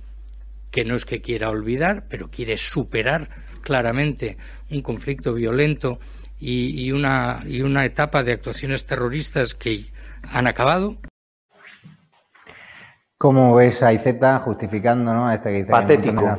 que 0.72 0.86
no 0.86 0.96
es 0.96 1.06
que 1.06 1.22
quiera 1.22 1.50
olvidar, 1.50 2.06
pero 2.10 2.30
quiere 2.30 2.58
superar 2.58 3.30
claramente 3.62 4.38
un 4.72 4.82
conflicto 4.82 5.34
violento 5.34 6.00
y, 6.40 6.92
una, 6.92 7.42
y 7.46 7.62
una 7.62 7.84
etapa 7.84 8.24
de 8.24 8.32
actuaciones 8.32 8.86
terroristas 8.86 9.54
que 9.54 9.86
han 10.24 10.48
acabado. 10.48 10.96
¿Cómo 13.18 13.56
ves 13.56 13.84
a 13.84 13.92
IZ 13.92 14.06
justificando 14.46 15.14
¿no? 15.14 15.28
a 15.28 15.36
este 15.36 15.50
que 15.50 15.58
dice 15.58 15.72
patético. 15.72 16.38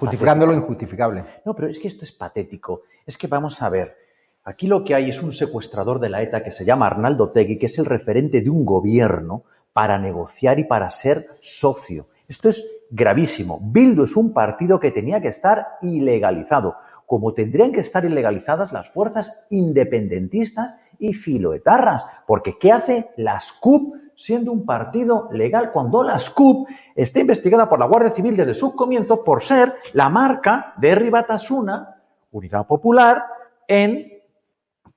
justificando 0.00 0.46
lo 0.46 0.52
injustificable? 0.54 1.24
No, 1.44 1.54
pero 1.54 1.68
es 1.68 1.78
que 1.78 1.86
esto 1.86 2.04
es 2.04 2.10
patético. 2.10 2.82
Es 3.06 3.16
que 3.16 3.28
vamos 3.28 3.62
a 3.62 3.68
ver. 3.68 4.05
Aquí 4.48 4.68
lo 4.68 4.84
que 4.84 4.94
hay 4.94 5.08
es 5.08 5.24
un 5.24 5.32
secuestrador 5.32 5.98
de 5.98 6.08
la 6.08 6.22
ETA 6.22 6.44
que 6.44 6.52
se 6.52 6.64
llama 6.64 6.86
Arnaldo 6.86 7.30
Tegui, 7.30 7.58
que 7.58 7.66
es 7.66 7.80
el 7.80 7.84
referente 7.84 8.42
de 8.42 8.48
un 8.48 8.64
gobierno 8.64 9.42
para 9.72 9.98
negociar 9.98 10.60
y 10.60 10.64
para 10.64 10.88
ser 10.90 11.30
socio. 11.40 12.06
Esto 12.28 12.50
es 12.50 12.64
gravísimo. 12.88 13.58
Bildu 13.60 14.04
es 14.04 14.14
un 14.14 14.32
partido 14.32 14.78
que 14.78 14.92
tenía 14.92 15.20
que 15.20 15.26
estar 15.28 15.66
ilegalizado, 15.82 16.76
como 17.06 17.34
tendrían 17.34 17.72
que 17.72 17.80
estar 17.80 18.04
ilegalizadas 18.04 18.72
las 18.72 18.88
fuerzas 18.90 19.48
independentistas 19.50 20.76
y 21.00 21.12
filoetarras. 21.12 22.04
Porque 22.24 22.56
¿qué 22.56 22.70
hace 22.70 23.08
la 23.16 23.40
SCUP 23.40 23.96
siendo 24.14 24.52
un 24.52 24.64
partido 24.64 25.28
legal 25.32 25.72
cuando 25.72 26.04
la 26.04 26.20
SCUP 26.20 26.68
está 26.94 27.18
investigada 27.18 27.68
por 27.68 27.80
la 27.80 27.86
Guardia 27.86 28.10
Civil 28.10 28.36
desde 28.36 28.54
su 28.54 28.76
comienzo 28.76 29.24
por 29.24 29.42
ser 29.42 29.74
la 29.92 30.08
marca 30.08 30.72
de 30.76 30.94
Ribatasuna, 30.94 31.96
Unidad 32.30 32.64
Popular, 32.64 33.24
en 33.66 34.15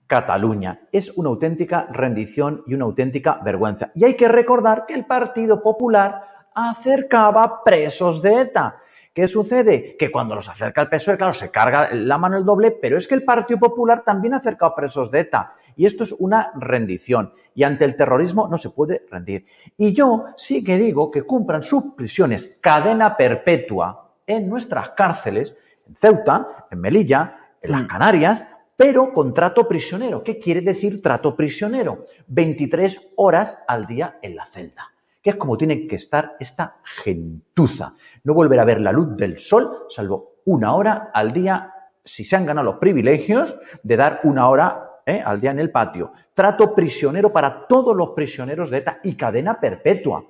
Cataluña. 0.10 0.82
Es 0.92 1.16
una 1.16 1.30
auténtica 1.30 1.88
rendición 1.92 2.64
y 2.66 2.74
una 2.74 2.86
auténtica 2.86 3.40
vergüenza. 3.44 3.92
Y 3.94 4.06
hay 4.06 4.16
que 4.16 4.28
recordar 4.28 4.88
que 4.88 4.96
el 4.96 5.06
Partido 5.06 5.62
Popular 5.62 6.24
acercaba 6.54 7.64
presos 7.64 8.20
de 8.22 8.42
ETA. 8.42 8.78
¿Qué 9.14 9.28
sucede? 9.28 9.96
Que 9.98 10.12
cuando 10.12 10.34
los 10.34 10.50
acerca 10.50 10.82
el 10.82 10.90
PSOE, 10.90 11.16
claro, 11.16 11.34
se 11.34 11.52
carga 11.52 11.94
la 11.94 12.18
mano 12.18 12.38
el 12.38 12.46
doble, 12.46 12.72
pero 12.72 12.98
es 12.98 13.08
que 13.08 13.14
el 13.14 13.24
Partido 13.24 13.60
Popular 13.60 14.04
también 14.04 14.34
ha 14.34 14.38
acercado 14.38 14.74
presos 14.76 15.12
de 15.12 15.20
ETA. 15.20 15.54
Y 15.76 15.86
esto 15.86 16.04
es 16.04 16.12
una 16.14 16.52
rendición. 16.56 17.32
Y 17.54 17.64
ante 17.64 17.86
el 17.86 17.96
terrorismo 17.96 18.48
no 18.48 18.58
se 18.58 18.72
puede 18.72 19.04
rendir. 19.12 19.46
Y 19.78 19.94
yo 19.94 20.26
sí 20.38 20.64
que 20.64 20.78
digo 20.78 21.12
que 21.12 21.22
cumplan 21.22 21.62
sus 21.62 21.94
prisiones 21.96 22.58
cadena 22.60 23.16
perpetua 23.16 24.10
en 24.26 24.50
nuestras 24.50 24.90
cárceles, 24.92 25.56
en 25.88 25.96
Ceuta, 25.96 26.66
en 26.72 26.82
Melilla, 26.82 27.38
en 27.62 27.72
las 27.72 27.84
mm. 27.84 27.88
Canarias, 27.88 28.48
pero 28.80 29.12
con 29.12 29.34
trato 29.34 29.68
prisionero. 29.68 30.24
¿Qué 30.24 30.40
quiere 30.40 30.62
decir 30.62 31.02
trato 31.02 31.36
prisionero? 31.36 32.06
23 32.28 33.12
horas 33.18 33.62
al 33.68 33.86
día 33.86 34.20
en 34.22 34.38
la 34.38 34.46
celda 34.46 34.94
que 35.22 35.32
es 35.32 35.36
como 35.36 35.58
tiene 35.58 35.86
que 35.86 35.98
estar 35.98 36.38
esta 36.40 36.78
gentuza. 37.04 37.94
No 38.24 38.34
volver 38.34 38.58
a 38.58 38.64
ver 38.64 38.80
la 38.80 38.94
luz 38.94 39.18
del 39.18 39.38
sol, 39.38 39.88
salvo 39.90 40.36
una 40.46 40.74
hora 40.74 41.12
al 41.14 41.34
día, 41.34 41.74
si 42.06 42.24
se 42.24 42.38
han 42.38 42.46
ganado 42.46 42.72
los 42.72 42.80
privilegios 42.80 43.60
de 43.84 43.98
dar 43.98 44.22
una 44.24 44.48
hora 44.48 45.02
¿eh? 45.06 45.22
al 45.26 45.42
día 45.42 45.52
en 45.52 45.60
el 45.60 45.72
patio. 45.72 46.14
Trato 46.34 46.74
prisionero 46.74 47.34
para 47.34 47.68
todos 47.68 47.94
los 47.98 48.12
prisioneros 48.12 48.70
de 48.70 48.78
ETA 48.78 49.00
y 49.04 49.16
cadena 49.16 49.60
perpetua. 49.60 50.24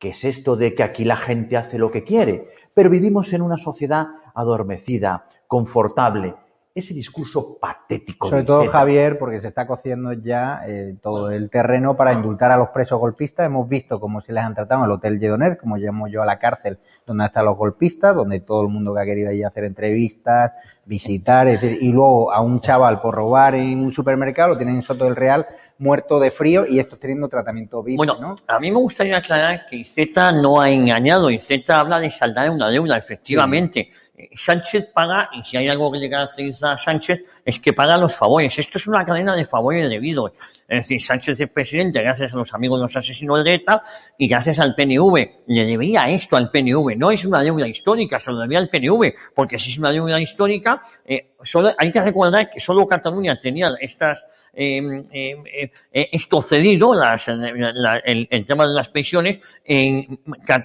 ¿Qué 0.00 0.08
es 0.08 0.24
esto 0.24 0.56
de 0.56 0.74
que 0.74 0.82
aquí 0.82 1.04
la 1.04 1.16
gente 1.16 1.56
hace 1.56 1.78
lo 1.78 1.92
que 1.92 2.02
quiere? 2.02 2.48
Pero 2.74 2.90
vivimos 2.90 3.32
en 3.32 3.40
una 3.40 3.56
sociedad 3.56 4.08
adormecida, 4.34 5.26
confortable, 5.46 6.34
ese 6.74 6.92
discurso 6.92 7.56
patético. 7.60 8.28
Sobre 8.28 8.42
todo, 8.42 8.68
Javier, 8.68 9.16
porque 9.16 9.40
se 9.40 9.48
está 9.48 9.64
cociendo 9.64 10.12
ya 10.12 10.62
eh, 10.66 10.96
todo 11.00 11.30
el 11.30 11.48
terreno 11.48 11.96
para 11.96 12.12
indultar 12.12 12.50
a 12.50 12.56
los 12.56 12.70
presos 12.70 12.98
golpistas. 12.98 13.46
Hemos 13.46 13.68
visto 13.68 14.00
cómo 14.00 14.20
se 14.20 14.32
les 14.32 14.42
han 14.42 14.56
tratado 14.56 14.80
en 14.80 14.86
el 14.86 14.96
Hotel 14.96 15.20
Lledoner, 15.20 15.56
como 15.56 15.76
llamo 15.76 16.08
yo 16.08 16.20
a 16.22 16.26
la 16.26 16.40
cárcel, 16.40 16.78
donde 17.06 17.26
están 17.26 17.44
los 17.44 17.56
golpistas, 17.56 18.16
donde 18.16 18.40
todo 18.40 18.62
el 18.62 18.68
mundo 18.68 18.92
que 18.92 19.00
ha 19.00 19.04
querido 19.04 19.30
ir 19.30 19.44
a 19.44 19.48
hacer 19.48 19.64
entrevistas, 19.64 20.52
visitar, 20.84 21.46
y 21.62 21.92
luego 21.92 22.32
a 22.32 22.40
un 22.40 22.58
chaval 22.58 23.00
por 23.00 23.14
robar 23.14 23.54
en 23.54 23.78
un 23.78 23.92
supermercado 23.92 24.50
lo 24.50 24.56
tienen 24.56 24.76
en 24.76 24.82
Soto 24.82 25.04
del 25.04 25.14
Real 25.14 25.46
muerto 25.78 26.20
de 26.20 26.30
frío 26.30 26.66
y 26.66 26.78
esto 26.78 26.96
teniendo 26.96 27.28
tratamiento 27.28 27.82
vivo. 27.82 27.98
Bueno, 27.98 28.36
a 28.46 28.60
mí 28.60 28.70
me 28.70 28.78
gustaría 28.78 29.18
aclarar 29.18 29.66
que 29.68 29.84
Z 29.84 30.32
no 30.32 30.60
ha 30.60 30.70
engañado, 30.70 31.28
Z 31.38 31.80
habla 31.80 31.98
de 31.98 32.10
saldar 32.10 32.50
una 32.50 32.70
deuda, 32.70 32.96
efectivamente. 32.96 33.90
Sánchez 34.36 34.90
paga, 34.94 35.28
y 35.32 35.42
si 35.42 35.56
hay 35.56 35.68
algo 35.68 35.90
que 35.90 35.98
le 35.98 36.08
caracteriza 36.08 36.72
a 36.72 36.78
Sánchez, 36.78 37.24
es 37.44 37.58
que 37.58 37.72
paga 37.72 37.98
los 37.98 38.14
favores. 38.14 38.56
Esto 38.58 38.78
es 38.78 38.86
una 38.86 39.04
cadena 39.04 39.34
de 39.34 39.44
favores 39.44 39.90
debidos. 39.90 40.32
Es 40.68 40.78
decir, 40.78 41.02
Sánchez 41.02 41.40
es 41.40 41.50
presidente 41.50 42.00
gracias 42.00 42.32
a 42.32 42.36
los 42.36 42.54
amigos 42.54 42.78
de 42.78 42.82
los 42.84 42.96
asesinos 42.96 43.42
de 43.42 43.54
ETA 43.54 43.82
y 44.16 44.28
gracias 44.28 44.60
al 44.60 44.76
PNV. 44.76 45.44
Le 45.48 45.64
debía 45.64 46.08
esto 46.08 46.36
al 46.36 46.50
PNV. 46.50 46.96
No 46.96 47.10
es 47.10 47.24
una 47.24 47.40
deuda 47.40 47.66
histórica, 47.66 48.20
se 48.20 48.30
lo 48.30 48.38
debía 48.38 48.58
al 48.58 48.68
PNV, 48.68 49.14
porque 49.34 49.58
si 49.58 49.72
es 49.72 49.78
una 49.78 49.90
deuda 49.90 50.20
histórica, 50.20 50.80
eh, 51.04 51.32
solo, 51.42 51.72
hay 51.76 51.90
que 51.90 52.00
recordar 52.00 52.50
que 52.50 52.60
solo 52.60 52.86
Cataluña 52.86 53.40
tenía 53.40 53.74
estas 53.80 54.22
Em, 54.56 55.04
em, 55.10 55.42
eh, 55.52 55.70
esto 56.12 56.40
cedido, 56.42 56.94
las, 56.94 57.26
el, 57.28 58.46
tema 58.46 58.66
de 58.66 58.74
las 58.74 58.88
pensiones, 58.88 59.40
en, 59.64 60.18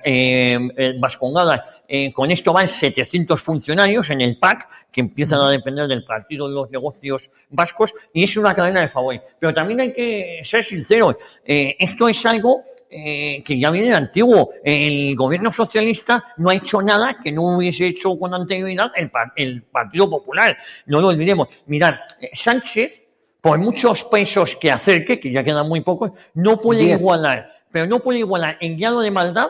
en 0.03 1.01
Vascongada, 1.01 1.79
eh, 1.91 2.13
con 2.13 2.29
esto 2.29 2.53
van 2.53 2.67
700 2.67 3.41
funcionarios 3.41 4.11
en 4.11 4.21
el 4.21 4.37
PAC, 4.37 4.69
que 4.91 5.01
empiezan 5.01 5.41
a 5.41 5.49
depender 5.49 5.87
del 5.87 6.03
Partido 6.03 6.47
de 6.47 6.53
los 6.53 6.69
Negocios 6.69 7.31
Vascos, 7.49 7.95
y 8.13 8.23
es 8.23 8.37
una 8.37 8.53
cadena 8.53 8.81
de 8.81 8.89
favor. 8.89 9.19
Pero 9.39 9.55
también 9.55 9.81
hay 9.81 9.93
que 9.93 10.41
ser 10.43 10.63
sinceros, 10.63 11.15
eh, 11.43 11.75
esto 11.79 12.07
es 12.07 12.23
algo 12.27 12.61
eh, 12.91 13.41
que 13.43 13.59
ya 13.59 13.71
viene 13.71 13.89
de 13.89 13.95
antiguo. 13.95 14.51
El 14.63 15.15
gobierno 15.15 15.51
socialista 15.51 16.23
no 16.37 16.51
ha 16.51 16.55
hecho 16.55 16.79
nada 16.79 17.17
que 17.21 17.31
no 17.31 17.57
hubiese 17.57 17.87
hecho 17.87 18.17
con 18.19 18.35
anterioridad 18.35 18.91
el, 18.95 19.11
el 19.35 19.63
Partido 19.63 20.07
Popular. 20.11 20.55
No 20.85 21.01
lo 21.01 21.07
olvidemos. 21.07 21.47
Mirad, 21.65 21.95
Sánchez 22.33 23.08
por 23.41 23.57
muchos 23.57 24.03
pesos 24.03 24.55
que 24.55 24.71
acerque, 24.71 25.19
que 25.19 25.31
ya 25.31 25.43
quedan 25.43 25.67
muy 25.67 25.81
pocos, 25.81 26.11
no 26.33 26.59
puede 26.59 26.83
igualar, 26.83 27.49
pero 27.71 27.87
no 27.87 27.99
puede 27.99 28.19
igualar 28.19 28.57
en 28.59 28.77
grado 28.77 29.01
de 29.01 29.11
maldad 29.11 29.47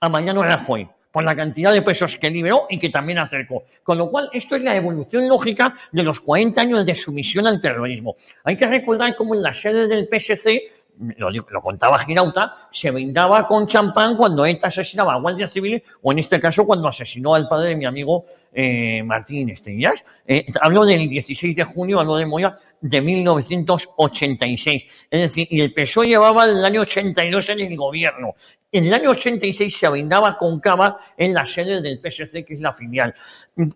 a 0.00 0.08
Mariano 0.08 0.42
Rajoy, 0.42 0.88
por 1.12 1.24
la 1.24 1.34
cantidad 1.34 1.72
de 1.72 1.82
pesos 1.82 2.16
que 2.16 2.30
liberó 2.30 2.66
y 2.68 2.78
que 2.78 2.88
también 2.88 3.18
acercó. 3.18 3.64
Con 3.82 3.98
lo 3.98 4.10
cual, 4.10 4.30
esto 4.32 4.56
es 4.56 4.62
la 4.62 4.76
evolución 4.76 5.28
lógica 5.28 5.74
de 5.92 6.02
los 6.02 6.20
40 6.20 6.60
años 6.60 6.86
de 6.86 6.94
sumisión 6.94 7.46
al 7.46 7.60
terrorismo. 7.60 8.16
Hay 8.44 8.56
que 8.56 8.66
recordar 8.66 9.14
cómo 9.16 9.34
en 9.34 9.42
la 9.42 9.52
sede 9.52 9.86
del 9.86 10.08
PSC 10.08 10.80
lo, 11.16 11.30
lo, 11.30 11.62
contaba 11.62 11.98
Girauta, 12.00 12.68
se 12.70 12.90
brindaba 12.90 13.46
con 13.46 13.66
champán 13.66 14.16
cuando 14.16 14.44
ETA 14.44 14.68
asesinaba 14.68 15.14
a 15.14 15.20
guardias 15.20 15.50
civiles 15.50 15.82
o 16.02 16.12
en 16.12 16.18
este 16.18 16.38
caso 16.38 16.66
cuando 16.66 16.88
asesinó 16.88 17.34
al 17.34 17.48
padre 17.48 17.70
de 17.70 17.76
mi 17.76 17.86
amigo 17.86 18.26
eh, 18.52 19.02
Martín 19.02 19.48
Estrellas. 19.50 20.04
Eh, 20.26 20.46
hablo 20.60 20.84
del 20.84 21.08
16 21.08 21.56
de 21.56 21.64
junio, 21.64 22.00
hablo 22.00 22.16
de 22.16 22.26
Moya, 22.26 22.58
de 22.80 23.00
1986. 23.00 24.84
Es 25.10 25.20
decir, 25.20 25.46
y 25.50 25.60
el 25.60 25.72
PSOE 25.72 26.06
llevaba 26.06 26.44
el 26.44 26.64
año 26.64 26.82
82 26.82 27.48
en 27.50 27.60
el 27.60 27.76
gobierno. 27.76 28.34
En 28.72 28.86
el 28.86 28.94
año 28.94 29.10
86 29.10 29.76
se 29.76 29.88
brindaba 29.88 30.36
con 30.36 30.60
cava 30.60 30.98
en 31.16 31.34
la 31.34 31.44
sede 31.44 31.80
del 31.80 31.98
PSC, 31.98 32.44
que 32.44 32.54
es 32.54 32.60
la 32.60 32.72
filial. 32.72 33.12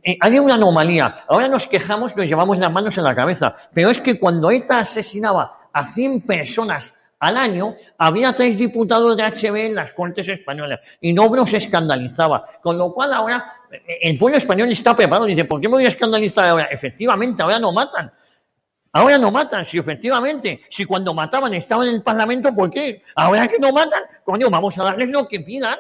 Eh, 0.03 0.17
había 0.21 0.41
una 0.41 0.55
anomalía. 0.55 1.25
Ahora 1.29 1.49
nos 1.49 1.67
quejamos, 1.67 2.17
nos 2.17 2.27
llevamos 2.27 2.59
las 2.59 2.73
manos 2.73 2.97
en 2.97 3.05
la 3.05 3.15
cabeza. 3.15 3.55
Pero 3.73 3.91
es 3.91 4.01
que 4.01 4.19
cuando 4.19 4.51
ETA 4.51 4.81
asesinaba 4.81 5.69
a 5.73 5.85
100 5.85 6.21
personas 6.23 6.95
al 7.19 7.37
año 7.37 7.75
había 7.99 8.33
tres 8.35 8.57
diputados 8.57 9.17
de 9.17 9.23
HB 9.25 9.57
en 9.57 9.75
las 9.75 9.93
Cortes 9.93 10.29
Españolas 10.29 10.81
y 11.01 11.13
no 11.13 11.29
nos 11.29 11.53
escandalizaba. 11.55 12.45
Con 12.63 12.77
lo 12.77 12.93
cual 12.93 13.15
ahora 13.15 13.53
eh, 13.73 13.99
el 14.03 14.19
pueblo 14.19 14.39
español 14.39 14.71
está 14.71 14.95
preparado 14.95 15.25
dice, 15.25 15.45
¿por 15.45 15.61
qué 15.61 15.69
me 15.69 15.75
voy 15.75 15.87
a 15.87 15.89
escandalizar 15.89 16.45
ahora? 16.45 16.65
Efectivamente, 16.65 17.43
ahora 17.43 17.59
no 17.59 17.73
matan. 17.73 18.13
Ahora 18.97 19.19
no 19.19 19.33
matan, 19.33 19.67
si 19.67 19.77
efectivamente, 19.77 20.63
si 20.71 20.85
cuando 20.85 21.13
mataban 21.13 21.53
estaban 21.55 21.89
en 21.89 21.95
el 21.97 22.03
Parlamento, 22.03 22.55
¿por 22.55 22.71
qué? 22.71 23.03
Ahora 23.17 23.49
que 23.49 23.59
no 23.59 23.73
matan, 23.73 24.05
coño, 24.25 24.49
vamos 24.49 24.79
a 24.79 24.85
darles 24.85 25.09
lo 25.09 25.27
que 25.27 25.41
pidan. 25.41 25.77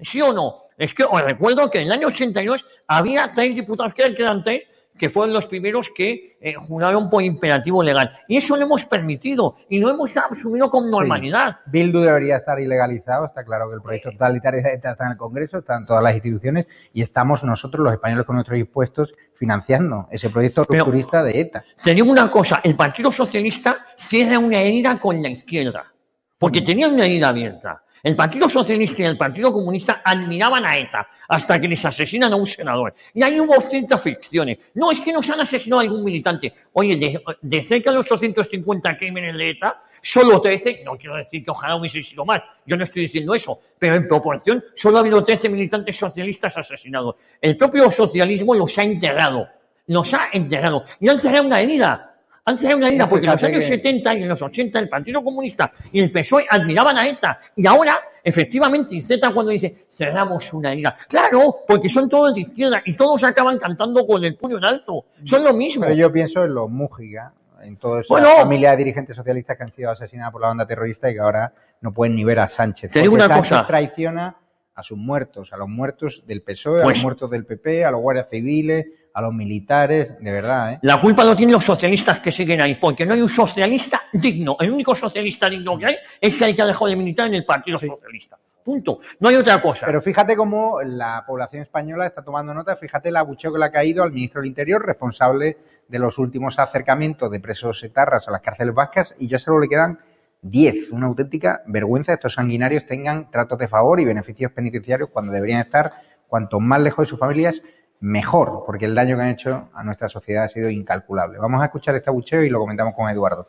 ¿Sí 0.00 0.22
o 0.22 0.32
no? 0.32 0.62
Es 0.78 0.94
que 0.94 1.04
os 1.04 1.20
recuerdo 1.20 1.70
que 1.70 1.78
en 1.80 1.88
el 1.88 1.92
año 1.92 2.08
82 2.08 2.64
había 2.86 3.30
tres 3.34 3.54
diputados, 3.54 3.92
que 3.92 4.04
eran 4.04 4.42
tres, 4.42 4.62
que 4.98 5.10
fueron 5.10 5.32
los 5.32 5.46
primeros 5.46 5.90
que 5.94 6.36
eh, 6.40 6.54
juraron 6.54 7.08
por 7.10 7.22
imperativo 7.22 7.82
legal. 7.82 8.10
Y 8.28 8.36
eso 8.36 8.56
lo 8.56 8.62
hemos 8.62 8.84
permitido 8.84 9.56
y 9.68 9.78
lo 9.78 9.90
hemos 9.90 10.16
asumido 10.16 10.70
con 10.70 10.90
normalidad. 10.90 11.60
Bildu 11.66 12.00
debería 12.00 12.36
estar 12.36 12.58
ilegalizado, 12.60 13.26
está 13.26 13.44
claro 13.44 13.68
que 13.68 13.76
el 13.76 13.82
proyecto 13.82 14.10
totalitario 14.12 14.60
está 14.64 14.96
en 15.00 15.12
el 15.12 15.16
Congreso, 15.16 15.58
está 15.58 15.76
en 15.76 15.86
todas 15.86 16.02
las 16.02 16.14
instituciones 16.14 16.66
y 16.92 17.02
estamos 17.02 17.42
nosotros, 17.44 17.84
los 17.84 17.92
españoles, 17.92 18.26
con 18.26 18.36
nuestros 18.36 18.58
impuestos 18.58 19.12
financiando 19.34 20.08
ese 20.10 20.30
proyecto 20.30 20.64
rupturista 20.64 21.22
de 21.22 21.40
ETA. 21.40 21.64
Tenía 21.82 22.04
una 22.04 22.30
cosa, 22.30 22.60
el 22.62 22.76
Partido 22.76 23.12
Socialista 23.12 23.78
cierra 23.96 24.38
una 24.38 24.60
herida 24.60 24.98
con 24.98 25.22
la 25.22 25.28
izquierda, 25.28 25.92
porque 26.38 26.62
tenía 26.62 26.88
una 26.88 27.04
herida 27.04 27.28
abierta. 27.28 27.82
El 28.06 28.14
Partido 28.14 28.48
Socialista 28.48 29.02
y 29.02 29.04
el 29.04 29.16
Partido 29.16 29.52
Comunista 29.52 30.00
admiraban 30.04 30.64
a 30.64 30.78
ETA 30.78 31.08
hasta 31.26 31.60
que 31.60 31.66
les 31.66 31.84
asesinan 31.84 32.32
a 32.32 32.36
un 32.36 32.46
senador. 32.46 32.94
Y 33.12 33.20
ahí 33.24 33.40
hubo 33.40 33.60
ciertas 33.60 34.00
fricciones. 34.00 34.58
No, 34.74 34.92
es 34.92 35.00
que 35.00 35.12
nos 35.12 35.28
han 35.28 35.40
asesinado 35.40 35.80
a 35.80 35.82
algún 35.82 36.04
militante. 36.04 36.54
Oye, 36.74 36.94
de, 36.94 37.20
de 37.42 37.62
cerca 37.64 37.90
de 37.90 37.96
los 37.96 38.12
850 38.12 38.96
crímenes 38.96 39.36
de 39.36 39.50
ETA, 39.50 39.82
solo 40.00 40.40
13, 40.40 40.82
no 40.84 40.96
quiero 40.96 41.16
decir 41.16 41.44
que 41.44 41.50
ojalá 41.50 41.74
hubiese 41.74 42.00
sido 42.04 42.24
más, 42.24 42.38
yo 42.64 42.76
no 42.76 42.84
estoy 42.84 43.02
diciendo 43.02 43.34
eso, 43.34 43.58
pero 43.76 43.96
en 43.96 44.06
proporción 44.06 44.62
solo 44.76 44.98
ha 44.98 45.00
habido 45.00 45.24
13 45.24 45.48
militantes 45.48 45.96
socialistas 45.96 46.56
asesinados. 46.56 47.16
El 47.40 47.56
propio 47.56 47.90
socialismo 47.90 48.54
los 48.54 48.78
ha 48.78 48.84
enterrado, 48.84 49.48
los 49.88 50.14
ha 50.14 50.28
enterrado 50.32 50.84
y 51.00 51.08
han 51.08 51.18
cerrado 51.18 51.44
una 51.44 51.60
herida. 51.60 52.15
Han 52.48 52.56
cerrado 52.56 52.78
una 52.78 52.86
herida 52.86 53.08
porque 53.08 53.26
en 53.26 53.32
los 53.32 53.42
años 53.42 53.64
70 53.64 54.14
y 54.14 54.22
en 54.22 54.28
los 54.28 54.40
80 54.40 54.78
el 54.78 54.88
Partido 54.88 55.22
Comunista 55.24 55.72
y 55.90 55.98
el 55.98 56.12
PSOE 56.12 56.46
admiraban 56.48 56.96
a 56.96 57.08
ETA 57.08 57.40
y 57.56 57.66
ahora, 57.66 57.98
efectivamente, 58.22 59.00
Z 59.00 59.32
cuando 59.34 59.50
dice 59.50 59.86
cerramos 59.90 60.52
una 60.52 60.70
herida. 60.70 60.94
Claro, 61.08 61.56
porque 61.66 61.88
son 61.88 62.08
todos 62.08 62.32
de 62.36 62.42
izquierda 62.42 62.82
y 62.84 62.94
todos 62.94 63.24
acaban 63.24 63.58
cantando 63.58 64.06
con 64.06 64.24
el 64.24 64.36
puño 64.36 64.58
en 64.58 64.64
alto. 64.64 65.06
Son 65.24 65.42
lo 65.42 65.52
mismo. 65.54 65.82
Pero 65.82 65.94
yo 65.96 66.12
pienso 66.12 66.44
en 66.44 66.54
los 66.54 66.70
Mújiga, 66.70 67.32
en 67.62 67.78
toda 67.78 68.02
esa 68.02 68.14
Bueno. 68.14 68.28
familia 68.36 68.70
de 68.70 68.76
dirigentes 68.76 69.16
socialistas 69.16 69.56
que 69.56 69.64
han 69.64 69.72
sido 69.72 69.90
asesinados 69.90 70.30
por 70.30 70.40
la 70.42 70.46
banda 70.46 70.68
terrorista 70.68 71.10
y 71.10 71.14
que 71.14 71.20
ahora 71.20 71.52
no 71.80 71.92
pueden 71.92 72.14
ni 72.14 72.22
ver 72.22 72.38
a 72.38 72.48
Sánchez. 72.48 72.92
Te 72.92 73.02
digo 73.02 73.14
una 73.14 73.26
Sánchez 73.26 73.48
cosa. 73.50 73.66
traiciona 73.66 74.36
a 74.72 74.82
sus 74.84 74.96
muertos, 74.98 75.52
a 75.52 75.56
los 75.56 75.68
muertos 75.68 76.22
del 76.28 76.42
PSOE, 76.42 76.82
a 76.82 76.84
Pues- 76.84 76.98
los 76.98 77.02
muertos 77.02 77.28
del 77.28 77.44
PP, 77.44 77.84
a 77.84 77.90
los 77.90 78.00
guardias 78.00 78.28
civiles, 78.30 78.86
a 79.16 79.22
los 79.22 79.32
militares, 79.32 80.14
de 80.20 80.30
verdad, 80.30 80.74
¿eh? 80.74 80.78
La 80.82 81.00
culpa 81.00 81.24
lo 81.24 81.34
tienen 81.34 81.54
los 81.54 81.64
socialistas 81.64 82.20
que 82.20 82.30
siguen 82.30 82.60
ahí, 82.60 82.74
porque 82.74 83.06
no 83.06 83.14
hay 83.14 83.22
un 83.22 83.30
socialista 83.30 84.02
digno. 84.12 84.58
El 84.60 84.70
único 84.70 84.94
socialista 84.94 85.48
digno 85.48 85.78
que 85.78 85.86
hay 85.86 85.96
es 86.20 86.38
el 86.42 86.54
que 86.54 86.60
ha 86.60 86.66
dejado 86.66 86.88
de 86.88 86.96
militar 86.96 87.26
en 87.28 87.36
el 87.36 87.46
Partido 87.46 87.78
Socialista. 87.78 88.36
Punto. 88.62 89.00
No 89.18 89.30
hay 89.30 89.36
otra 89.36 89.62
cosa. 89.62 89.86
Pero 89.86 90.02
fíjate 90.02 90.36
cómo 90.36 90.82
la 90.82 91.24
población 91.26 91.62
española 91.62 92.04
está 92.04 92.22
tomando 92.22 92.52
nota, 92.52 92.76
fíjate 92.76 93.08
el 93.08 93.16
abucheo 93.16 93.54
que 93.54 93.58
le 93.58 93.64
ha 93.64 93.70
caído 93.70 94.02
al 94.02 94.12
ministro 94.12 94.42
del 94.42 94.48
Interior, 94.48 94.84
responsable 94.84 95.56
de 95.88 95.98
los 95.98 96.18
últimos 96.18 96.58
acercamientos 96.58 97.30
de 97.30 97.40
presos 97.40 97.82
etarras 97.84 98.28
a 98.28 98.32
las 98.32 98.42
cárceles 98.42 98.74
vascas, 98.74 99.14
y 99.18 99.28
ya 99.28 99.38
solo 99.38 99.60
le 99.60 99.68
quedan 99.68 99.98
10. 100.42 100.90
Una 100.90 101.06
auténtica 101.06 101.62
vergüenza 101.66 102.12
estos 102.12 102.34
sanguinarios 102.34 102.84
tengan 102.84 103.30
tratos 103.30 103.58
de 103.58 103.66
favor 103.66 103.98
y 103.98 104.04
beneficios 104.04 104.52
penitenciarios 104.52 105.08
cuando 105.08 105.32
deberían 105.32 105.60
estar 105.60 105.90
cuanto 106.28 106.60
más 106.60 106.82
lejos 106.82 107.06
de 107.06 107.08
sus 107.08 107.18
familias, 107.18 107.62
mejor, 108.00 108.62
porque 108.66 108.84
el 108.84 108.94
daño 108.94 109.16
que 109.16 109.22
han 109.22 109.28
hecho 109.30 109.68
a 109.72 109.82
nuestra 109.82 110.08
sociedad 110.08 110.44
ha 110.44 110.48
sido 110.48 110.68
incalculable. 110.70 111.38
Vamos 111.38 111.62
a 111.62 111.66
escuchar 111.66 111.94
este 111.94 112.10
abucheo 112.10 112.42
y 112.42 112.50
lo 112.50 112.58
comentamos 112.58 112.94
con 112.94 113.08
Eduardo. 113.08 113.48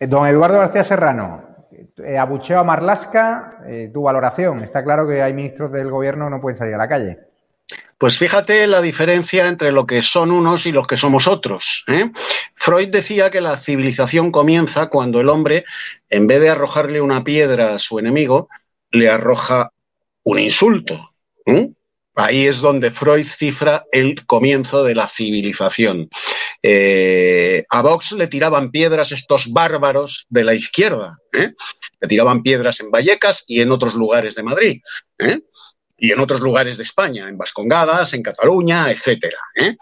Don 0.00 0.26
Eduardo 0.26 0.58
García 0.58 0.82
Serrano, 0.82 1.66
eh, 2.02 2.16
abucheo 2.16 2.58
a 2.58 2.64
Marlasca, 2.64 3.58
eh, 3.66 3.90
tu 3.92 4.02
valoración. 4.02 4.64
Está 4.64 4.82
claro 4.82 5.06
que 5.06 5.22
hay 5.22 5.34
ministros 5.34 5.70
del 5.70 5.90
gobierno 5.90 6.24
que 6.26 6.30
no 6.30 6.40
pueden 6.40 6.58
salir 6.58 6.74
a 6.74 6.78
la 6.78 6.88
calle. 6.88 7.18
Pues 7.98 8.16
fíjate 8.16 8.66
la 8.66 8.80
diferencia 8.80 9.46
entre 9.46 9.72
lo 9.72 9.86
que 9.86 10.00
son 10.00 10.30
unos 10.30 10.64
y 10.64 10.72
los 10.72 10.86
que 10.86 10.96
somos 10.96 11.28
otros. 11.28 11.84
¿eh? 11.86 12.10
Freud 12.54 12.88
decía 12.88 13.30
que 13.30 13.42
la 13.42 13.58
civilización 13.58 14.32
comienza 14.32 14.86
cuando 14.86 15.20
el 15.20 15.28
hombre, 15.28 15.66
en 16.08 16.26
vez 16.26 16.40
de 16.40 16.48
arrojarle 16.48 17.02
una 17.02 17.22
piedra 17.22 17.74
a 17.74 17.78
su 17.78 17.98
enemigo, 17.98 18.48
le 18.90 19.10
arroja 19.10 19.72
un 20.22 20.38
insulto. 20.38 21.10
¿eh? 21.44 21.70
Ahí 22.14 22.46
es 22.46 22.60
donde 22.60 22.90
Freud 22.90 23.26
cifra 23.26 23.84
el 23.92 24.26
comienzo 24.26 24.82
de 24.82 24.94
la 24.94 25.06
civilización. 25.06 26.08
Eh, 26.62 27.64
a 27.70 27.82
Vox 27.82 28.12
le 28.12 28.26
tiraban 28.26 28.70
piedras 28.70 29.12
estos 29.12 29.52
bárbaros 29.52 30.26
de 30.28 30.44
la 30.44 30.54
izquierda. 30.54 31.18
¿eh? 31.32 31.52
Le 32.00 32.08
tiraban 32.08 32.42
piedras 32.42 32.80
en 32.80 32.90
Vallecas 32.90 33.44
y 33.46 33.60
en 33.60 33.70
otros 33.72 33.94
lugares 33.94 34.34
de 34.34 34.42
Madrid. 34.42 34.80
¿eh? 35.18 35.40
y 36.00 36.12
en 36.12 36.18
otros 36.18 36.40
lugares 36.40 36.78
de 36.78 36.82
España, 36.82 37.28
en 37.28 37.36
Vascongadas, 37.36 38.14
en 38.14 38.22
Cataluña, 38.22 38.90
etcétera. 38.90 39.38
¿eh? 39.54 39.76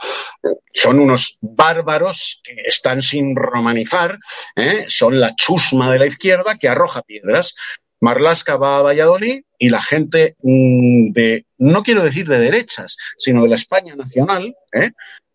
Son 0.75 0.99
unos 0.99 1.39
bárbaros 1.41 2.41
que 2.43 2.55
están 2.67 3.01
sin 3.01 3.37
romanizar, 3.37 4.19
¿eh? 4.57 4.85
son 4.89 5.21
la 5.21 5.35
chusma 5.37 5.93
de 5.93 6.01
la 6.01 6.07
izquierda 6.07 6.59
que 6.59 6.69
arroja 6.69 7.03
piedras. 7.03 7.55
Marlasca 8.01 8.57
va 8.57 8.79
a 8.79 8.83
Valladolid 8.83 9.43
y 9.59 9.71
la 9.71 9.81
gente 9.81 10.37
mm, 10.43 11.13
de, 11.13 11.47
no 11.59 11.83
quiero 11.83 12.03
decir 12.03 12.29
de 12.29 12.39
derechas, 12.39 12.97
sino 13.17 13.43
de 13.43 13.49
la 13.49 13.57
España 13.57 13.95
nacional, 13.95 14.55
¿eh? 14.73 14.91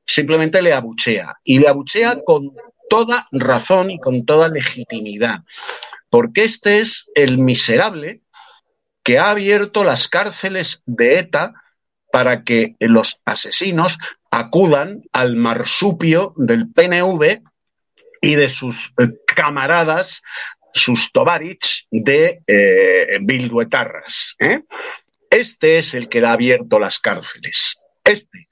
Simplemente 0.06 0.62
le 0.62 0.74
abuchea. 0.74 1.36
Y 1.44 1.60
le 1.60 1.68
abuchea 1.68 2.20
con 2.24 2.52
toda 2.90 3.28
razón 3.32 3.92
y 3.92 4.00
con 4.00 4.26
toda 4.26 4.50
legitimidad. 4.50 5.42
Porque 6.10 6.44
este 6.44 6.80
es 6.80 7.10
el 7.16 7.38
miserable 7.38 8.22
que 9.04 9.20
ha 9.20 9.30
abierto 9.30 9.84
las 9.84 10.08
cárceles 10.08 10.82
de 10.86 11.20
ETA 11.20 11.54
para 12.12 12.44
que 12.44 12.76
los 12.80 13.22
asesinos 13.26 13.98
acudan 14.30 15.04
al 15.12 15.36
marsupio 15.36 16.34
del 16.38 16.72
PNV 16.72 17.42
y 18.22 18.36
de 18.36 18.50
sus 18.50 18.94
eh, 18.98 19.10
camaradas, 19.26 20.22
sus 20.74 21.12
tovarich 21.12 21.88
de 21.92 22.42
eh, 22.48 23.20
bilduetarras. 23.22 24.36
¿eh? 24.40 24.62
Este 25.30 25.80
es 25.80 25.94
el 25.94 26.08
que 26.08 26.22
le 26.22 26.28
ha 26.28 26.34
abierto 26.34 26.80
las 26.80 27.00
cárceles. 27.00 27.76
Este. 28.04 28.48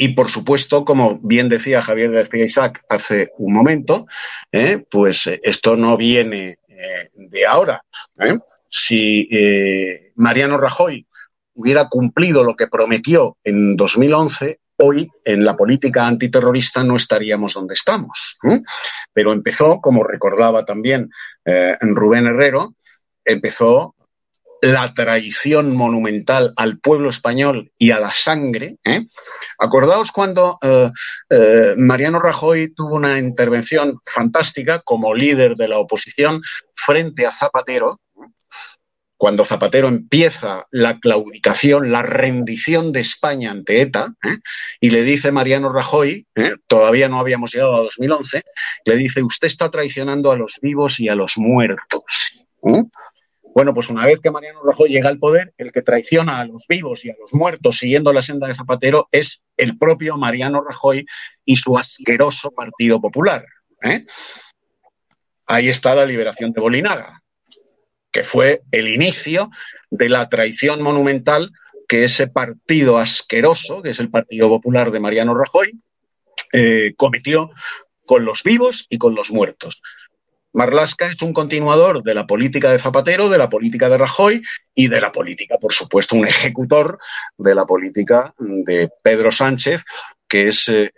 Y 0.00 0.10
por 0.10 0.30
supuesto, 0.30 0.84
como 0.84 1.18
bien 1.20 1.48
decía 1.48 1.82
Javier 1.82 2.12
García 2.12 2.44
Isaac 2.44 2.84
hace 2.88 3.32
un 3.36 3.52
momento, 3.52 4.06
¿eh? 4.52 4.84
pues 4.88 5.26
eh, 5.26 5.40
esto 5.42 5.76
no 5.76 5.96
viene 5.96 6.58
eh, 6.68 7.10
de 7.14 7.44
ahora. 7.44 7.82
si 8.68 9.28
Mariano 10.14 10.56
Rajoy 10.56 11.04
hubiera 11.54 11.88
cumplido 11.88 12.44
lo 12.44 12.54
que 12.54 12.68
prometió 12.68 13.38
en 13.42 13.74
2011, 13.76 14.60
hoy 14.76 15.10
en 15.24 15.44
la 15.44 15.56
política 15.56 16.06
antiterrorista 16.06 16.84
no 16.84 16.94
estaríamos 16.94 17.54
donde 17.54 17.74
estamos. 17.74 18.38
Pero 19.12 19.32
empezó, 19.32 19.80
como 19.80 20.04
recordaba 20.04 20.64
también 20.64 21.10
Rubén 21.80 22.26
Herrero, 22.26 22.76
empezó 23.24 23.96
la 24.60 24.92
traición 24.92 25.76
monumental 25.76 26.52
al 26.56 26.78
pueblo 26.78 27.10
español 27.10 27.72
y 27.78 27.90
a 27.90 28.00
la 28.00 28.10
sangre. 28.12 28.76
¿eh? 28.84 29.06
Acordaos 29.58 30.10
cuando 30.10 30.58
eh, 30.62 30.90
eh, 31.30 31.74
Mariano 31.76 32.20
Rajoy 32.20 32.74
tuvo 32.74 32.96
una 32.96 33.18
intervención 33.18 33.98
fantástica 34.04 34.80
como 34.80 35.14
líder 35.14 35.54
de 35.54 35.68
la 35.68 35.78
oposición 35.78 36.42
frente 36.74 37.26
a 37.26 37.32
Zapatero, 37.32 38.00
cuando 39.16 39.44
Zapatero 39.44 39.88
empieza 39.88 40.68
la 40.70 41.00
claudicación, 41.00 41.90
la 41.90 42.02
rendición 42.02 42.92
de 42.92 43.00
España 43.00 43.50
ante 43.50 43.80
ETA, 43.80 44.14
y 44.80 44.90
le 44.90 45.02
dice 45.02 45.32
Mariano 45.32 45.72
Rajoy, 45.72 46.28
todavía 46.68 47.08
no 47.08 47.18
habíamos 47.18 47.52
llegado 47.52 47.74
a 47.74 47.82
2011, 47.82 48.44
le 48.84 48.96
dice, 48.96 49.24
usted 49.24 49.48
está 49.48 49.72
traicionando 49.72 50.30
a 50.30 50.36
los 50.36 50.60
vivos 50.62 51.00
y 51.00 51.08
a 51.08 51.16
los 51.16 51.36
muertos. 51.36 52.46
Bueno, 53.58 53.74
pues 53.74 53.90
una 53.90 54.06
vez 54.06 54.20
que 54.20 54.30
Mariano 54.30 54.62
Rajoy 54.62 54.88
llega 54.88 55.08
al 55.08 55.18
poder, 55.18 55.52
el 55.58 55.72
que 55.72 55.82
traiciona 55.82 56.38
a 56.38 56.44
los 56.44 56.68
vivos 56.68 57.04
y 57.04 57.10
a 57.10 57.16
los 57.18 57.34
muertos 57.34 57.78
siguiendo 57.78 58.12
la 58.12 58.22
senda 58.22 58.46
de 58.46 58.54
Zapatero 58.54 59.08
es 59.10 59.42
el 59.56 59.76
propio 59.76 60.16
Mariano 60.16 60.62
Rajoy 60.62 61.04
y 61.44 61.56
su 61.56 61.76
asqueroso 61.76 62.52
Partido 62.52 63.00
Popular. 63.00 63.44
¿eh? 63.82 64.06
Ahí 65.48 65.68
está 65.68 65.96
la 65.96 66.06
liberación 66.06 66.52
de 66.52 66.60
Bolinaga 66.60 67.20
que 68.12 68.22
fue 68.22 68.62
el 68.70 68.86
inicio 68.86 69.50
de 69.90 70.08
la 70.08 70.28
traición 70.28 70.80
monumental 70.80 71.50
que 71.88 72.04
ese 72.04 72.28
partido 72.28 72.96
asqueroso, 72.96 73.82
que 73.82 73.90
es 73.90 73.98
el 73.98 74.08
Partido 74.08 74.48
Popular 74.48 74.92
de 74.92 75.00
Mariano 75.00 75.36
Rajoy, 75.36 75.72
eh, 76.52 76.94
cometió 76.96 77.50
con 78.06 78.24
los 78.24 78.44
vivos 78.44 78.86
y 78.88 78.98
con 78.98 79.16
los 79.16 79.32
muertos. 79.32 79.82
Marlasca 80.52 81.06
es 81.06 81.20
un 81.22 81.32
continuador 81.32 82.02
de 82.02 82.14
la 82.14 82.26
política 82.26 82.70
de 82.70 82.78
Zapatero, 82.78 83.28
de 83.28 83.38
la 83.38 83.50
política 83.50 83.88
de 83.88 83.98
Rajoy 83.98 84.42
y 84.74 84.88
de 84.88 85.00
la 85.00 85.12
política, 85.12 85.58
por 85.58 85.72
supuesto, 85.72 86.16
un 86.16 86.26
ejecutor 86.26 86.98
de 87.36 87.54
la 87.54 87.66
política 87.66 88.34
de 88.38 88.90
Pedro 89.02 89.30
Sánchez, 89.30 89.84
que 90.26 90.48
es, 90.48 90.68
eh, 90.68 90.92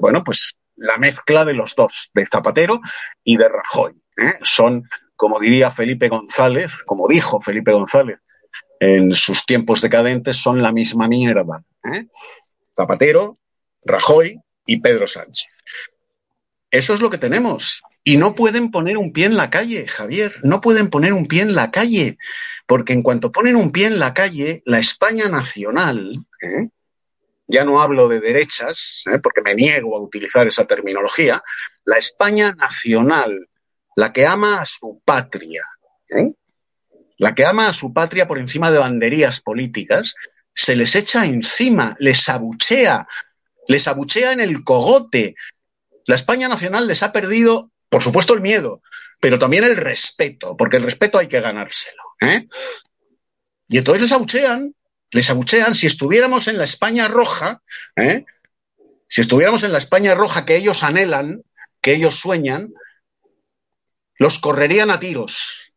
bueno, 0.00 0.22
pues 0.24 0.56
la 0.76 0.98
mezcla 0.98 1.44
de 1.44 1.54
los 1.54 1.74
dos, 1.74 2.10
de 2.12 2.26
Zapatero 2.26 2.80
y 3.24 3.36
de 3.36 3.48
Rajoy. 3.48 3.92
¿eh? 4.16 4.38
Son 4.42 4.88
como 5.16 5.40
diría 5.40 5.70
Felipe 5.70 6.08
González, 6.08 6.82
como 6.84 7.08
dijo 7.08 7.40
Felipe 7.40 7.72
González 7.72 8.18
en 8.80 9.14
sus 9.14 9.46
tiempos 9.46 9.80
decadentes 9.80 10.36
son 10.36 10.62
la 10.62 10.72
misma 10.72 11.08
mierda. 11.08 11.62
¿eh? 11.92 12.06
Zapatero, 12.74 13.38
Rajoy 13.84 14.40
y 14.66 14.80
Pedro 14.80 15.06
Sánchez. 15.06 15.48
Eso 16.70 16.94
es 16.94 17.00
lo 17.00 17.10
que 17.10 17.18
tenemos. 17.18 17.82
Y 18.08 18.18
no 18.18 18.36
pueden 18.36 18.70
poner 18.70 18.98
un 18.98 19.12
pie 19.12 19.26
en 19.26 19.36
la 19.36 19.50
calle, 19.50 19.88
Javier. 19.88 20.36
No 20.44 20.60
pueden 20.60 20.90
poner 20.90 21.12
un 21.12 21.26
pie 21.26 21.42
en 21.42 21.56
la 21.56 21.72
calle. 21.72 22.18
Porque 22.64 22.92
en 22.92 23.02
cuanto 23.02 23.32
ponen 23.32 23.56
un 23.56 23.72
pie 23.72 23.88
en 23.88 23.98
la 23.98 24.14
calle, 24.14 24.62
la 24.64 24.78
España 24.78 25.28
nacional, 25.28 26.24
¿eh? 26.40 26.68
ya 27.48 27.64
no 27.64 27.82
hablo 27.82 28.06
de 28.06 28.20
derechas, 28.20 29.02
¿eh? 29.12 29.18
porque 29.20 29.42
me 29.42 29.54
niego 29.56 29.96
a 29.96 30.00
utilizar 30.00 30.46
esa 30.46 30.68
terminología, 30.68 31.42
la 31.84 31.96
España 31.96 32.52
nacional, 32.52 33.48
la 33.96 34.12
que 34.12 34.24
ama 34.24 34.60
a 34.60 34.66
su 34.66 35.02
patria, 35.04 35.64
¿eh? 36.08 36.32
la 37.18 37.34
que 37.34 37.44
ama 37.44 37.68
a 37.68 37.72
su 37.72 37.92
patria 37.92 38.28
por 38.28 38.38
encima 38.38 38.70
de 38.70 38.78
banderías 38.78 39.40
políticas, 39.40 40.14
se 40.54 40.76
les 40.76 40.94
echa 40.94 41.26
encima, 41.26 41.96
les 41.98 42.28
abuchea, 42.28 43.08
les 43.66 43.88
abuchea 43.88 44.30
en 44.30 44.40
el 44.40 44.62
cogote. 44.62 45.34
La 46.04 46.14
España 46.14 46.48
nacional 46.48 46.86
les 46.86 47.02
ha 47.02 47.12
perdido, 47.12 47.72
por 47.88 48.02
supuesto, 48.02 48.34
el 48.34 48.40
miedo, 48.40 48.82
pero 49.20 49.38
también 49.38 49.64
el 49.64 49.76
respeto, 49.76 50.56
porque 50.56 50.76
el 50.76 50.82
respeto 50.82 51.18
hay 51.18 51.28
que 51.28 51.40
ganárselo. 51.40 52.02
¿eh? 52.20 52.46
Y 53.68 53.78
entonces 53.78 54.02
les 54.02 54.12
abuchean, 54.12 54.74
les 55.10 55.30
abuchean. 55.30 55.74
Si 55.74 55.86
estuviéramos 55.86 56.48
en 56.48 56.58
la 56.58 56.64
España 56.64 57.08
roja, 57.08 57.62
¿eh? 57.96 58.24
si 59.08 59.20
estuviéramos 59.20 59.62
en 59.62 59.72
la 59.72 59.78
España 59.78 60.14
roja 60.14 60.44
que 60.44 60.56
ellos 60.56 60.82
anhelan, 60.82 61.42
que 61.80 61.94
ellos 61.94 62.16
sueñan, 62.16 62.72
los 64.18 64.38
correrían 64.38 64.90
a 64.90 64.98
tiros, 64.98 65.72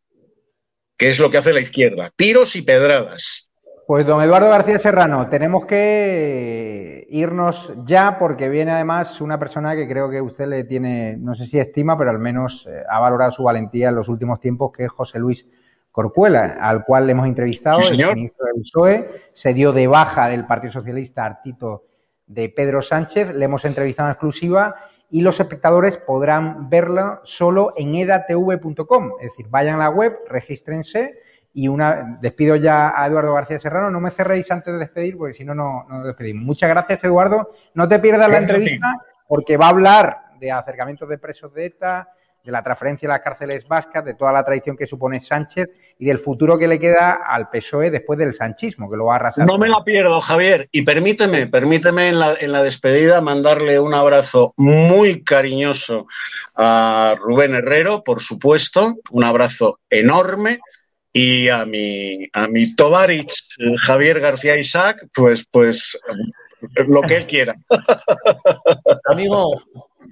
que 0.96 1.10
es 1.10 1.18
lo 1.18 1.30
que 1.30 1.38
hace 1.38 1.52
la 1.52 1.60
izquierda, 1.60 2.10
tiros 2.16 2.56
y 2.56 2.62
pedradas. 2.62 3.49
Pues 3.90 4.06
don 4.06 4.22
Eduardo 4.22 4.48
García 4.48 4.78
Serrano, 4.78 5.28
tenemos 5.28 5.66
que 5.66 7.08
irnos 7.10 7.74
ya 7.84 8.20
porque 8.20 8.48
viene 8.48 8.70
además 8.70 9.20
una 9.20 9.36
persona 9.36 9.74
que 9.74 9.88
creo 9.88 10.08
que 10.08 10.20
usted 10.20 10.46
le 10.46 10.62
tiene, 10.62 11.16
no 11.16 11.34
sé 11.34 11.44
si 11.44 11.58
estima, 11.58 11.98
pero 11.98 12.10
al 12.10 12.20
menos 12.20 12.68
eh, 12.70 12.84
ha 12.88 13.00
valorado 13.00 13.32
su 13.32 13.42
valentía 13.42 13.88
en 13.88 13.96
los 13.96 14.08
últimos 14.08 14.38
tiempos, 14.38 14.70
que 14.70 14.84
es 14.84 14.92
José 14.92 15.18
Luis 15.18 15.44
Corcuela, 15.90 16.58
al 16.60 16.84
cual 16.84 17.06
le 17.06 17.12
hemos 17.14 17.26
entrevistado, 17.26 17.82
Sí, 17.82 18.00
el 18.00 18.14
ministro 18.14 18.46
del 18.46 18.62
PSOE, 18.62 19.22
se 19.32 19.54
dio 19.54 19.72
de 19.72 19.88
baja 19.88 20.28
del 20.28 20.46
Partido 20.46 20.70
Socialista 20.70 21.24
Artito 21.24 21.86
de 22.28 22.48
Pedro 22.48 22.82
Sánchez, 22.82 23.34
le 23.34 23.44
hemos 23.44 23.64
entrevistado 23.64 24.08
en 24.08 24.12
exclusiva 24.12 24.76
y 25.10 25.22
los 25.22 25.40
espectadores 25.40 25.96
podrán 25.96 26.70
verlo 26.70 27.22
solo 27.24 27.74
en 27.76 27.96
edatv.com, 27.96 29.14
es 29.18 29.30
decir, 29.30 29.48
vayan 29.50 29.74
a 29.74 29.78
la 29.78 29.90
web, 29.90 30.16
regístrense 30.28 31.18
y 31.52 31.68
una 31.68 32.18
despido 32.20 32.56
ya 32.56 32.92
a 32.94 33.06
Eduardo 33.06 33.34
García 33.34 33.58
Serrano, 33.58 33.90
no 33.90 34.00
me 34.00 34.10
cerréis 34.10 34.50
antes 34.50 34.72
de 34.72 34.78
despedir 34.78 35.16
porque 35.16 35.34
si 35.34 35.44
no, 35.44 35.54
no 35.54 35.84
no 35.88 35.98
nos 35.98 36.06
despedimos. 36.06 36.44
Muchas 36.44 36.70
gracias 36.70 37.02
Eduardo, 37.04 37.52
no 37.74 37.88
te 37.88 37.98
pierdas 37.98 38.28
la 38.28 38.40
Gracias 38.40 38.50
entrevista 38.50 38.94
porque 39.26 39.56
va 39.56 39.66
a 39.66 39.70
hablar 39.70 40.18
de 40.38 40.50
acercamientos 40.50 41.08
de 41.08 41.18
presos 41.18 41.52
de 41.54 41.66
ETA, 41.66 42.08
de 42.42 42.50
la 42.50 42.62
transferencia 42.62 43.08
a 43.08 43.12
las 43.12 43.20
cárceles 43.20 43.68
vascas, 43.68 44.04
de 44.04 44.14
toda 44.14 44.32
la 44.32 44.42
tradición 44.42 44.76
que 44.76 44.86
supone 44.86 45.20
Sánchez 45.20 45.68
y 45.98 46.06
del 46.06 46.18
futuro 46.18 46.58
que 46.58 46.66
le 46.66 46.78
queda 46.78 47.20
al 47.26 47.50
PSOE 47.50 47.90
después 47.90 48.18
del 48.18 48.34
sanchismo, 48.34 48.90
que 48.90 48.96
lo 48.96 49.06
va 49.06 49.14
a 49.14 49.16
arrasar. 49.16 49.46
No 49.46 49.58
me 49.58 49.68
la 49.68 49.84
pierdo, 49.84 50.20
Javier. 50.20 50.68
Y 50.72 50.82
permíteme, 50.82 51.46
permíteme 51.46 52.08
en 52.08 52.18
la, 52.18 52.34
en 52.40 52.52
la 52.52 52.62
despedida 52.62 53.20
mandarle 53.20 53.78
un 53.78 53.92
abrazo 53.92 54.54
muy 54.56 55.22
cariñoso 55.22 56.06
a 56.54 57.14
Rubén 57.18 57.54
Herrero, 57.54 58.02
por 58.02 58.20
supuesto, 58.20 58.96
un 59.10 59.24
abrazo 59.24 59.80
enorme. 59.90 60.60
Y 61.12 61.48
a 61.48 61.64
mi, 61.66 62.28
a 62.32 62.46
mi 62.46 62.74
Tovarich 62.76 63.32
Javier 63.78 64.20
García 64.20 64.56
Isaac, 64.56 65.06
pues, 65.12 65.44
pues 65.50 65.98
lo 66.86 67.02
que 67.02 67.16
él 67.16 67.26
quiera. 67.26 67.54
Amigo, 69.06 69.60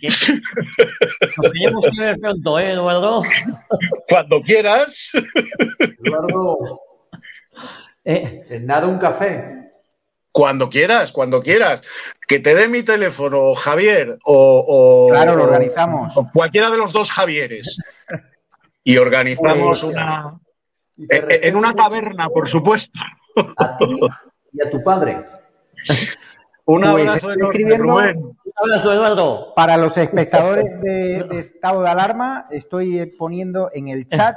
nos 0.02 1.52
tenemos 1.52 1.84
que 1.84 2.00
ver 2.00 2.18
pronto, 2.20 2.58
¿eh, 2.58 2.72
Eduardo? 2.72 3.22
Cuando 4.08 4.40
quieras. 4.42 5.10
Eduardo, 6.04 6.80
Eh, 8.04 8.42
cenar 8.48 8.84
un 8.86 8.98
café. 8.98 9.54
Cuando 10.32 10.68
quieras, 10.70 11.12
cuando 11.12 11.42
quieras. 11.42 11.82
Que 12.26 12.40
te 12.40 12.54
dé 12.54 12.68
mi 12.68 12.82
teléfono, 12.82 13.54
Javier, 13.54 14.18
o, 14.24 14.64
o- 14.66 15.08
Claro, 15.10 15.36
lo 15.36 15.44
organizamos. 15.44 16.16
o 16.16 16.28
cualquiera 16.32 16.70
de 16.70 16.76
los 16.78 16.92
dos 16.92 17.10
Javieres. 17.12 17.78
Y 18.84 18.96
organizamos 18.96 19.80
Pues, 19.80 19.94
una. 19.94 20.38
Eh, 20.98 21.06
eh, 21.10 21.40
En 21.44 21.56
una 21.56 21.74
taberna, 21.74 22.28
por 22.28 22.48
supuesto. 22.48 22.98
A 23.56 23.76
ti 23.78 24.00
y 24.52 24.66
a 24.66 24.70
tu 24.70 24.82
padre. 24.82 25.24
Un 26.64 26.82
Pues 26.82 26.90
abrazo 26.90 27.16
estoy 27.16 27.32
enorme, 27.34 27.48
escribiendo- 27.50 27.84
Rubén. 27.84 28.18
un 28.18 28.36
abrazo, 28.56 28.92
Eduardo. 28.92 29.54
Para 29.54 29.76
los 29.78 29.96
espectadores 29.96 30.78
de, 30.82 31.24
de 31.24 31.38
estado 31.38 31.82
de 31.82 31.88
alarma, 31.88 32.46
estoy 32.50 32.98
eh, 32.98 33.06
poniendo 33.06 33.70
en 33.72 33.88
el 33.88 34.06
chat 34.06 34.36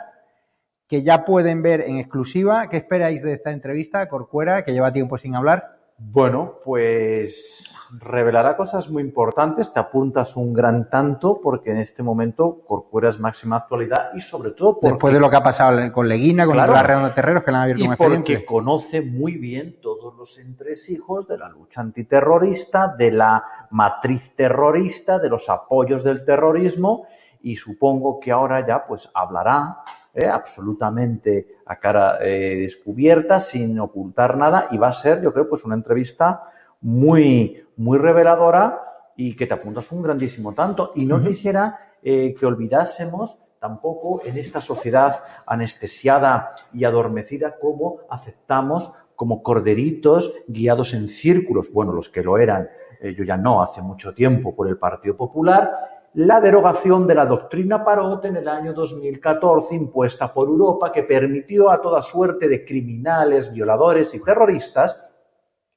que 0.88 1.04
ya 1.04 1.26
pueden 1.26 1.62
ver 1.62 1.82
en 1.82 1.98
exclusiva. 1.98 2.70
¿Qué 2.70 2.78
esperáis 2.78 3.22
de 3.22 3.34
esta 3.34 3.52
entrevista, 3.52 4.08
Corcuera, 4.08 4.64
que 4.64 4.72
lleva 4.72 4.94
tiempo 4.94 5.18
sin 5.18 5.36
hablar? 5.36 5.81
Bueno, 6.04 6.56
pues 6.66 7.74
revelará 8.00 8.58
cosas 8.58 8.90
muy 8.90 9.04
importantes. 9.04 9.72
Te 9.72 9.80
apuntas 9.80 10.36
un 10.36 10.52
gran 10.52 10.90
tanto 10.90 11.40
porque 11.42 11.72
en 11.72 11.78
este 11.78 12.02
momento 12.04 12.64
Corcuera 12.66 13.10
es 13.10 13.20
máxima 13.20 13.58
actualidad 13.58 14.10
y 14.16 14.22
sobre 14.22 14.52
todo 14.52 14.74
porque, 14.80 14.90
Después 14.90 15.14
de 15.14 15.20
lo 15.20 15.30
que 15.30 15.36
ha 15.38 15.44
pasado 15.44 15.92
con 15.92 16.10
Leguina, 16.10 16.46
con 16.46 16.56
Claro. 16.56 16.72
Nicolás 16.72 16.88
Redondo 16.88 17.14
Terreros, 17.14 17.44
que 17.44 17.52
le 17.52 17.58
han 17.58 17.64
abierto 17.64 17.84
y 17.84 17.88
un 17.88 17.96
porque 17.98 18.14
expediente. 18.16 18.46
conoce 18.46 19.02
muy 19.02 19.38
bien 19.38 19.80
todos 19.82 20.16
los 20.16 20.38
entresijos 20.40 21.28
de 21.28 21.38
la 21.38 21.50
lucha 21.50 21.82
antiterrorista, 21.82 22.88
de 22.88 23.12
la 23.12 23.44
matriz 23.70 24.36
terrorista, 24.36 25.20
de 25.20 25.30
los 25.30 25.50
apoyos 25.50 26.04
del 26.04 26.26
terrorismo 26.26 27.06
y 27.42 27.56
supongo 27.56 28.20
que 28.20 28.32
ahora 28.32 28.66
ya 28.66 28.86
pues 28.86 29.10
hablará 29.14 29.78
eh, 30.14 30.28
absolutamente 30.28 31.60
a 31.66 31.80
cara 31.80 32.18
eh, 32.22 32.58
descubierta, 32.62 33.40
sin 33.40 33.80
ocultar 33.80 34.38
nada 34.38 34.68
y 34.72 34.78
va 34.78 34.90
a 34.90 34.94
ser, 34.94 35.22
yo 35.22 35.32
creo, 35.34 35.48
pues 35.48 35.64
una 35.64 35.76
entrevista 35.76 36.44
muy, 36.82 37.64
muy 37.78 37.98
reveladora 37.98 38.82
y 39.16 39.36
que 39.36 39.48
te 39.48 39.54
apuntas 39.54 39.92
un 39.92 40.02
grandísimo 40.02 40.54
tanto. 40.54 40.92
Y 40.96 41.06
no 41.06 41.22
quisiera 41.24 41.96
eh, 42.02 42.36
que 42.38 42.46
olvidásemos 42.46 43.40
tampoco 43.60 44.22
en 44.26 44.38
esta 44.38 44.60
sociedad 44.60 45.24
anestesiada 45.46 46.56
y 46.74 46.84
adormecida 46.84 47.58
cómo 47.60 48.00
aceptamos 48.10 48.92
como 49.16 49.44
corderitos 49.44 50.34
guiados 50.48 50.96
en 50.96 51.08
círculos, 51.08 51.72
bueno, 51.72 51.94
los 51.94 52.10
que 52.10 52.24
lo 52.24 52.40
eran, 52.40 52.68
eh, 53.00 53.14
yo 53.16 53.24
ya 53.24 53.38
no, 53.38 53.62
hace 53.62 53.82
mucho 53.84 54.16
tiempo 54.16 54.56
por 54.56 54.68
el 54.68 54.80
Partido 54.80 55.16
Popular, 55.16 56.01
la 56.14 56.42
derogación 56.42 57.08
de 57.08 57.16
la 57.16 57.26
doctrina 57.26 57.84
Parot 57.84 58.26
en 58.26 58.38
el 58.38 58.48
año 58.48 58.74
2014 58.74 59.76
impuesta 59.76 60.34
por 60.34 60.48
Europa 60.48 60.92
que 60.92 61.04
permitió 61.04 61.72
a 61.72 61.82
toda 61.82 62.02
suerte 62.02 62.50
de 62.50 62.66
criminales, 62.66 63.52
violadores 63.52 64.14
y 64.14 64.22
terroristas 64.22 65.02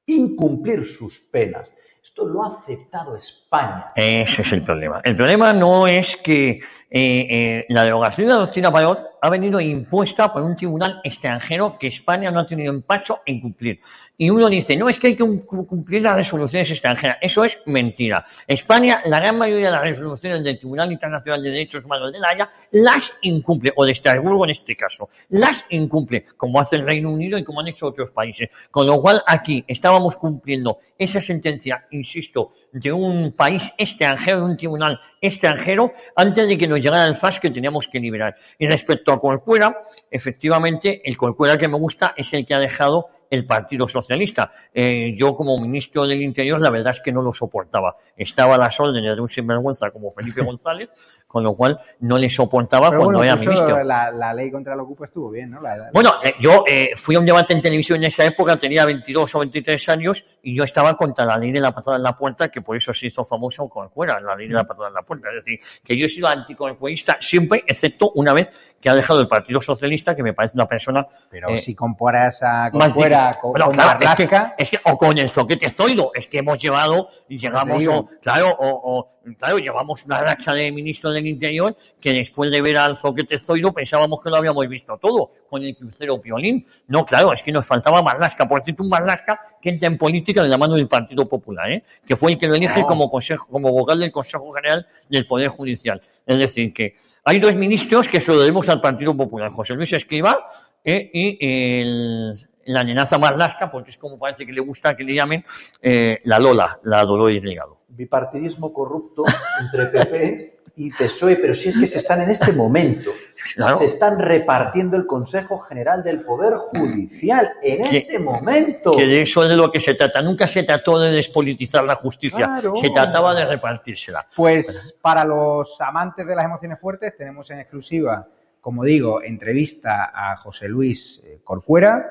incumplir 0.06 0.86
sus 0.86 1.20
penas. 1.30 1.70
Esto 2.02 2.26
lo 2.26 2.44
ha 2.44 2.48
aceptado 2.48 3.16
España. 3.16 3.92
Ese 3.96 4.42
es 4.42 4.52
el 4.52 4.62
problema. 4.62 5.00
El 5.04 5.16
problema 5.16 5.54
no 5.54 5.86
es 5.86 6.16
que 6.18 6.50
eh, 6.50 6.60
eh, 6.90 7.64
la 7.70 7.84
derogación 7.84 8.28
de 8.28 8.34
la 8.34 8.40
doctrina 8.40 8.70
Parot 8.70 9.13
ha 9.24 9.30
venido 9.30 9.58
impuesta 9.58 10.30
por 10.30 10.42
un 10.42 10.54
tribunal 10.54 11.00
extranjero 11.02 11.78
que 11.78 11.86
España 11.86 12.30
no 12.30 12.40
ha 12.40 12.46
tenido 12.46 12.70
empacho 12.70 13.20
en 13.24 13.40
cumplir. 13.40 13.80
Y 14.18 14.28
uno 14.28 14.50
dice, 14.50 14.76
no, 14.76 14.90
es 14.90 14.98
que 14.98 15.06
hay 15.06 15.16
que 15.16 15.24
cum- 15.24 15.64
cumplir 15.64 16.02
las 16.02 16.12
resoluciones 16.12 16.70
extranjeras. 16.70 17.16
Eso 17.22 17.42
es 17.42 17.58
mentira. 17.64 18.26
España, 18.46 19.00
la 19.06 19.18
gran 19.20 19.38
mayoría 19.38 19.66
de 19.68 19.72
las 19.72 19.80
resoluciones 19.80 20.44
del 20.44 20.58
Tribunal 20.58 20.92
Internacional 20.92 21.42
de 21.42 21.50
Derechos 21.50 21.86
Humanos 21.86 22.12
de 22.12 22.18
la 22.18 22.28
Haya, 22.28 22.50
las 22.72 23.16
incumple, 23.22 23.72
o 23.74 23.86
de 23.86 23.92
Estrasburgo 23.92 24.44
en 24.44 24.50
este 24.50 24.76
caso, 24.76 25.08
las 25.30 25.64
incumple, 25.70 26.26
como 26.36 26.60
hace 26.60 26.76
el 26.76 26.84
Reino 26.84 27.10
Unido 27.10 27.38
y 27.38 27.44
como 27.44 27.60
han 27.60 27.68
hecho 27.68 27.86
otros 27.86 28.10
países. 28.10 28.50
Con 28.70 28.86
lo 28.86 29.00
cual, 29.00 29.22
aquí 29.26 29.64
estábamos 29.66 30.16
cumpliendo 30.16 30.80
esa 30.98 31.22
sentencia, 31.22 31.86
insisto, 31.92 32.52
de 32.72 32.92
un 32.92 33.32
país 33.32 33.72
extranjero, 33.78 34.40
de 34.40 34.44
un 34.44 34.56
tribunal 34.58 35.00
extranjero, 35.26 35.92
antes 36.16 36.46
de 36.46 36.58
que 36.58 36.68
nos 36.68 36.80
llegara 36.80 37.06
el 37.06 37.16
FAS 37.16 37.40
que 37.40 37.50
teníamos 37.50 37.88
que 37.88 37.98
liberar. 37.98 38.34
Y 38.58 38.66
respecto 38.66 39.12
a 39.12 39.18
Corcuera, 39.18 39.84
efectivamente, 40.10 41.00
el 41.04 41.16
Corcuera 41.16 41.56
que 41.56 41.68
me 41.68 41.78
gusta 41.78 42.14
es 42.16 42.32
el 42.34 42.44
que 42.46 42.54
ha 42.54 42.58
dejado 42.58 43.06
el 43.34 43.46
Partido 43.46 43.86
Socialista. 43.88 44.50
Eh, 44.72 45.14
yo 45.16 45.36
como 45.36 45.58
ministro 45.58 46.04
del 46.06 46.22
Interior 46.22 46.60
la 46.60 46.70
verdad 46.70 46.94
es 46.96 47.00
que 47.02 47.12
no 47.12 47.22
lo 47.22 47.32
soportaba. 47.32 47.96
Estaba 48.16 48.54
a 48.54 48.58
las 48.58 48.78
órdenes 48.80 49.14
de 49.16 49.20
un 49.20 49.28
sinvergüenza 49.28 49.90
como 49.90 50.12
Felipe 50.12 50.42
González, 50.44 50.88
con 51.26 51.42
lo 51.42 51.54
cual 51.54 51.78
no 52.00 52.16
le 52.16 52.30
soportaba 52.30 52.90
Pero 52.90 53.02
cuando 53.02 53.18
bueno, 53.18 53.32
era 53.32 53.40
ministro. 53.40 53.82
la, 53.84 54.10
la 54.10 54.32
ley 54.32 54.50
contra 54.50 54.74
el 54.74 54.80
ocupo 54.80 55.04
estuvo 55.04 55.30
bien, 55.30 55.50
¿no? 55.50 55.60
La- 55.60 55.76
la- 55.76 55.90
Bueno, 55.92 56.12
eh, 56.22 56.34
yo 56.40 56.64
eh, 56.66 56.90
fui 56.96 57.16
a 57.16 57.18
un 57.18 57.26
debate 57.26 57.52
en 57.54 57.60
televisión 57.60 57.98
en 57.98 58.04
esa 58.04 58.24
época, 58.24 58.56
tenía 58.56 58.84
22 58.86 59.34
o 59.34 59.38
23 59.40 59.88
años, 59.88 60.24
y 60.42 60.54
yo 60.56 60.62
estaba 60.64 60.96
contra 60.96 61.24
la 61.24 61.36
ley 61.36 61.50
de 61.50 61.60
la 61.60 61.72
patada 61.74 61.96
en 61.96 62.02
la 62.04 62.16
puerta, 62.16 62.48
que 62.48 62.62
por 62.62 62.76
eso 62.76 62.92
se 62.94 63.06
hizo 63.08 63.24
famoso 63.24 63.68
con 63.68 63.90
fuera, 63.90 64.20
la 64.20 64.36
ley 64.36 64.46
de 64.48 64.54
la 64.54 64.64
patada 64.64 64.88
en 64.88 64.94
la 64.94 65.02
puerta. 65.02 65.28
Es 65.30 65.44
decir, 65.44 65.58
que 65.82 65.96
yo 65.98 66.06
he 66.06 66.08
sido 66.08 66.28
anticorcuerista 66.28 67.16
siempre, 67.20 67.64
excepto 67.66 68.12
una 68.14 68.32
vez 68.32 68.50
que 68.84 68.90
ha 68.90 68.94
dejado 68.94 69.18
el 69.18 69.28
Partido 69.28 69.62
Socialista, 69.62 70.14
que 70.14 70.22
me 70.22 70.34
parece 70.34 70.56
una 70.56 70.66
persona... 70.68 71.06
Pero 71.30 71.48
eh, 71.48 71.58
si 71.58 71.74
comparas 71.74 72.42
a 72.42 72.68
más 72.74 72.92
fuera 72.92 73.32
con, 73.40 73.52
Bueno, 73.52 73.64
con 73.64 73.74
claro, 73.76 73.92
es 73.92 74.14
que- 74.14 74.26
Marlaska, 74.26 74.54
es 74.58 74.68
que- 74.68 74.78
o 74.84 74.98
con 74.98 75.16
el 75.16 75.30
zoquete 75.30 75.70
zoido, 75.70 76.10
es 76.14 76.26
que 76.26 76.40
hemos 76.40 76.58
llevado, 76.58 77.08
y 77.26 77.38
llegamos, 77.38 77.78
digo. 77.78 77.94
o- 78.00 78.08
claro, 78.20 78.50
o, 78.50 78.68
o- 78.98 79.32
claro, 79.38 79.56
llevamos 79.56 80.04
una 80.04 80.20
racha 80.20 80.52
de 80.52 80.70
ministro 80.70 81.10
del 81.12 81.26
Interior 81.26 81.74
que 81.98 82.12
después 82.12 82.50
de 82.50 82.60
ver 82.60 82.76
al 82.76 82.98
zoquete 82.98 83.38
zoido 83.38 83.72
pensábamos 83.72 84.20
que 84.22 84.28
lo 84.28 84.36
habíamos 84.36 84.68
visto 84.68 84.98
todo, 84.98 85.30
con 85.48 85.62
el 85.62 85.74
crucero 85.74 86.20
Piolín. 86.20 86.66
No, 86.88 87.06
claro, 87.06 87.32
es 87.32 87.42
que 87.42 87.52
nos 87.52 87.66
faltaba 87.66 88.02
Marlasca, 88.02 88.46
por 88.46 88.62
cierto, 88.64 88.82
un 88.82 88.90
Marlasca 88.90 89.40
que 89.62 89.70
entra 89.70 89.88
en 89.88 89.96
política 89.96 90.42
de 90.42 90.48
la 90.50 90.58
mano 90.58 90.74
del 90.74 90.88
Partido 90.88 91.26
Popular, 91.26 91.72
¿eh? 91.72 91.82
que 92.06 92.16
fue 92.16 92.32
el 92.32 92.38
que 92.38 92.48
lo 92.48 92.54
elige 92.54 92.80
No. 92.80 92.86
como, 92.86 93.10
consejo, 93.10 93.46
como 93.50 93.72
vocal 93.72 93.98
del 93.98 94.12
Consejo 94.12 94.52
General 94.52 94.86
del 95.08 95.26
Poder 95.26 95.48
Judicial. 95.48 96.02
Es 96.26 96.36
decir, 96.36 96.74
que 96.74 96.96
hay 97.24 97.40
dos 97.40 97.56
ministros 97.56 98.06
que 98.06 98.20
se 98.20 98.30
lo 98.32 98.38
debemos 98.38 98.68
al 98.68 98.80
Partido 98.80 99.16
Popular, 99.16 99.50
José 99.50 99.74
Luis 99.74 99.92
Escrivá 99.92 100.46
eh, 100.84 101.10
y 101.12 102.34
la 102.66 102.84
nenaza 102.84 103.18
Marlasca, 103.18 103.70
porque 103.70 103.90
es 103.90 103.96
como 103.96 104.18
parece 104.18 104.44
que 104.46 104.52
le 104.52 104.60
gusta 104.60 104.94
que 104.94 105.04
le 105.04 105.14
llamen 105.14 105.44
eh, 105.80 106.20
la 106.24 106.38
Lola, 106.38 106.78
la 106.82 107.04
Dolores 107.04 107.42
Legado. 107.42 107.80
Bipartidismo 107.88 108.72
corrupto 108.72 109.24
entre 109.60 109.86
PP 109.86 110.53
y 110.76 110.90
PSOE, 110.90 111.36
pero 111.36 111.54
si 111.54 111.68
es 111.68 111.78
que 111.78 111.86
se 111.86 111.98
están 111.98 112.20
en 112.22 112.30
este 112.30 112.52
momento, 112.52 113.10
Claro. 113.54 113.76
se 113.76 113.84
están 113.84 114.18
repartiendo 114.18 114.96
el 114.96 115.06
Consejo 115.06 115.58
General 115.60 116.02
del 116.02 116.20
Poder 116.24 116.54
Judicial 116.54 117.52
en 117.62 117.88
Que- 117.88 117.98
este 117.98 118.18
momento. 118.18 118.92
Que 118.92 119.06
de 119.06 119.22
eso 119.22 119.44
es 119.44 119.50
de 119.50 119.56
lo 119.56 119.70
que 119.70 119.80
se 119.80 119.94
trata. 119.94 120.20
Nunca 120.22 120.48
se 120.48 120.62
trató 120.64 120.98
de 120.98 121.12
despolitizar 121.12 121.84
la 121.84 121.94
justicia, 121.94 122.44
Claro. 122.46 122.74
se 122.76 122.90
trataba 122.90 123.34
de 123.34 123.44
repartírsela. 123.44 124.26
Pues 124.34 124.98
para 125.00 125.24
los 125.24 125.80
amantes 125.80 126.26
de 126.26 126.34
las 126.34 126.44
emociones 126.44 126.78
fuertes 126.80 127.16
tenemos 127.16 127.48
en 127.50 127.60
exclusiva, 127.60 128.26
como 128.60 128.82
digo, 128.82 129.22
entrevista 129.22 130.10
a 130.14 130.36
José 130.38 130.68
Luis 130.68 131.20
eh, 131.24 131.38
Corcuera, 131.44 132.08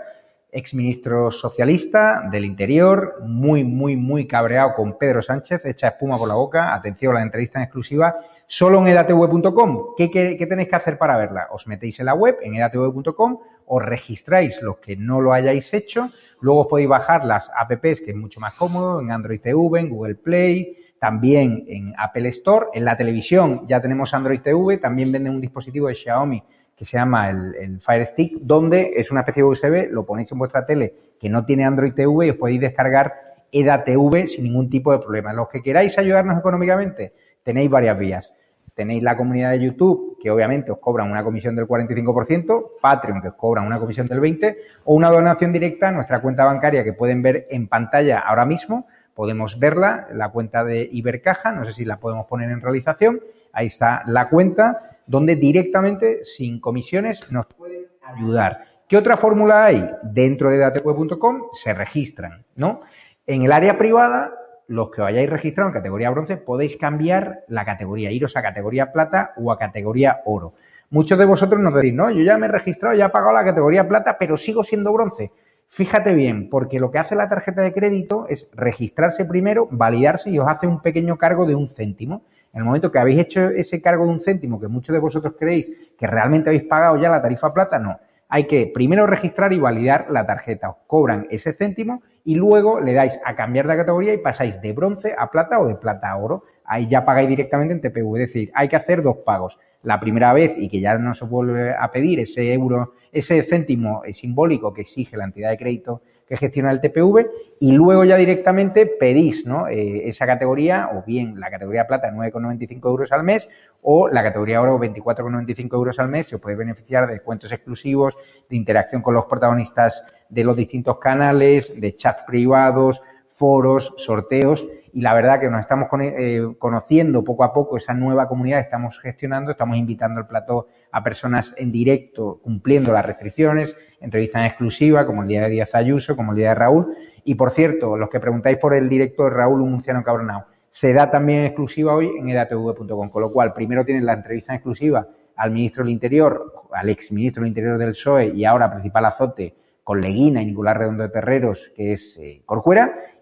exministro 0.51 1.31
socialista 1.31 2.21
del 2.31 2.45
Interior, 2.45 3.15
muy, 3.23 3.63
muy, 3.63 3.95
muy 3.95 4.27
cabreado 4.27 4.75
con 4.75 4.97
Pedro 4.99 5.21
Sánchez, 5.23 5.65
echa 5.65 5.87
espuma 5.89 6.17
por 6.17 6.27
la 6.27 6.35
boca. 6.35 6.73
Atención, 6.75 7.15
la 7.15 7.23
entrevista 7.23 7.57
en 7.59 7.63
exclusiva 7.63 8.15
solo 8.47 8.79
en 8.79 8.87
edatv.com. 8.87 9.95
¿Qué, 9.97 10.07
tenéis 10.47 10.69
que 10.69 10.75
hacer 10.75 10.97
para 10.97 11.17
verla? 11.17 11.47
Os 11.51 11.67
metéis 11.67 11.99
en 11.99 12.07
la 12.07 12.13
web, 12.13 12.37
en 12.41 12.55
edatv.com, 12.55 13.39
os 13.65 13.83
registráis 13.83 14.61
los 14.61 14.77
que 14.77 14.95
no 14.95 15.21
lo 15.21 15.33
hayáis 15.33 15.73
hecho, 15.73 16.09
luego 16.41 16.61
os 16.61 16.67
podéis 16.67 16.89
bajar 16.89 17.25
las 17.25 17.49
apps, 17.55 18.01
que 18.01 18.11
es 18.11 18.15
mucho 18.15 18.39
más 18.39 18.53
cómodo, 18.55 19.01
en 19.01 19.11
Android 19.11 19.41
TV, 19.41 19.79
en 19.79 19.89
Google 19.89 20.15
Play, 20.15 20.77
también 20.99 21.65
en 21.67 21.93
Apple 21.97 22.29
Store. 22.29 22.67
En 22.73 22.85
la 22.85 22.97
televisión 22.97 23.65
ya 23.67 23.81
tenemos 23.81 24.13
Android 24.13 24.41
TV, 24.41 24.77
también 24.77 25.11
venden 25.11 25.33
un 25.33 25.41
dispositivo 25.41 25.87
de 25.87 25.95
Xiaomi 25.95 26.43
que 26.75 26.85
se 26.85 26.97
llama 26.97 27.29
el, 27.29 27.55
el 27.55 27.81
Fire 27.81 28.05
Stick, 28.05 28.39
donde 28.41 28.93
es 28.95 29.11
una 29.11 29.21
especie 29.21 29.43
de 29.43 29.49
USB, 29.49 29.91
lo 29.91 30.05
ponéis 30.05 30.31
en 30.31 30.39
vuestra 30.39 30.65
tele 30.65 30.93
que 31.19 31.29
no 31.29 31.45
tiene 31.45 31.63
Android 31.63 31.93
TV 31.93 32.27
y 32.27 32.29
os 32.31 32.35
podéis 32.35 32.59
descargar 32.59 33.33
EDA-TV 33.53 34.27
sin 34.27 34.43
ningún 34.43 34.69
tipo 34.69 34.91
de 34.91 34.99
problema. 34.99 35.31
Los 35.31 35.47
que 35.47 35.61
queráis 35.61 35.97
ayudarnos 35.97 36.37
económicamente, 36.37 37.13
tenéis 37.43 37.69
varias 37.69 37.97
vías. 37.97 38.33
Tenéis 38.73 39.03
la 39.03 39.15
comunidad 39.15 39.51
de 39.51 39.59
YouTube, 39.59 40.17
que 40.19 40.31
obviamente 40.31 40.71
os 40.71 40.79
cobran 40.79 41.11
una 41.11 41.23
comisión 41.23 41.55
del 41.55 41.67
45%, 41.67 42.71
Patreon, 42.81 43.21
que 43.21 43.27
os 43.27 43.35
cobran 43.35 43.67
una 43.67 43.79
comisión 43.79 44.07
del 44.07 44.19
20%, 44.19 44.55
o 44.85 44.95
una 44.95 45.11
donación 45.11 45.53
directa 45.53 45.89
a 45.89 45.91
nuestra 45.91 46.21
cuenta 46.21 46.43
bancaria 46.43 46.83
que 46.83 46.93
pueden 46.93 47.21
ver 47.21 47.47
en 47.51 47.67
pantalla 47.67 48.19
ahora 48.19 48.45
mismo. 48.45 48.87
Podemos 49.13 49.59
verla, 49.59 50.07
la 50.11 50.29
cuenta 50.29 50.63
de 50.63 50.89
Ibercaja, 50.91 51.51
no 51.51 51.65
sé 51.65 51.73
si 51.73 51.85
la 51.85 51.99
podemos 51.99 52.25
poner 52.25 52.49
en 52.49 52.61
realización. 52.61 53.21
Ahí 53.51 53.67
está 53.67 54.01
la 54.07 54.27
cuenta, 54.29 54.97
donde 55.05 55.35
directamente, 55.35 56.25
sin 56.25 56.59
comisiones, 56.59 57.31
nos 57.31 57.45
pueden 57.45 57.85
ayudar. 58.01 58.65
¿Qué 58.87 58.97
otra 58.97 59.17
fórmula 59.17 59.65
hay? 59.65 59.87
Dentro 60.01 60.49
de 60.49 60.57
dateweb.com 60.57 61.49
se 61.51 61.75
registran, 61.75 62.43
¿no? 62.55 62.81
En 63.27 63.43
el 63.43 63.51
área 63.51 63.77
privada, 63.77 64.31
los 64.67 64.91
que 64.91 65.01
vayáis 65.01 65.29
registrado 65.29 65.69
en 65.69 65.73
categoría 65.73 66.09
bronce, 66.09 66.37
podéis 66.37 66.77
cambiar 66.77 67.43
la 67.47 67.65
categoría, 67.65 68.11
iros 68.11 68.35
a 68.37 68.41
categoría 68.41 68.91
plata 68.91 69.33
o 69.37 69.51
a 69.51 69.57
categoría 69.57 70.21
oro. 70.25 70.53
Muchos 70.89 71.17
de 71.17 71.25
vosotros 71.25 71.59
nos 71.61 71.73
decís, 71.73 71.93
no, 71.93 72.11
yo 72.11 72.23
ya 72.23 72.37
me 72.37 72.45
he 72.45 72.49
registrado, 72.49 72.95
ya 72.95 73.07
he 73.07 73.09
pagado 73.09 73.33
la 73.33 73.43
categoría 73.43 73.87
plata, 73.87 74.17
pero 74.19 74.37
sigo 74.37 74.63
siendo 74.63 74.93
bronce. 74.93 75.31
Fíjate 75.67 76.13
bien, 76.13 76.49
porque 76.49 76.79
lo 76.79 76.91
que 76.91 76.99
hace 76.99 77.15
la 77.15 77.27
tarjeta 77.27 77.63
de 77.63 77.73
crédito 77.73 78.27
es 78.29 78.47
registrarse 78.53 79.25
primero, 79.25 79.67
validarse 79.71 80.29
y 80.29 80.37
os 80.37 80.47
hace 80.47 80.67
un 80.67 80.81
pequeño 80.81 81.17
cargo 81.17 81.47
de 81.47 81.55
un 81.55 81.67
céntimo. 81.67 82.21
En 82.53 82.59
el 82.59 82.65
momento 82.65 82.91
que 82.91 82.99
habéis 82.99 83.21
hecho 83.21 83.49
ese 83.49 83.81
cargo 83.81 84.05
de 84.05 84.11
un 84.11 84.21
céntimo, 84.21 84.59
que 84.59 84.67
muchos 84.67 84.93
de 84.93 84.99
vosotros 84.99 85.33
creéis 85.39 85.71
que 85.97 86.05
realmente 86.05 86.51
habéis 86.51 86.65
pagado 86.65 86.97
ya 86.97 87.09
la 87.09 87.23
tarifa 87.23 87.51
plata, 87.51 87.79
no. 87.79 87.97
Hay 88.29 88.45
que 88.45 88.71
primero 88.73 89.05
registrar 89.05 89.53
y 89.53 89.59
validar 89.59 90.07
la 90.09 90.25
tarjeta. 90.25 90.69
Os 90.69 90.77
cobran 90.87 91.27
ese 91.29 91.53
céntimo 91.53 92.01
y 92.25 92.35
luego 92.35 92.79
le 92.79 92.93
dais 92.93 93.19
a 93.25 93.35
cambiar 93.35 93.67
de 93.67 93.77
categoría 93.77 94.13
y 94.13 94.17
pasáis 94.17 94.61
de 94.61 94.73
bronce 94.73 95.13
a 95.17 95.29
plata 95.29 95.59
o 95.59 95.67
de 95.67 95.75
plata 95.75 96.11
a 96.11 96.17
oro. 96.17 96.43
Ahí 96.65 96.87
ya 96.87 97.05
pagáis 97.05 97.29
directamente 97.29 97.73
en 97.73 97.81
TPV. 97.81 98.15
Es 98.15 98.27
decir, 98.27 98.51
hay 98.55 98.69
que 98.69 98.75
hacer 98.75 99.01
dos 99.01 99.17
pagos. 99.17 99.59
La 99.83 99.99
primera 99.99 100.31
vez 100.33 100.55
y 100.57 100.69
que 100.69 100.79
ya 100.79 100.97
no 100.97 101.13
se 101.13 101.25
vuelve 101.25 101.73
a 101.73 101.91
pedir 101.91 102.19
ese 102.21 102.53
euro, 102.53 102.93
ese 103.11 103.43
céntimo 103.43 104.01
simbólico 104.13 104.73
que 104.73 104.81
exige 104.81 105.17
la 105.17 105.25
entidad 105.25 105.49
de 105.49 105.57
crédito 105.57 106.01
que 106.27 106.37
gestiona 106.37 106.71
el 106.71 106.81
TPV 106.81 107.27
y 107.59 107.71
luego 107.71 108.03
ya 108.03 108.15
directamente 108.15 108.85
pedís 108.85 109.45
¿no? 109.45 109.67
Eh, 109.67 110.09
esa 110.09 110.25
categoría 110.25 110.89
o 110.93 111.03
bien 111.05 111.39
la 111.39 111.49
categoría 111.49 111.87
plata 111.87 112.11
9,95 112.11 112.85
euros 112.87 113.11
al 113.11 113.23
mes 113.23 113.47
o 113.81 114.07
la 114.07 114.23
categoría 114.23 114.61
oro 114.61 114.79
24,95 114.79 115.73
euros 115.73 115.99
al 115.99 116.09
mes. 116.09 116.27
Se 116.27 116.35
os 116.35 116.41
puede 116.41 116.55
beneficiar 116.55 117.07
de 117.07 117.13
descuentos 117.13 117.51
exclusivos, 117.51 118.15
de 118.49 118.55
interacción 118.55 119.01
con 119.01 119.13
los 119.13 119.25
protagonistas 119.25 120.03
de 120.29 120.43
los 120.43 120.55
distintos 120.55 120.97
canales, 120.99 121.79
de 121.79 121.95
chats 121.95 122.23
privados, 122.25 123.01
foros, 123.35 123.93
sorteos 123.97 124.65
y 124.93 125.01
la 125.01 125.13
verdad 125.15 125.39
que 125.39 125.49
nos 125.49 125.61
estamos 125.61 125.89
eh, 125.99 126.53
conociendo 126.59 127.23
poco 127.23 127.43
a 127.43 127.51
poco 127.51 127.77
esa 127.77 127.93
nueva 127.93 128.27
comunidad 128.27 128.57
que 128.59 128.65
estamos 128.65 128.99
gestionando, 128.99 129.51
estamos 129.51 129.75
invitando 129.75 130.19
al 130.19 130.27
plató 130.27 130.67
a 130.91 131.03
personas 131.03 131.53
en 131.57 131.71
directo 131.71 132.39
cumpliendo 132.43 132.93
las 132.93 133.05
restricciones, 133.05 133.75
entrevistas 134.03 134.41
en 134.41 134.45
exclusiva 134.47 135.05
como 135.05 135.23
el 135.23 135.27
día 135.27 135.43
de 135.43 135.49
Díaz 135.49 135.73
Ayuso, 135.73 136.15
como 136.15 136.33
el 136.33 136.37
día 136.37 136.49
de 136.49 136.55
Raúl 136.55 136.95
y 137.23 137.35
por 137.35 137.51
cierto, 137.51 137.97
los 137.97 138.09
que 138.09 138.19
preguntáis 138.19 138.57
por 138.57 138.75
el 138.75 138.89
directo 138.89 139.23
de 139.23 139.29
Raúl 139.31 139.61
un 139.61 139.71
murciano 139.71 140.03
cabronao, 140.03 140.45
se 140.71 140.91
da 140.91 141.09
también 141.09 141.45
exclusiva 141.45 141.93
hoy 141.93 142.11
en 142.17 142.29
edatv.com, 142.29 143.09
con 143.09 143.21
lo 143.21 143.31
cual 143.31 143.53
primero 143.53 143.85
tienen 143.85 144.05
la 144.05 144.13
entrevista 144.13 144.51
en 144.51 144.57
exclusiva 144.57 145.07
al 145.35 145.51
ministro 145.51 145.83
del 145.83 145.93
Interior, 145.93 146.67
al 146.71 146.89
ex 146.89 147.11
ministro 147.11 147.41
del 147.41 147.49
Interior 147.49 147.77
del 147.77 147.91
PSOE 147.91 148.27
y 148.35 148.45
ahora 148.45 148.71
principal 148.71 149.05
azote 149.05 149.55
con 149.83 150.01
Leguina 150.01 150.41
y 150.41 150.47
Nicolás 150.47 150.77
Redondo 150.77 151.03
de 151.03 151.09
Terreros, 151.09 151.71
que 151.75 151.93
es 151.93 152.17
eh, 152.17 152.41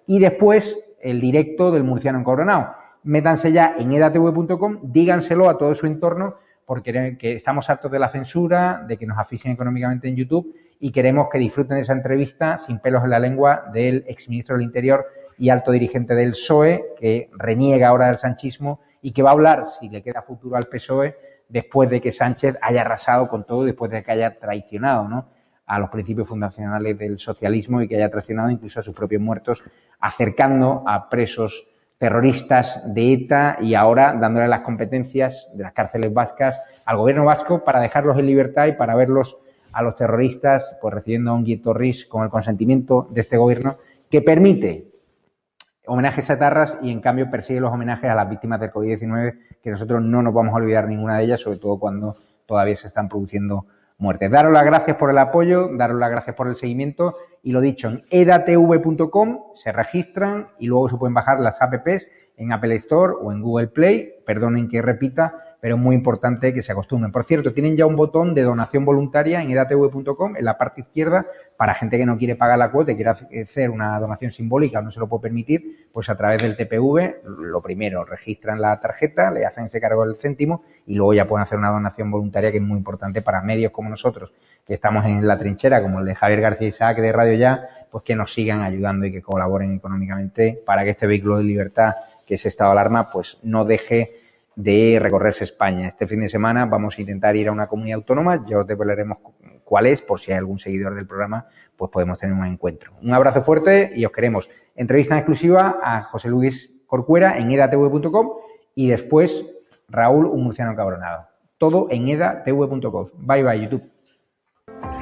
y 0.08 0.20
después 0.20 0.80
el 1.00 1.22
directo 1.22 1.72
del 1.72 1.84
murciano 1.84 2.18
en 2.18 2.24
Coronao. 2.24 2.76
Métanse 3.04 3.52
ya 3.52 3.76
en 3.78 3.92
edatv.com, 3.92 4.80
díganselo 4.84 5.50
a 5.50 5.58
todo 5.58 5.74
su 5.74 5.88
entorno, 5.88 6.36
porque 6.66 7.18
que 7.20 7.34
estamos 7.34 7.70
hartos 7.70 7.92
de 7.92 8.00
la 8.00 8.10
censura, 8.10 8.84
de 8.88 8.98
que 8.98 9.06
nos 9.06 9.18
asfixien 9.18 9.54
económicamente 9.54 10.08
en 10.08 10.16
YouTube 10.16 10.56
y 10.82 10.92
queremos 10.92 11.30
que 11.32 11.38
disfruten 11.38 11.78
esa 11.78 11.94
entrevista 11.94 12.58
sin 12.58 12.80
pelos 12.80 13.04
en 13.04 13.12
la 13.12 13.20
lengua 13.20 13.66
del 13.72 14.04
exministro 14.08 14.56
del 14.56 14.66
Interior 14.66 15.06
y 15.38 15.50
alto 15.50 15.72
dirigente 15.72 16.16
del 16.16 16.32
PSOE, 16.32 16.96
que 17.00 17.30
reniega 17.38 17.88
ahora 17.88 18.08
del 18.08 18.18
sanchismo 18.18 18.82
y 19.02 19.12
que 19.12 19.22
va 19.22 19.30
a 19.30 19.34
hablar, 19.34 19.68
si 19.80 19.90
le 19.90 20.02
queda 20.02 20.24
futuro 20.24 20.58
al 20.58 20.66
PSOE, 20.66 21.16
después 21.48 21.88
de 21.90 22.02
que 22.02 22.12
Sánchez 22.12 22.58
haya 22.62 22.82
arrasado 22.82 23.28
con 23.28 23.46
todo, 23.46 23.64
después 23.64 23.92
de 23.92 24.04
que 24.04 24.12
haya 24.12 24.40
traicionado, 24.40 25.08
¿no? 25.08 25.28
a 25.68 25.80
los 25.80 25.90
principios 25.90 26.28
fundacionales 26.28 26.98
del 26.98 27.20
socialismo 27.20 27.82
y 27.82 27.88
que 27.88 27.96
haya 27.96 28.10
traicionado 28.10 28.50
incluso 28.50 28.80
a 28.80 28.84
sus 28.84 28.96
propios 28.96 29.22
muertos, 29.22 29.64
acercando 30.00 30.84
a 30.88 31.10
presos 31.10 31.66
terroristas 32.00 32.82
de 32.92 33.14
ETA 33.14 33.58
y 33.62 33.76
ahora 33.76 34.18
dándole 34.20 34.48
las 34.48 34.62
competencias 34.62 35.48
de 35.54 35.62
las 35.62 35.74
cárceles 35.74 36.12
vascas 36.12 36.60
al 36.86 36.98
gobierno 36.98 37.24
vasco 37.24 37.64
para 37.64 37.80
dejarlos 37.80 38.18
en 38.18 38.26
libertad 38.26 38.66
y 38.66 38.72
para 38.74 38.96
verlos 38.96 39.38
a 39.74 39.82
los 39.82 39.96
terroristas 39.96 40.76
pues 40.82 40.94
recibiendo 40.94 41.34
un 41.34 41.44
Guieto 41.44 41.74
Riz 41.74 42.06
con 42.06 42.24
el 42.24 42.30
consentimiento 42.30 43.08
de 43.12 43.22
este 43.22 43.38
gobierno 43.38 43.78
que 44.10 44.22
permite 44.22 44.92
homenajes 45.86 46.30
a 46.30 46.34
etarras 46.34 46.78
y 46.82 46.92
en 46.92 47.00
cambio 47.00 47.30
persigue 47.30 47.60
los 47.60 47.72
homenajes 47.72 48.10
a 48.10 48.16
las 48.16 48.30
víctimas 48.30 48.60
del 48.60 48.72
COVID-19 48.72 49.40
que 49.62 49.72
nosotros 49.72 50.02
no 50.02 50.22
nos 50.22 50.34
vamos 50.34 50.54
a 50.54 50.58
olvidar 50.58 50.88
ninguna 50.88 51.18
de 51.18 51.26
ellas, 51.26 51.42
sobre 51.42 51.58
todo 51.58 51.80
cuando 51.80 52.16
todavía 52.46 52.76
se 52.76 52.88
están 52.88 53.10
produciendo 53.10 53.66
muertes. 53.98 54.32
Daros 54.32 54.52
las 54.52 54.64
gracias 54.66 54.98
por 54.98 55.10
el 55.12 55.18
apoyo, 55.18 55.70
daros 55.78 55.98
las 55.98 56.10
gracias 56.10 56.36
por 56.36 56.48
el 56.48 56.56
seguimiento 56.56 57.16
y 57.44 57.52
lo 57.52 57.62
dicho, 57.62 57.90
en 57.90 58.04
edatv.com 58.10 59.40
se 59.54 59.72
registran 59.72 60.50
y 60.60 60.68
luego 60.68 60.90
se 60.90 60.98
pueden 60.98 61.14
bajar 61.14 61.40
las 61.40 61.62
apps 61.62 62.08
en 62.38 62.52
Apple 62.52 62.76
Store 62.76 63.14
o 63.22 63.32
en 63.32 63.42
Google 63.42 63.68
Play. 63.68 64.14
Perdonen 64.26 64.68
que 64.68 64.82
repita, 64.82 65.56
pero 65.62 65.76
es 65.76 65.82
muy 65.82 65.96
importante 65.96 66.54
que 66.54 66.64
se 66.64 66.72
acostumbren. 66.72 67.12
Por 67.12 67.24
cierto, 67.24 67.54
tienen 67.54 67.78
ya 67.78 67.86
un 67.86 67.96
botón 67.96 68.34
de 68.34 68.42
donación 68.42 68.84
voluntaria 68.84 69.42
en 69.42 69.52
edatv.com 69.52 70.36
en 70.36 70.44
la 70.44 70.58
parte 70.58 70.82
izquierda 70.82 71.28
para 71.56 71.76
gente 71.76 71.98
que 71.98 72.06
no 72.08 72.18
quiere 72.18 72.36
pagar 72.36 72.58
la 72.58 72.72
cuota 72.72 72.92
y 72.92 72.96
quiere 72.96 73.12
hacer 73.12 73.70
una 73.70 74.00
donación 74.00 74.32
simbólica 74.32 74.82
no 74.82 74.92
se 74.92 75.00
lo 75.00 75.08
puede 75.08 75.22
permitir, 75.22 75.88
pues 75.94 76.10
a 76.10 76.18
través 76.18 76.42
del 76.42 76.56
TPV, 76.58 77.24
lo 77.24 77.62
primero, 77.62 78.04
registran 78.04 78.60
la 78.60 78.80
tarjeta, 78.80 79.30
le 79.30 79.46
hacen 79.46 79.66
ese 79.66 79.80
cargo 79.80 80.04
del 80.06 80.16
céntimo 80.16 80.64
y 80.88 80.96
luego 80.96 81.14
ya 81.14 81.28
pueden 81.28 81.44
hacer 81.44 81.60
una 81.60 81.70
donación 81.70 82.10
voluntaria 82.10 82.52
que 82.52 82.58
es 82.58 82.64
muy 82.64 82.78
importante 82.78 83.22
para 83.22 83.42
medios 83.42 83.72
como 83.72 83.90
nosotros, 83.90 84.34
que 84.66 84.74
estamos 84.74 85.06
en 85.06 85.28
la 85.28 85.38
trinchera, 85.38 85.82
como 85.84 86.00
el 86.00 86.06
de 86.06 86.16
Javier 86.16 86.42
García 86.42 86.68
Isaac 86.70 86.98
de 86.98 87.12
Radio 87.12 87.38
Ya, 87.38 87.68
pues 87.92 88.04
que 88.04 88.16
nos 88.16 88.34
sigan 88.34 88.62
ayudando 88.62 89.06
y 89.06 89.12
que 89.12 89.22
colaboren 89.22 89.76
económicamente 89.76 90.60
para 90.66 90.84
que 90.84 90.92
este 90.92 91.06
vehículo 91.06 91.38
de 91.38 91.44
libertad, 91.44 91.94
que 92.32 92.36
es 92.36 92.46
estado 92.46 92.70
de 92.70 92.80
alarma, 92.80 93.10
pues 93.10 93.38
no 93.44 93.66
deje 93.66 94.14
de 94.56 95.00
recorrerse 95.02 95.44
España. 95.44 95.90
Este 95.90 96.08
fin 96.08 96.22
de 96.22 96.30
semana 96.30 96.66
vamos 96.66 96.98
a 96.98 97.02
intentar 97.02 97.36
ir 97.36 97.50
a 97.50 97.52
una 97.52 97.68
comunidad 97.68 97.98
autónoma, 97.98 98.46
ya 98.48 98.60
os 98.60 98.66
develaremos 98.66 99.18
cuál 99.66 99.88
es, 99.88 100.02
por 100.02 100.22
si 100.22 100.32
hay 100.32 100.38
algún 100.38 100.58
seguidor 100.58 100.96
del 100.96 101.06
programa, 101.06 101.48
pues 101.76 101.92
podemos 101.92 102.20
tener 102.20 102.34
un 102.34 102.46
encuentro. 102.46 102.94
Un 103.02 103.14
abrazo 103.14 103.44
fuerte 103.44 103.92
y 103.94 104.06
os 104.06 104.14
queremos. 104.14 104.50
Entrevista 104.76 105.18
exclusiva 105.18 105.82
a 105.84 106.04
José 106.04 106.30
Luis 106.30 106.72
Corcuera 106.88 107.38
en 107.38 107.52
edatv.com 107.52 108.30
y 108.76 108.88
después 108.88 109.46
Raúl, 109.90 110.26
un 110.26 110.46
murciano 110.46 110.74
cabronado. 110.74 111.28
Todo 111.58 111.88
en 111.90 112.08
edatv.com. 112.08 113.10
Bye 113.18 113.44
bye, 113.44 113.62
YouTube. 113.62 113.92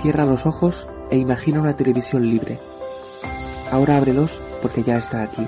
Cierra 0.01 0.25
los 0.25 0.47
ojos 0.47 0.89
e 1.11 1.17
imagina 1.17 1.61
una 1.61 1.75
televisión 1.75 2.25
libre. 2.25 2.57
Ahora 3.71 3.97
ábrelos 3.97 4.41
porque 4.63 4.81
ya 4.81 4.97
está 4.97 5.21
aquí. 5.21 5.47